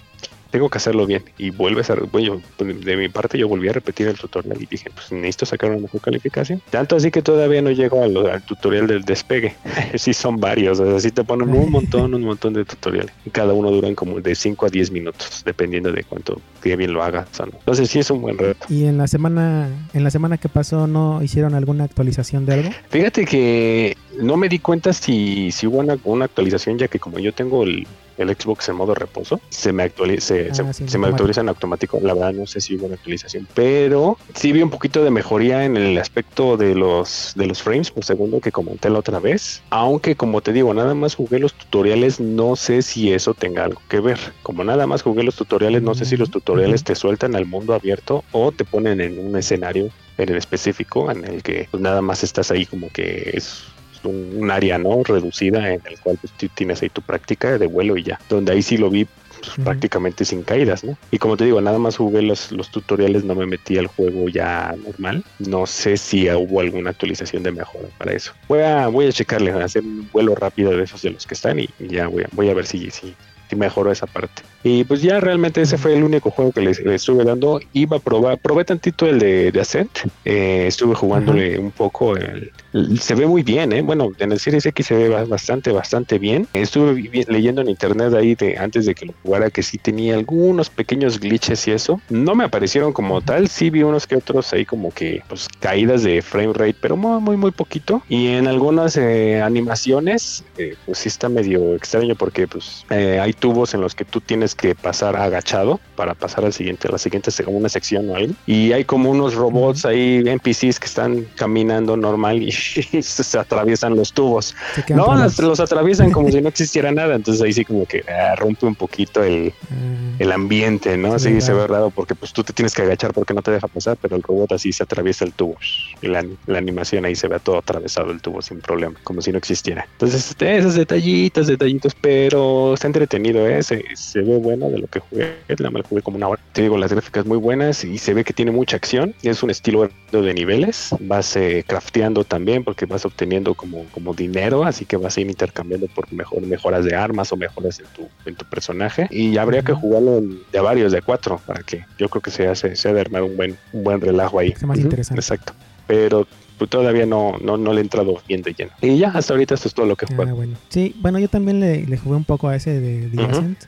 tengo 0.52 0.68
que 0.68 0.78
hacerlo 0.78 1.06
bien. 1.06 1.24
Y 1.38 1.50
vuelves 1.50 1.90
a, 1.90 1.94
bueno, 1.94 2.40
yo, 2.58 2.64
de 2.64 2.96
mi 2.96 3.08
parte 3.08 3.38
yo 3.38 3.48
volví 3.48 3.68
a 3.68 3.72
repetir 3.72 4.06
el 4.06 4.16
tutorial 4.16 4.60
y 4.60 4.66
dije, 4.66 4.90
pues 4.94 5.10
necesito 5.10 5.46
sacar 5.46 5.70
una 5.70 5.80
mejor 5.80 6.00
calificación. 6.00 6.62
Tanto 6.70 6.94
así 6.94 7.10
que 7.10 7.22
todavía 7.22 7.62
no 7.62 7.70
llego 7.70 8.04
al, 8.04 8.14
al 8.16 8.42
tutorial 8.44 8.86
del 8.86 9.02
despegue. 9.02 9.54
sí 9.96 10.12
son 10.12 10.38
varios, 10.38 10.78
o 10.78 10.86
sea, 10.86 11.00
sí 11.00 11.10
te 11.10 11.24
ponen 11.24 11.48
un 11.48 11.70
montón, 11.70 12.14
un 12.14 12.22
montón 12.22 12.52
de 12.52 12.64
tutoriales. 12.64 13.12
Y 13.24 13.30
cada 13.30 13.54
uno 13.54 13.70
duran 13.70 13.94
como 13.94 14.20
de 14.20 14.34
5 14.34 14.66
a 14.66 14.68
10 14.68 14.90
minutos, 14.90 15.42
dependiendo 15.44 15.90
de 15.90 16.04
cuánto, 16.04 16.40
qué 16.62 16.76
bien 16.76 16.92
lo 16.92 17.02
hagas. 17.02 17.40
o 17.40 17.46
no. 17.46 17.52
Entonces 17.58 17.88
sí 17.88 17.98
es 17.98 18.10
un 18.10 18.20
buen 18.20 18.36
reto. 18.36 18.66
Y 18.68 18.84
en 18.84 18.98
la 18.98 19.08
semana, 19.08 19.68
en 19.94 20.04
la 20.04 20.10
semana 20.10 20.36
que 20.36 20.50
pasó, 20.50 20.86
¿no 20.86 21.22
hicieron 21.22 21.54
alguna 21.54 21.84
actualización 21.84 22.44
de 22.44 22.54
algo? 22.54 22.70
Fíjate 22.90 23.24
que 23.24 23.96
no 24.20 24.36
me 24.36 24.50
di 24.50 24.58
cuenta 24.58 24.92
si, 24.92 25.50
si 25.50 25.66
hubo 25.66 25.78
una, 25.78 25.96
una 26.04 26.26
actualización, 26.26 26.76
ya 26.76 26.88
que 26.88 26.98
como 26.98 27.18
yo 27.18 27.32
tengo 27.32 27.62
el, 27.64 27.86
el 28.16 28.28
Xbox 28.30 28.68
en 28.68 28.76
modo 28.76 28.94
reposo, 28.94 29.40
se 29.50 29.72
me, 29.72 29.84
actuali- 29.84 30.20
se, 30.20 30.50
Ah, 30.50 30.54
se- 30.54 30.72
sí, 30.72 30.88
se 30.88 30.98
me 30.98 31.08
actualiza 31.08 31.40
en 31.40 31.48
automático. 31.48 31.98
La 32.02 32.14
verdad 32.14 32.32
no 32.32 32.46
sé 32.46 32.60
si 32.60 32.76
hubo 32.76 32.86
una 32.86 32.94
actualización, 32.96 33.46
pero 33.54 34.18
sí 34.34 34.52
vi 34.52 34.62
un 34.62 34.70
poquito 34.70 35.02
de 35.04 35.10
mejoría 35.10 35.64
en 35.64 35.76
el 35.76 35.98
aspecto 35.98 36.56
de 36.56 36.74
los, 36.74 37.32
de 37.34 37.46
los 37.46 37.62
frames 37.62 37.90
por 37.90 38.04
segundo 38.04 38.40
que 38.40 38.52
comenté 38.52 38.90
la 38.90 38.98
otra 38.98 39.18
vez. 39.20 39.62
Aunque 39.70 40.14
como 40.16 40.40
te 40.40 40.52
digo, 40.52 40.72
nada 40.74 40.94
más 40.94 41.14
jugué 41.14 41.38
los 41.38 41.54
tutoriales, 41.54 42.20
no 42.20 42.56
sé 42.56 42.82
si 42.82 43.12
eso 43.12 43.34
tenga 43.34 43.64
algo 43.64 43.80
que 43.88 44.00
ver. 44.00 44.18
Como 44.42 44.64
nada 44.64 44.86
más 44.86 45.02
jugué 45.02 45.22
los 45.22 45.36
tutoriales, 45.36 45.82
no 45.82 45.94
sé 45.94 46.04
si 46.04 46.16
los 46.16 46.30
tutoriales 46.30 46.80
Ujú. 46.82 46.86
te 46.86 46.94
sueltan 46.94 47.34
al 47.36 47.46
mundo 47.46 47.74
abierto 47.74 48.24
o 48.32 48.52
te 48.52 48.64
ponen 48.64 49.00
en 49.00 49.18
un 49.18 49.36
escenario 49.36 49.88
en 50.18 50.28
el 50.28 50.36
específico 50.36 51.10
en 51.10 51.24
el 51.24 51.42
que 51.42 51.66
pues, 51.70 51.82
nada 51.82 52.02
más 52.02 52.22
estás 52.22 52.50
ahí 52.50 52.66
como 52.66 52.88
que 52.90 53.30
es 53.34 53.62
un, 54.04 54.50
área 54.50 54.78
no 54.78 55.02
reducida 55.02 55.70
en 55.70 55.80
el 55.84 55.98
cual 56.00 56.18
pues, 56.20 56.32
tienes 56.54 56.82
ahí 56.82 56.88
tu 56.90 57.00
práctica 57.02 57.58
de 57.58 57.66
vuelo 57.66 57.96
y 57.96 58.02
ya 58.02 58.18
donde 58.28 58.52
ahí 58.52 58.62
sí 58.62 58.76
lo 58.76 58.90
vi 58.90 59.04
pues, 59.04 59.52
Ujú. 59.52 59.62
prácticamente 59.62 60.24
sin 60.24 60.42
caídas 60.42 60.84
no 60.84 60.98
y 61.10 61.18
como 61.18 61.36
te 61.36 61.44
digo 61.44 61.60
nada 61.60 61.78
más 61.78 61.96
jugué 61.96 62.22
los, 62.22 62.52
los 62.52 62.70
tutoriales 62.70 63.24
no 63.24 63.34
me 63.34 63.46
metí 63.46 63.78
al 63.78 63.86
juego 63.86 64.28
ya 64.28 64.74
normal 64.84 65.24
no 65.38 65.66
sé 65.66 65.96
si 65.96 66.28
hubo 66.30 66.60
alguna 66.60 66.90
actualización 66.90 67.42
de 67.42 67.52
mejora 67.52 67.88
para 67.98 68.12
eso 68.12 68.32
voy 68.48 68.60
a 68.60 68.88
voy 68.88 69.06
a 69.06 69.12
checarle 69.12 69.52
a 69.52 69.64
hacer 69.64 69.82
un 69.82 70.08
vuelo 70.12 70.34
rápido 70.34 70.70
de 70.72 70.84
esos 70.84 71.02
de 71.02 71.10
los 71.10 71.26
que 71.26 71.34
están 71.34 71.58
y, 71.58 71.68
y 71.78 71.88
ya 71.88 72.08
voy 72.08 72.24
a, 72.24 72.28
voy 72.32 72.50
a 72.50 72.54
ver 72.54 72.66
si, 72.66 72.90
si 72.90 73.14
si 73.52 73.56
mejoró 73.56 73.92
esa 73.92 74.06
parte. 74.06 74.42
Y 74.64 74.84
pues 74.84 75.02
ya 75.02 75.18
realmente 75.20 75.60
ese 75.62 75.76
fue 75.78 75.94
el 75.96 76.04
único 76.04 76.30
juego 76.30 76.52
que 76.52 76.60
le, 76.60 76.72
le 76.72 76.94
estuve 76.94 77.24
dando. 77.24 77.60
Iba 77.72 77.96
a 77.96 78.00
probar, 78.00 78.38
probé 78.38 78.64
tantito 78.64 79.06
el 79.06 79.18
de, 79.18 79.50
de 79.52 79.60
Ascent. 79.60 79.90
Eh, 80.24 80.66
estuve 80.68 80.94
jugándole 80.94 81.58
un 81.58 81.70
poco. 81.72 82.16
el- 82.16 82.52
el- 82.72 82.98
se 83.00 83.14
ve 83.14 83.26
muy 83.26 83.42
bien, 83.42 83.72
¿eh? 83.72 83.82
Bueno, 83.82 84.10
en 84.18 84.32
el 84.32 84.38
Series 84.38 84.64
X 84.66 84.86
se 84.86 84.94
ve 84.94 85.08
ba- 85.08 85.24
bastante, 85.24 85.72
bastante 85.72 86.18
bien. 86.18 86.46
Estuve 86.54 86.94
leyendo 87.28 87.60
en 87.60 87.68
internet 87.68 88.14
ahí 88.14 88.34
de 88.34 88.56
antes 88.56 88.86
de 88.86 88.94
que 88.94 89.06
lo 89.06 89.14
jugara 89.22 89.50
que 89.50 89.62
sí 89.62 89.78
tenía 89.78 90.14
algunos 90.14 90.70
pequeños 90.70 91.18
glitches 91.20 91.66
y 91.68 91.72
eso. 91.72 92.00
No 92.08 92.34
me 92.34 92.44
aparecieron 92.44 92.92
como 92.92 93.20
tal. 93.20 93.48
Sí 93.48 93.68
vi 93.70 93.82
unos 93.82 94.06
que 94.06 94.16
otros 94.16 94.52
ahí 94.52 94.64
como 94.64 94.90
que 94.90 95.22
pues 95.28 95.48
caídas 95.60 96.02
de 96.02 96.22
frame 96.22 96.52
rate, 96.54 96.76
pero 96.80 96.96
muy, 96.96 97.20
muy, 97.20 97.36
muy 97.36 97.50
poquito. 97.50 98.02
Y 98.08 98.28
en 98.28 98.46
algunas 98.46 98.96
eh, 98.96 99.42
animaciones, 99.42 100.44
eh, 100.58 100.74
pues 100.86 100.98
sí 100.98 101.08
está 101.08 101.28
medio 101.28 101.74
extraño 101.74 102.14
porque 102.14 102.46
pues 102.46 102.84
eh, 102.90 103.18
hay 103.20 103.32
tubos 103.32 103.74
en 103.74 103.80
los 103.80 103.94
que 103.94 104.04
tú 104.04 104.20
tienes 104.20 104.51
que 104.54 104.74
pasar 104.74 105.16
agachado 105.16 105.80
para 105.96 106.14
pasar 106.14 106.44
al 106.44 106.52
siguiente, 106.52 106.88
a 106.88 106.92
la 106.92 106.98
siguiente 106.98 107.30
una 107.46 107.68
sección 107.68 108.08
o 108.10 108.16
algo. 108.16 108.34
Y 108.46 108.72
hay 108.72 108.84
como 108.84 109.10
unos 109.10 109.34
robots 109.34 109.84
ahí, 109.84 110.22
NPCs 110.24 110.78
que 110.78 110.86
están 110.86 111.26
caminando 111.36 111.96
normal 111.96 112.42
y 112.42 112.52
se 113.02 113.38
atraviesan 113.38 113.96
los 113.96 114.12
tubos. 114.12 114.54
No, 114.88 115.14
los, 115.14 115.38
los 115.38 115.60
atraviesan 115.60 116.10
como 116.10 116.30
si 116.30 116.40
no 116.40 116.48
existiera 116.48 116.90
nada. 116.92 117.14
Entonces 117.14 117.42
ahí 117.42 117.52
sí 117.52 117.64
como 117.64 117.86
que 117.86 118.04
ah, 118.08 118.34
rompe 118.36 118.66
un 118.66 118.74
poquito 118.74 119.22
el, 119.22 119.52
Ah, 119.70 120.16
el 120.18 120.32
ambiente, 120.32 120.96
¿no? 120.96 121.18
Sí, 121.18 121.32
ve 121.32 121.40
se 121.40 121.52
ve 121.52 121.66
raro. 121.66 121.90
porque 121.90 122.14
pues 122.14 122.32
tú 122.32 122.44
te 122.44 122.52
tienes 122.52 122.74
que 122.74 122.82
agachar 122.82 123.12
porque 123.12 123.34
no 123.34 123.42
te 123.42 123.50
deja 123.50 123.66
pasar, 123.68 123.96
pero 124.00 124.16
el 124.16 124.22
robot 124.22 124.52
así 124.52 124.72
se 124.72 124.82
atraviesa 124.82 125.24
el 125.24 125.32
tubo. 125.32 125.56
Y 126.00 126.08
la, 126.08 126.24
la 126.46 126.58
animación 126.58 127.04
ahí 127.04 127.14
se 127.14 127.28
ve 127.28 127.38
todo 127.40 127.58
atravesado 127.58 128.10
el 128.10 128.20
tubo 128.20 128.42
sin 128.42 128.60
problema, 128.60 128.94
como 129.04 129.22
si 129.22 129.32
no 129.32 129.38
existiera. 129.38 129.86
Entonces, 129.92 130.30
este, 130.30 130.56
esos 130.56 130.74
detallitos, 130.74 131.46
detallitos, 131.46 131.94
pero 132.00 132.74
está 132.74 132.86
entretenido, 132.86 133.46
¿eh? 133.48 133.62
Se, 133.62 133.84
se 133.94 134.20
ve 134.20 134.36
bueno 134.42 134.68
de 134.68 134.78
lo 134.78 134.86
que 134.86 135.00
jugué. 135.00 135.36
La 135.58 135.70
mal 135.70 135.82
jugué 135.82 136.02
como 136.02 136.16
una 136.16 136.28
hora. 136.28 136.42
Te 136.52 136.62
digo, 136.62 136.76
las 136.76 136.92
gráficas 136.92 137.24
muy 137.24 137.38
buenas 137.38 137.84
y 137.84 137.98
se 137.98 138.14
ve 138.14 138.24
que 138.24 138.32
tiene 138.32 138.50
mucha 138.50 138.76
acción. 138.76 139.14
Es 139.22 139.42
un 139.42 139.50
estilo 139.50 139.88
de 140.10 140.34
niveles. 140.34 140.94
Vas 141.00 141.36
eh, 141.36 141.64
crafteando 141.66 142.24
también 142.24 142.64
porque 142.64 142.86
vas 142.86 143.04
obteniendo 143.04 143.54
como, 143.54 143.84
como 143.92 144.14
dinero, 144.14 144.64
así 144.64 144.84
que 144.84 144.96
vas 144.96 145.16
a 145.16 145.20
ir 145.20 145.28
intercambiando 145.28 145.86
por 145.88 146.12
mejor, 146.12 146.42
mejoras 146.42 146.84
de 146.84 146.94
armas 146.94 147.32
o 147.32 147.36
mejoras 147.36 147.80
en 147.80 147.86
tu, 147.86 148.08
en 148.26 148.34
tu 148.34 148.44
personaje. 148.44 149.08
Y 149.10 149.36
habría 149.38 149.62
que 149.62 149.72
jugarlo 149.72 150.20
de 150.20 150.58
a 150.58 150.62
varios, 150.62 150.92
de 150.92 150.98
a 150.98 151.02
cuatro, 151.02 151.40
para 151.46 151.62
que 151.62 151.84
yo 151.98 152.08
creo 152.08 152.22
que 152.22 152.30
se 152.30 152.48
hace, 152.48 152.76
se 152.76 152.88
ha 152.88 152.92
de 152.92 153.00
armar 153.00 153.22
un 153.22 153.36
buen, 153.36 153.56
un 153.72 153.84
buen 153.84 154.00
relajo 154.00 154.38
ahí. 154.38 154.52
Sea 154.56 154.66
más 154.66 154.78
interesante. 154.78 155.20
Exacto. 155.20 155.52
Pero 155.86 156.26
pues, 156.62 156.70
todavía 156.70 157.06
no, 157.06 157.38
no, 157.42 157.56
no 157.56 157.72
le 157.72 157.80
he 157.80 157.82
entrado 157.82 158.22
bien 158.28 158.40
de 158.42 158.54
lleno. 158.54 158.70
Y 158.80 158.96
ya, 158.96 159.08
hasta 159.08 159.34
ahorita 159.34 159.54
esto 159.54 159.66
es 159.66 159.74
todo 159.74 159.84
lo 159.84 159.96
que 159.96 160.06
ah, 160.08 160.14
juego. 160.14 160.36
bueno. 160.36 160.56
Sí, 160.68 160.94
bueno, 161.00 161.18
yo 161.18 161.26
también 161.26 161.58
le, 161.58 161.84
le 161.86 161.98
jugué 161.98 162.14
un 162.14 162.22
poco 162.22 162.46
a 162.46 162.54
ese 162.54 162.78
de 162.78 163.08
The. 163.08 163.20
Ascent, 163.20 163.64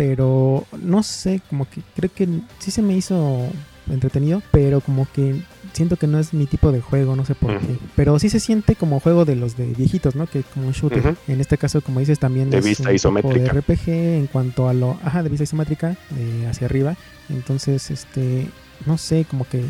pero 0.00 0.64
no 0.80 1.02
sé, 1.02 1.42
como 1.50 1.68
que 1.68 1.82
creo 1.94 2.10
que 2.10 2.26
sí 2.58 2.70
se 2.70 2.80
me 2.80 2.96
hizo 2.96 3.46
entretenido, 3.90 4.42
pero 4.50 4.80
como 4.80 5.06
que 5.12 5.42
siento 5.74 5.98
que 5.98 6.06
no 6.06 6.18
es 6.18 6.32
mi 6.32 6.46
tipo 6.46 6.72
de 6.72 6.80
juego, 6.80 7.16
no 7.16 7.26
sé 7.26 7.34
por 7.34 7.58
qué. 7.58 7.76
Pero 7.96 8.18
sí 8.18 8.30
se 8.30 8.40
siente 8.40 8.76
como 8.76 8.98
juego 8.98 9.26
de 9.26 9.36
los 9.36 9.58
de 9.58 9.66
viejitos, 9.66 10.16
¿no? 10.16 10.26
Que 10.26 10.42
como 10.42 10.72
shooter. 10.72 11.16
En 11.28 11.42
este 11.42 11.58
caso, 11.58 11.82
como 11.82 12.00
dices, 12.00 12.18
también 12.18 12.48
De 12.48 12.60
es 12.60 12.64
vista 12.64 12.88
un 12.88 12.94
isométrica. 12.94 13.52
de 13.52 13.60
RPG 13.60 13.88
en 13.90 14.26
cuanto 14.28 14.70
a 14.70 14.72
lo, 14.72 14.96
ajá, 15.04 15.22
de 15.22 15.28
vista 15.28 15.44
isométrica, 15.44 15.94
de 16.08 16.46
hacia 16.46 16.66
arriba. 16.66 16.96
Entonces, 17.28 17.90
este, 17.90 18.46
no 18.86 18.98
sé, 18.98 19.24
como 19.28 19.44
que 19.44 19.64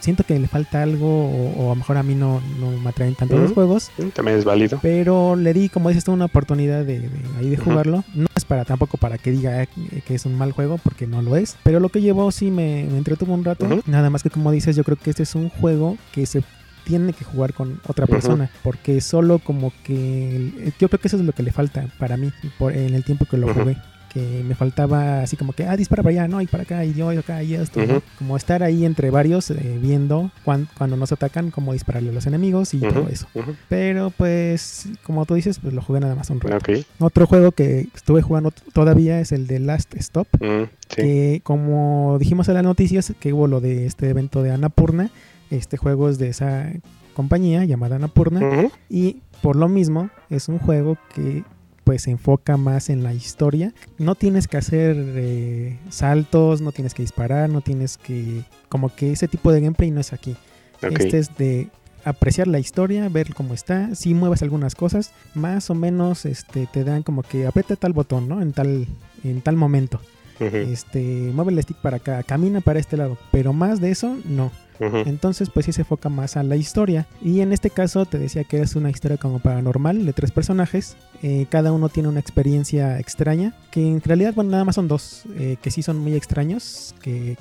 siento 0.00 0.24
que 0.24 0.38
le 0.38 0.48
falta 0.48 0.82
algo 0.82 1.06
o, 1.06 1.52
o 1.56 1.66
a 1.66 1.68
lo 1.70 1.76
mejor 1.76 1.96
a 1.96 2.02
mí 2.02 2.14
no, 2.14 2.40
no 2.58 2.70
me 2.70 2.88
atraen 2.88 3.14
tanto 3.14 3.36
los 3.36 3.52
juegos. 3.52 3.90
También 4.14 4.38
es 4.38 4.44
válido. 4.44 4.78
Pero 4.82 5.36
le 5.36 5.52
di, 5.52 5.68
como 5.68 5.88
dices 5.88 6.04
tú, 6.04 6.12
una 6.12 6.26
oportunidad 6.26 6.84
de, 6.84 7.00
de 7.00 7.10
ahí 7.38 7.50
de 7.50 7.56
jugarlo. 7.56 8.04
No 8.14 8.26
es 8.34 8.44
para 8.44 8.64
tampoco 8.64 8.96
para 8.96 9.18
que 9.18 9.30
diga 9.30 9.66
que 9.66 10.14
es 10.14 10.26
un 10.26 10.36
mal 10.36 10.52
juego, 10.52 10.78
porque 10.78 11.06
no 11.06 11.22
lo 11.22 11.36
es. 11.36 11.56
Pero 11.62 11.80
lo 11.80 11.88
que 11.88 12.00
llevó 12.00 12.30
sí 12.30 12.50
me, 12.50 12.86
me 12.90 12.98
entretuvo 12.98 13.34
un 13.34 13.44
rato. 13.44 13.66
Nada 13.86 14.10
más 14.10 14.22
que 14.22 14.30
como 14.30 14.50
dices, 14.50 14.76
yo 14.76 14.84
creo 14.84 14.96
que 14.96 15.10
este 15.10 15.22
es 15.22 15.34
un 15.34 15.48
juego 15.48 15.96
que 16.12 16.26
se 16.26 16.42
tiene 16.84 17.12
que 17.12 17.24
jugar 17.24 17.52
con 17.52 17.80
otra 17.86 18.06
persona. 18.06 18.50
Porque 18.62 19.00
solo 19.00 19.40
como 19.40 19.72
que... 19.84 20.72
Yo 20.78 20.88
creo 20.88 21.00
que 21.00 21.08
eso 21.08 21.16
es 21.16 21.24
lo 21.24 21.32
que 21.32 21.42
le 21.42 21.52
falta 21.52 21.86
para 21.98 22.16
mí 22.16 22.32
por, 22.58 22.72
en 22.72 22.94
el 22.94 23.04
tiempo 23.04 23.24
que 23.24 23.36
lo 23.36 23.52
jugué. 23.52 23.76
Que 24.16 24.42
me 24.42 24.54
faltaba 24.54 25.20
así 25.20 25.36
como 25.36 25.52
que, 25.52 25.66
ah, 25.66 25.76
dispara 25.76 26.02
para 26.02 26.10
allá, 26.12 26.26
no, 26.28 26.40
y 26.40 26.46
para 26.46 26.62
acá, 26.62 26.82
y 26.86 26.94
yo, 26.94 27.12
y 27.12 27.18
acá, 27.18 27.42
y 27.42 27.52
esto. 27.54 27.80
Como 28.16 28.38
estar 28.38 28.62
ahí 28.62 28.86
entre 28.86 29.10
varios 29.10 29.50
eh, 29.50 29.78
viendo 29.78 30.30
cuan- 30.42 30.68
cuando 30.78 30.96
nos 30.96 31.12
atacan, 31.12 31.50
cómo 31.50 31.74
dispararle 31.74 32.08
a 32.08 32.12
los 32.14 32.26
enemigos 32.26 32.72
y 32.72 32.78
todo 32.80 33.08
eso. 33.10 33.26
Pero 33.68 34.08
pues, 34.16 34.88
como 35.02 35.26
tú 35.26 35.34
dices, 35.34 35.58
pues 35.58 35.74
lo 35.74 35.82
jugué 35.82 36.00
nada 36.00 36.14
más 36.14 36.30
un 36.30 36.40
rato. 36.40 36.54
Otro 36.98 37.26
juego 37.26 37.52
que 37.52 37.88
estuve 37.94 38.22
jugando 38.22 38.52
todavía 38.72 39.20
es 39.20 39.32
el 39.32 39.46
de 39.46 39.58
Last 39.58 39.94
Stop. 39.96 40.28
Mm, 40.40 40.62
sí. 40.88 40.96
Que 40.96 41.40
como 41.44 42.16
dijimos 42.18 42.48
en 42.48 42.54
las 42.54 42.64
noticias, 42.64 43.12
que 43.20 43.34
hubo 43.34 43.48
lo 43.48 43.60
de 43.60 43.84
este 43.84 44.08
evento 44.08 44.42
de 44.42 44.50
Annapurna. 44.50 45.10
Este 45.50 45.76
juego 45.76 46.08
es 46.08 46.16
de 46.18 46.28
esa 46.28 46.72
compañía 47.12 47.66
llamada 47.66 47.96
Annapurna. 47.96 48.40
Y 48.88 49.20
por 49.42 49.56
lo 49.56 49.68
mismo, 49.68 50.08
es 50.30 50.48
un 50.48 50.58
juego 50.58 50.96
que 51.14 51.44
pues 51.86 52.02
se 52.02 52.10
enfoca 52.10 52.56
más 52.56 52.90
en 52.90 53.04
la 53.04 53.14
historia. 53.14 53.72
No 53.96 54.16
tienes 54.16 54.48
que 54.48 54.56
hacer 54.56 54.96
eh, 54.98 55.78
saltos, 55.88 56.60
no 56.60 56.72
tienes 56.72 56.94
que 56.94 57.04
disparar, 57.04 57.48
no 57.48 57.60
tienes 57.60 57.96
que... 57.96 58.42
Como 58.68 58.92
que 58.92 59.12
ese 59.12 59.28
tipo 59.28 59.52
de 59.52 59.60
gameplay 59.60 59.92
no 59.92 60.00
es 60.00 60.12
aquí. 60.12 60.34
Este 60.82 61.18
es 61.18 61.36
de 61.36 61.68
apreciar 62.04 62.48
la 62.48 62.58
historia, 62.58 63.08
ver 63.08 63.32
cómo 63.34 63.54
está, 63.54 63.94
si 63.94 64.14
mueves 64.14 64.42
algunas 64.42 64.74
cosas, 64.74 65.12
más 65.34 65.70
o 65.70 65.76
menos 65.76 66.24
este 66.24 66.66
te 66.66 66.82
dan 66.82 67.04
como 67.04 67.22
que 67.22 67.46
aprieta 67.46 67.76
tal 67.76 67.92
botón, 67.92 68.28
¿no? 68.28 68.42
En 68.42 68.52
tal 68.52 68.88
en 69.22 69.40
tal 69.40 69.54
momento. 69.54 70.00
Este, 70.40 71.30
mueve 71.32 71.52
el 71.52 71.62
stick 71.62 71.76
para 71.78 71.98
acá, 71.98 72.22
camina 72.24 72.60
para 72.60 72.80
este 72.80 72.96
lado, 72.96 73.16
pero 73.30 73.52
más 73.52 73.80
de 73.80 73.92
eso 73.92 74.18
no. 74.24 74.50
Entonces, 74.80 75.50
pues 75.50 75.66
sí 75.66 75.72
se 75.72 75.82
enfoca 75.82 76.08
más 76.08 76.36
a 76.36 76.42
la 76.42 76.56
historia. 76.56 77.06
Y 77.22 77.40
en 77.40 77.52
este 77.52 77.70
caso 77.70 78.06
te 78.06 78.18
decía 78.18 78.44
que 78.44 78.60
es 78.60 78.76
una 78.76 78.90
historia 78.90 79.16
como 79.16 79.38
paranormal 79.38 80.04
de 80.04 80.12
tres 80.12 80.30
personajes. 80.30 80.96
Eh, 81.22 81.46
cada 81.48 81.72
uno 81.72 81.88
tiene 81.88 82.08
una 82.08 82.20
experiencia 82.20 82.98
extraña, 82.98 83.54
que 83.70 83.86
en 83.86 84.00
realidad, 84.02 84.34
bueno, 84.34 84.50
nada 84.50 84.64
más 84.64 84.74
son 84.74 84.88
dos, 84.88 85.24
eh, 85.36 85.56
que 85.62 85.70
sí 85.70 85.82
son 85.82 85.98
muy 85.98 86.14
extraños, 86.14 86.94
que 87.00 87.36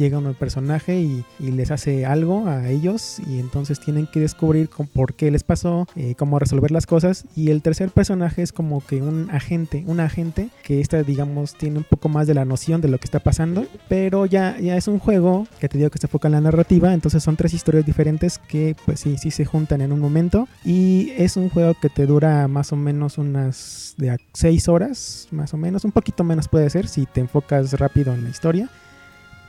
llega 0.00 0.18
un 0.18 0.34
personaje 0.34 0.98
y, 1.00 1.24
les 1.38 1.70
hace 1.70 2.06
algo 2.06 2.46
a 2.46 2.68
ellos 2.68 3.20
y 3.26 3.38
entonces 3.38 3.80
tienen 3.80 4.06
que 4.06 4.20
descubrir 4.20 4.70
por 4.94 5.14
qué 5.14 5.30
les 5.30 5.42
pasó, 5.42 5.86
eh, 5.94 6.14
cómo 6.16 6.38
resolver 6.38 6.70
las 6.70 6.86
cosas. 6.86 7.26
Y 7.36 7.50
el 7.50 7.60
tercer 7.60 7.90
personaje 7.90 8.42
es 8.42 8.52
como 8.52 8.84
que 8.84 9.02
un 9.02 9.28
agente, 9.30 9.84
un 9.86 10.00
agente 10.00 10.48
que 10.62 10.80
esta, 10.80 11.02
digamos, 11.02 11.54
tiene 11.54 11.78
un 11.78 11.84
poco 11.84 12.08
más 12.08 12.26
de 12.26 12.34
la 12.34 12.44
noción 12.44 12.80
de 12.80 12.88
lo 12.88 12.98
que 12.98 13.04
está 13.04 13.20
pasando, 13.20 13.66
pero 13.88 14.26
ya, 14.26 14.58
ya 14.58 14.76
es 14.76 14.88
un 14.88 14.98
juego 14.98 15.46
que 15.60 15.68
te 15.68 15.76
digo 15.76 15.90
que 15.90 15.98
se 15.98 16.06
enfoca 16.06 16.28
en 16.28 16.32
la 16.32 16.40
narrativa, 16.40 16.94
entonces 16.94 17.22
son 17.22 17.36
tres 17.36 17.52
historias 17.52 17.84
diferentes 17.84 18.38
que 18.38 18.76
pues 18.86 19.00
sí, 19.00 19.18
sí 19.18 19.30
se 19.30 19.44
juntan 19.44 19.80
en 19.82 19.92
un 19.92 20.00
momento 20.00 20.48
y 20.64 21.10
es 21.18 21.36
un 21.36 21.50
juego 21.50 21.74
que 21.74 21.90
te 21.90 22.06
dura 22.06 22.48
más 22.48 22.72
o 22.72 22.76
menos 22.76 23.18
unas 23.18 23.94
de 23.98 24.10
a 24.10 24.16
seis 24.32 24.68
horas, 24.68 25.28
más 25.30 25.52
o 25.52 25.56
menos, 25.56 25.84
un 25.84 25.92
poquito 25.92 26.24
menos 26.24 26.48
puede 26.48 26.70
ser 26.70 26.88
si 26.88 27.06
te 27.06 27.20
enfocas 27.20 27.74
rápido 27.74 28.14
en 28.14 28.24
la 28.24 28.30
historia 28.30 28.70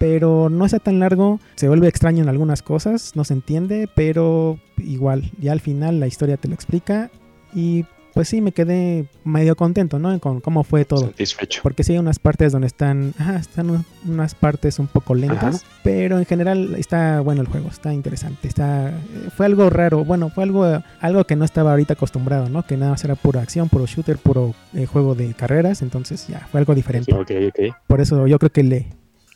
pero 0.02 0.50
no 0.50 0.66
está 0.66 0.80
tan 0.80 0.98
largo, 0.98 1.40
se 1.54 1.68
vuelve 1.68 1.88
extraño 1.88 2.24
en 2.24 2.30
algunas 2.30 2.64
cosas, 2.64 3.12
no 3.16 3.24
se 3.24 3.36
entiende, 3.36 3.88
pero 3.96 4.58
igual, 4.80 5.30
ya 5.40 5.52
al 5.52 5.60
final 5.60 6.00
la 6.00 6.08
historia 6.08 6.38
te 6.38 6.48
lo 6.48 6.56
explica 6.56 7.12
y 7.54 7.86
pues 8.16 8.28
sí, 8.28 8.42
me 8.42 8.52
quedé 8.52 9.06
medio 9.24 9.56
contento, 9.56 9.98
¿no? 10.00 10.20
Con 10.20 10.42
cómo 10.42 10.64
fue 10.66 10.84
todo. 10.84 11.06
Satisfecho. 11.06 11.62
Porque 11.64 11.84
sí 11.86 11.94
hay 11.94 12.00
unas 12.00 12.20
partes 12.20 12.52
donde 12.52 12.68
están, 12.68 13.14
ajá, 13.18 13.38
están 13.38 13.70
un- 13.70 13.86
unas 14.06 14.34
partes 14.36 14.80
un 14.80 14.88
poco 14.88 15.14
lentas, 15.16 15.58
Ajá. 15.64 15.66
pero 15.84 16.18
en 16.18 16.26
general 16.26 16.76
está 16.78 17.22
bueno 17.22 17.40
el 17.42 17.48
juego, 17.48 17.70
está 17.70 17.94
interesante, 17.94 18.48
está 18.48 18.92
fue 19.38 19.46
algo 19.46 19.70
raro, 19.70 20.04
bueno, 20.04 20.30
fue 20.32 20.44
algo 20.44 20.66
algo 21.00 21.24
que 21.26 21.36
no 21.36 21.46
estaba 21.46 21.72
ahorita 21.72 21.94
acostumbrado, 21.94 22.50
¿no? 22.50 22.64
Que 22.66 22.76
nada 22.76 22.92
más 22.92 23.04
era 23.06 23.16
pura 23.16 23.42
acción, 23.44 23.70
puro 23.70 23.86
shooter, 23.86 24.18
puro 24.18 24.56
eh, 24.74 24.88
juego 24.88 25.14
de 25.14 25.34
carreras, 25.36 25.82
entonces 25.84 26.28
ya 26.28 26.40
fue 26.52 26.60
algo 26.60 26.74
diferente. 26.76 27.14
Ok, 27.14 27.32
ok. 27.50 27.76
Por 27.88 28.02
eso 28.02 28.26
yo 28.28 28.40
creo 28.40 28.52
que 28.52 28.64
le, 28.64 28.88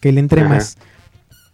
que 0.05 0.11
le 0.11 0.19
entré 0.19 0.41
Ajá. 0.41 0.49
más. 0.49 0.77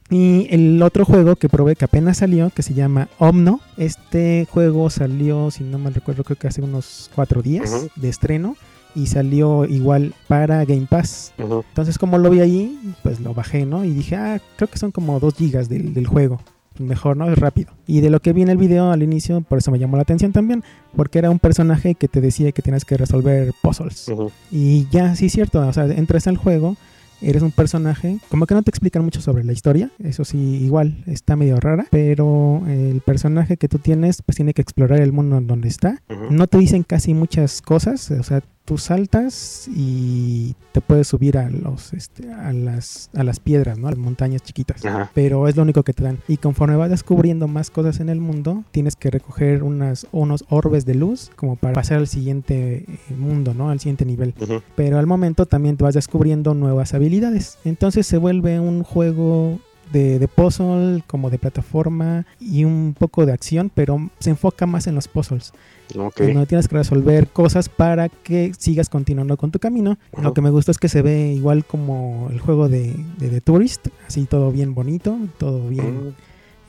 Y 0.10 0.48
el 0.50 0.84
otro 0.84 1.06
juego 1.06 1.38
que 1.38 1.48
probé 1.48 1.78
que 1.78 1.86
apenas 1.86 2.18
salió, 2.18 2.50
que 2.50 2.64
se 2.64 2.74
llama 2.74 3.08
Omno. 3.18 3.62
Este 3.78 4.46
juego 4.52 4.90
salió, 4.90 5.52
si 5.52 5.64
no 5.64 5.80
mal 5.80 5.94
recuerdo, 5.94 6.26
creo 6.26 6.38
que 6.38 6.50
hace 6.50 6.62
unos 6.62 7.10
cuatro 7.16 7.42
días 7.42 7.88
de 7.96 8.10
estreno. 8.10 8.58
Y 8.94 9.08
salió 9.08 9.64
igual 9.64 10.14
para 10.28 10.66
Game 10.66 10.86
Pass. 10.90 11.32
Entonces, 11.38 11.98
como 11.98 12.18
lo 12.18 12.30
vi 12.30 12.42
ahí, 12.42 12.94
pues 13.04 13.22
lo 13.22 13.34
bajé, 13.34 13.66
¿no? 13.66 13.86
Y 13.86 13.92
dije, 13.92 14.18
ah, 14.18 14.42
creo 14.58 14.68
que 14.68 14.78
son 14.78 14.92
como 14.92 15.18
2 15.22 15.34
gigas 15.34 15.70
del, 15.70 15.94
del 15.94 16.08
juego. 16.08 16.42
Pues 16.74 16.90
Mejor, 16.90 17.16
¿no? 17.16 17.32
Es 17.32 17.40
rápido. 17.40 17.72
Y 17.88 18.02
de 18.02 18.10
lo 18.10 18.20
que 18.20 18.34
vi 18.34 18.42
en 18.42 18.50
el 18.50 18.58
video 18.58 18.92
al 18.92 19.02
inicio, 19.02 19.40
por 19.40 19.60
eso 19.60 19.72
me 19.72 19.80
llamó 19.80 19.96
la 19.96 20.02
atención 20.02 20.34
también. 20.34 20.62
Porque 20.94 21.20
era 21.20 21.30
un 21.30 21.40
personaje 21.40 21.96
que 21.96 22.10
te 22.10 22.20
decía 22.20 22.52
que 22.52 22.62
tienes 22.62 22.84
que 22.84 22.98
resolver 22.98 23.54
puzzles. 23.62 24.12
Y 24.52 24.90
ya, 24.90 25.16
sí 25.16 25.28
es 25.28 25.32
cierto, 25.32 25.66
o 25.66 25.72
sea, 25.72 25.86
entras 25.86 26.28
al 26.28 26.36
juego, 26.36 26.76
eres 27.22 27.42
un 27.42 27.52
personaje, 27.52 28.20
como 28.30 28.46
que 28.46 28.54
no 28.54 28.64
te 28.64 28.70
explican 28.70 29.04
mucho 29.04 29.22
sobre 29.22 29.44
la 29.44 29.52
historia, 29.52 29.90
eso 30.00 30.26
sí, 30.26 30.38
igual 30.38 31.04
está 31.08 31.36
medio 31.36 31.60
rara, 31.60 31.86
pero 31.92 32.64
el 32.68 33.02
personaje 33.02 33.58
que 33.58 33.68
tú 33.68 33.78
tienes, 33.78 34.22
pues 34.22 34.36
tiene 34.36 34.54
que 34.54 34.62
explorar 34.62 35.00
el 35.02 35.12
mundo 35.12 35.38
en 35.38 35.48
donde 35.48 35.68
está. 35.68 36.02
No 36.30 36.48
te 36.48 36.58
dicen 36.58 36.84
casi 36.84 37.14
muchas 37.14 37.62
cosas, 37.62 38.12
o 38.12 38.24
sea, 38.24 38.42
tú 38.66 38.78
saltas 38.78 39.68
y 39.68 40.56
te 40.72 40.82
puedes 40.82 41.08
subir 41.08 41.38
a 41.38 41.50
los 41.50 41.94
este, 41.94 42.32
a 42.32 42.54
las 42.54 43.10
a 43.16 43.24
las 43.24 43.40
piedras, 43.40 43.78
¿no? 43.78 43.88
A 43.88 43.92
las 43.92 44.00
montañas 44.00 44.42
chiquitas. 44.42 44.86
Ajá. 44.86 45.12
Pero 45.14 45.48
es 45.48 45.56
lo 45.56 45.64
único 45.64 45.84
que 45.84 45.94
te 45.94 46.04
dan. 46.04 46.20
Y 46.28 46.38
conforme 46.38 46.76
vas 46.76 46.90
descubriendo 46.90 47.48
más 47.48 47.70
cosas 47.70 48.00
en 48.00 48.10
el 48.10 48.20
mundo, 48.20 48.64
tienes 48.72 48.96
que 48.96 49.10
recoger 49.10 49.64
unas, 49.64 50.08
unos 50.12 50.46
orbes 50.50 50.86
de 50.86 50.96
luz 50.96 51.32
como 51.36 51.56
para 51.56 51.74
pasar 51.74 51.98
al 51.98 52.08
siguiente 52.08 52.86
eh, 52.88 53.16
mundo, 53.16 53.54
¿no? 53.54 53.70
Al 53.70 53.80
siguiente 53.80 54.06
nivel. 54.06 54.34
Pero 54.76 55.00
al 55.00 55.08
momento 55.08 55.46
también 55.46 55.78
te 55.78 55.84
vas 55.84 55.94
descubriendo 55.94 56.54
nuevas 56.54 56.94
habilidades. 56.94 57.58
Entonces 57.66 58.08
se 58.08 58.18
vuelve 58.18 58.60
un 58.60 58.84
juego 58.84 59.60
de, 59.92 60.20
de 60.20 60.28
puzzle, 60.28 61.04
como 61.08 61.30
de 61.30 61.38
plataforma 61.38 62.26
y 62.40 62.64
un 62.64 62.96
poco 62.98 63.26
de 63.26 63.34
acción, 63.34 63.72
pero 63.74 64.10
se 64.20 64.30
enfoca 64.32 64.66
más 64.66 64.88
en 64.88 64.96
los 64.96 65.08
puzzles. 65.08 65.54
Ok. 65.98 66.22
En 66.22 66.34
donde 66.34 66.48
tienes 66.48 66.68
que 66.68 66.76
resolver 66.76 67.28
cosas 67.28 67.70
para 67.70 68.10
que 68.10 68.54
sigas 68.58 68.90
continuando 68.90 69.38
con 69.38 69.52
tu 69.52 69.60
camino. 69.60 69.98
Lo 70.22 70.34
que 70.34 70.42
me 70.42 70.50
gusta 70.50 70.72
es 70.72 70.78
que 70.78 70.88
se 70.88 71.02
ve 71.02 71.34
igual 71.34 71.66
como 71.66 72.30
el 72.32 72.40
juego 72.40 72.70
de, 72.70 72.96
de 73.18 73.30
The 73.30 73.42
Tourist, 73.42 73.88
así 74.08 74.26
todo 74.26 74.52
bien 74.52 74.74
bonito, 74.74 75.18
todo 75.38 75.68
bien, 75.68 75.92
Mm, 75.92 76.14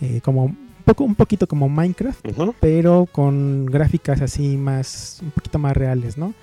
eh, 0.00 0.20
como 0.22 0.44
un, 0.44 0.56
poco, 0.84 1.04
un 1.04 1.14
poquito 1.14 1.46
como 1.46 1.68
Minecraft, 1.68 2.26
pero 2.60 3.06
con 3.10 3.66
gráficas 3.66 4.20
así 4.20 4.56
más, 4.56 5.20
un 5.22 5.30
poquito 5.30 5.58
más 5.58 5.76
reales, 5.76 6.18
¿no? 6.18 6.34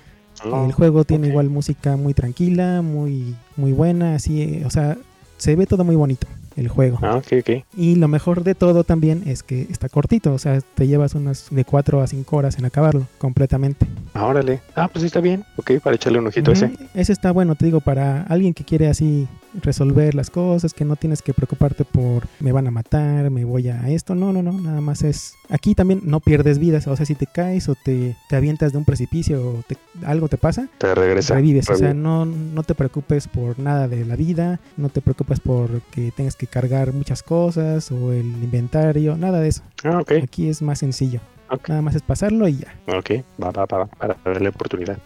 Ah, 0.42 0.64
El 0.64 0.72
juego 0.72 1.04
tiene 1.04 1.28
igual 1.28 1.50
música 1.50 1.96
muy 1.96 2.14
tranquila, 2.14 2.80
muy, 2.80 3.34
muy 3.56 3.72
buena, 3.72 4.14
así, 4.14 4.40
eh, 4.40 4.62
o 4.64 4.70
sea, 4.70 4.96
se 5.36 5.56
ve 5.56 5.66
todo 5.66 5.84
muy 5.84 5.96
bonito 5.96 6.26
el 6.60 6.68
juego. 6.68 6.98
Ah, 7.02 7.16
ok, 7.16 7.26
ok. 7.40 7.64
Y 7.76 7.96
lo 7.96 8.06
mejor 8.06 8.44
de 8.44 8.54
todo 8.54 8.84
también 8.84 9.22
es 9.26 9.42
que 9.42 9.62
está 9.62 9.88
cortito, 9.88 10.32
o 10.34 10.38
sea, 10.38 10.60
te 10.60 10.86
llevas 10.86 11.14
unas 11.14 11.48
de 11.50 11.64
4 11.64 12.02
a 12.02 12.06
5 12.06 12.36
horas 12.36 12.58
en 12.58 12.66
acabarlo 12.66 13.06
completamente. 13.18 13.86
Ah, 14.12 14.26
órale. 14.26 14.60
Ah, 14.74 14.88
pues 14.88 15.00
sí 15.00 15.06
está 15.06 15.20
bien. 15.20 15.44
Ok, 15.56 15.72
para 15.82 15.96
echarle 15.96 16.18
un 16.18 16.26
ojito 16.26 16.50
a 16.50 16.54
ese. 16.54 16.70
Ese 16.94 17.12
está 17.12 17.32
bueno, 17.32 17.54
te 17.54 17.64
digo, 17.64 17.80
para 17.80 18.22
alguien 18.24 18.52
que 18.52 18.64
quiere 18.64 18.88
así 18.88 19.26
resolver 19.62 20.14
las 20.14 20.30
cosas, 20.30 20.72
que 20.74 20.84
no 20.84 20.96
tienes 20.96 21.22
que 21.22 21.34
preocuparte 21.34 21.84
por 21.84 22.24
me 22.40 22.52
van 22.52 22.66
a 22.66 22.70
matar, 22.70 23.30
me 23.30 23.44
voy 23.44 23.68
a 23.68 23.88
esto, 23.88 24.14
no, 24.14 24.32
no, 24.32 24.42
no, 24.42 24.52
nada 24.52 24.80
más 24.80 25.02
es... 25.02 25.34
Aquí 25.48 25.74
también 25.74 26.00
no 26.04 26.20
pierdes 26.20 26.58
vidas, 26.58 26.86
o 26.86 26.96
sea, 26.96 27.04
si 27.06 27.14
te 27.14 27.26
caes 27.26 27.68
o 27.68 27.74
te, 27.74 28.16
te 28.28 28.36
avientas 28.36 28.72
de 28.72 28.78
un 28.78 28.84
precipicio 28.84 29.40
o 29.42 29.62
te- 29.66 29.76
algo 30.04 30.28
te 30.28 30.36
pasa, 30.38 30.68
Te 30.78 30.94
regresa. 30.94 31.34
revives, 31.34 31.68
o 31.70 31.74
sea, 31.76 31.92
no, 31.94 32.24
no 32.26 32.62
te 32.62 32.74
preocupes 32.74 33.26
por 33.28 33.58
nada 33.58 33.88
de 33.88 34.04
la 34.04 34.16
vida, 34.16 34.60
no 34.76 34.88
te 34.88 35.00
preocupes 35.00 35.40
por 35.40 35.82
que 35.90 36.12
tengas 36.12 36.36
que 36.36 36.46
cargar 36.46 36.92
muchas 36.92 37.22
cosas 37.22 37.90
o 37.90 38.12
el 38.12 38.26
inventario, 38.26 39.16
nada 39.16 39.40
de 39.40 39.48
eso. 39.48 39.62
Ah, 39.84 39.98
ok. 40.00 40.12
Aquí 40.22 40.48
es 40.48 40.62
más 40.62 40.78
sencillo, 40.78 41.20
Nada 41.68 41.82
más 41.82 41.94
es 41.94 42.02
pasarlo 42.02 42.48
y 42.48 42.58
ya. 42.58 42.74
Ok. 42.86 43.22
Va, 43.42 43.50
va, 43.50 43.66
va, 43.66 43.78
va. 43.78 43.86
Para 43.86 44.16
darle 44.24 44.48
oportunidad. 44.48 44.98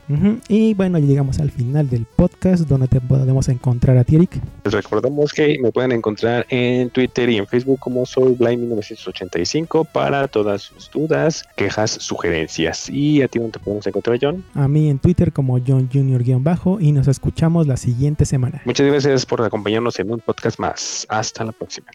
Y 0.49 0.75
bueno, 0.75 0.99
llegamos 0.99 1.39
al 1.41 1.51
final 1.51 1.89
del 1.89 2.05
podcast 2.05 2.65
donde 2.69 2.89
te 2.89 3.01
podemos 3.01 3.49
encontrar 3.49 3.97
a 3.97 4.05
ti, 4.05 4.17
Eric. 4.17 4.41
Les 4.65 4.73
recordamos 4.73 5.33
que 5.33 5.59
me 5.61 5.73
pueden 5.73 5.93
encontrar 5.93 6.47
en 6.51 6.91
Twitter 6.91 7.29
y 7.31 7.39
en 7.39 7.47
Facebook 7.47 7.81
como 7.81 8.03
SoulBlime1985 8.03 9.89
para 9.91 10.29
todas 10.29 10.63
sus 10.63 10.91
dudas, 10.91 11.45
quejas, 11.57 11.91
sugerencias. 11.91 12.89
¿Y 12.91 13.23
a 13.23 13.29
ti 13.29 13.39
dónde 13.39 13.59
te 13.59 13.65
podemos 13.65 13.87
encontrar, 13.87 14.19
John? 14.21 14.45
A 14.55 14.69
mí 14.69 14.89
en 14.89 14.99
Twitter 14.99 15.33
como 15.33 15.59
John 15.65 15.89
Junior-bajo 15.93 16.81
y 16.81 16.93
nos 16.93 17.09
escuchamos 17.09 17.67
la 17.67 17.77
siguiente 17.77 18.25
semana. 18.25 18.63
Muchas 18.65 18.87
gracias 18.87 19.27
por 19.27 19.43
acompañarnos 19.43 19.99
en 19.99 20.13
un 20.13 20.21
podcast 20.21 20.59
más. 20.59 21.07
Hasta 21.09 21.45
la 21.45 21.53
próxima. 21.53 21.87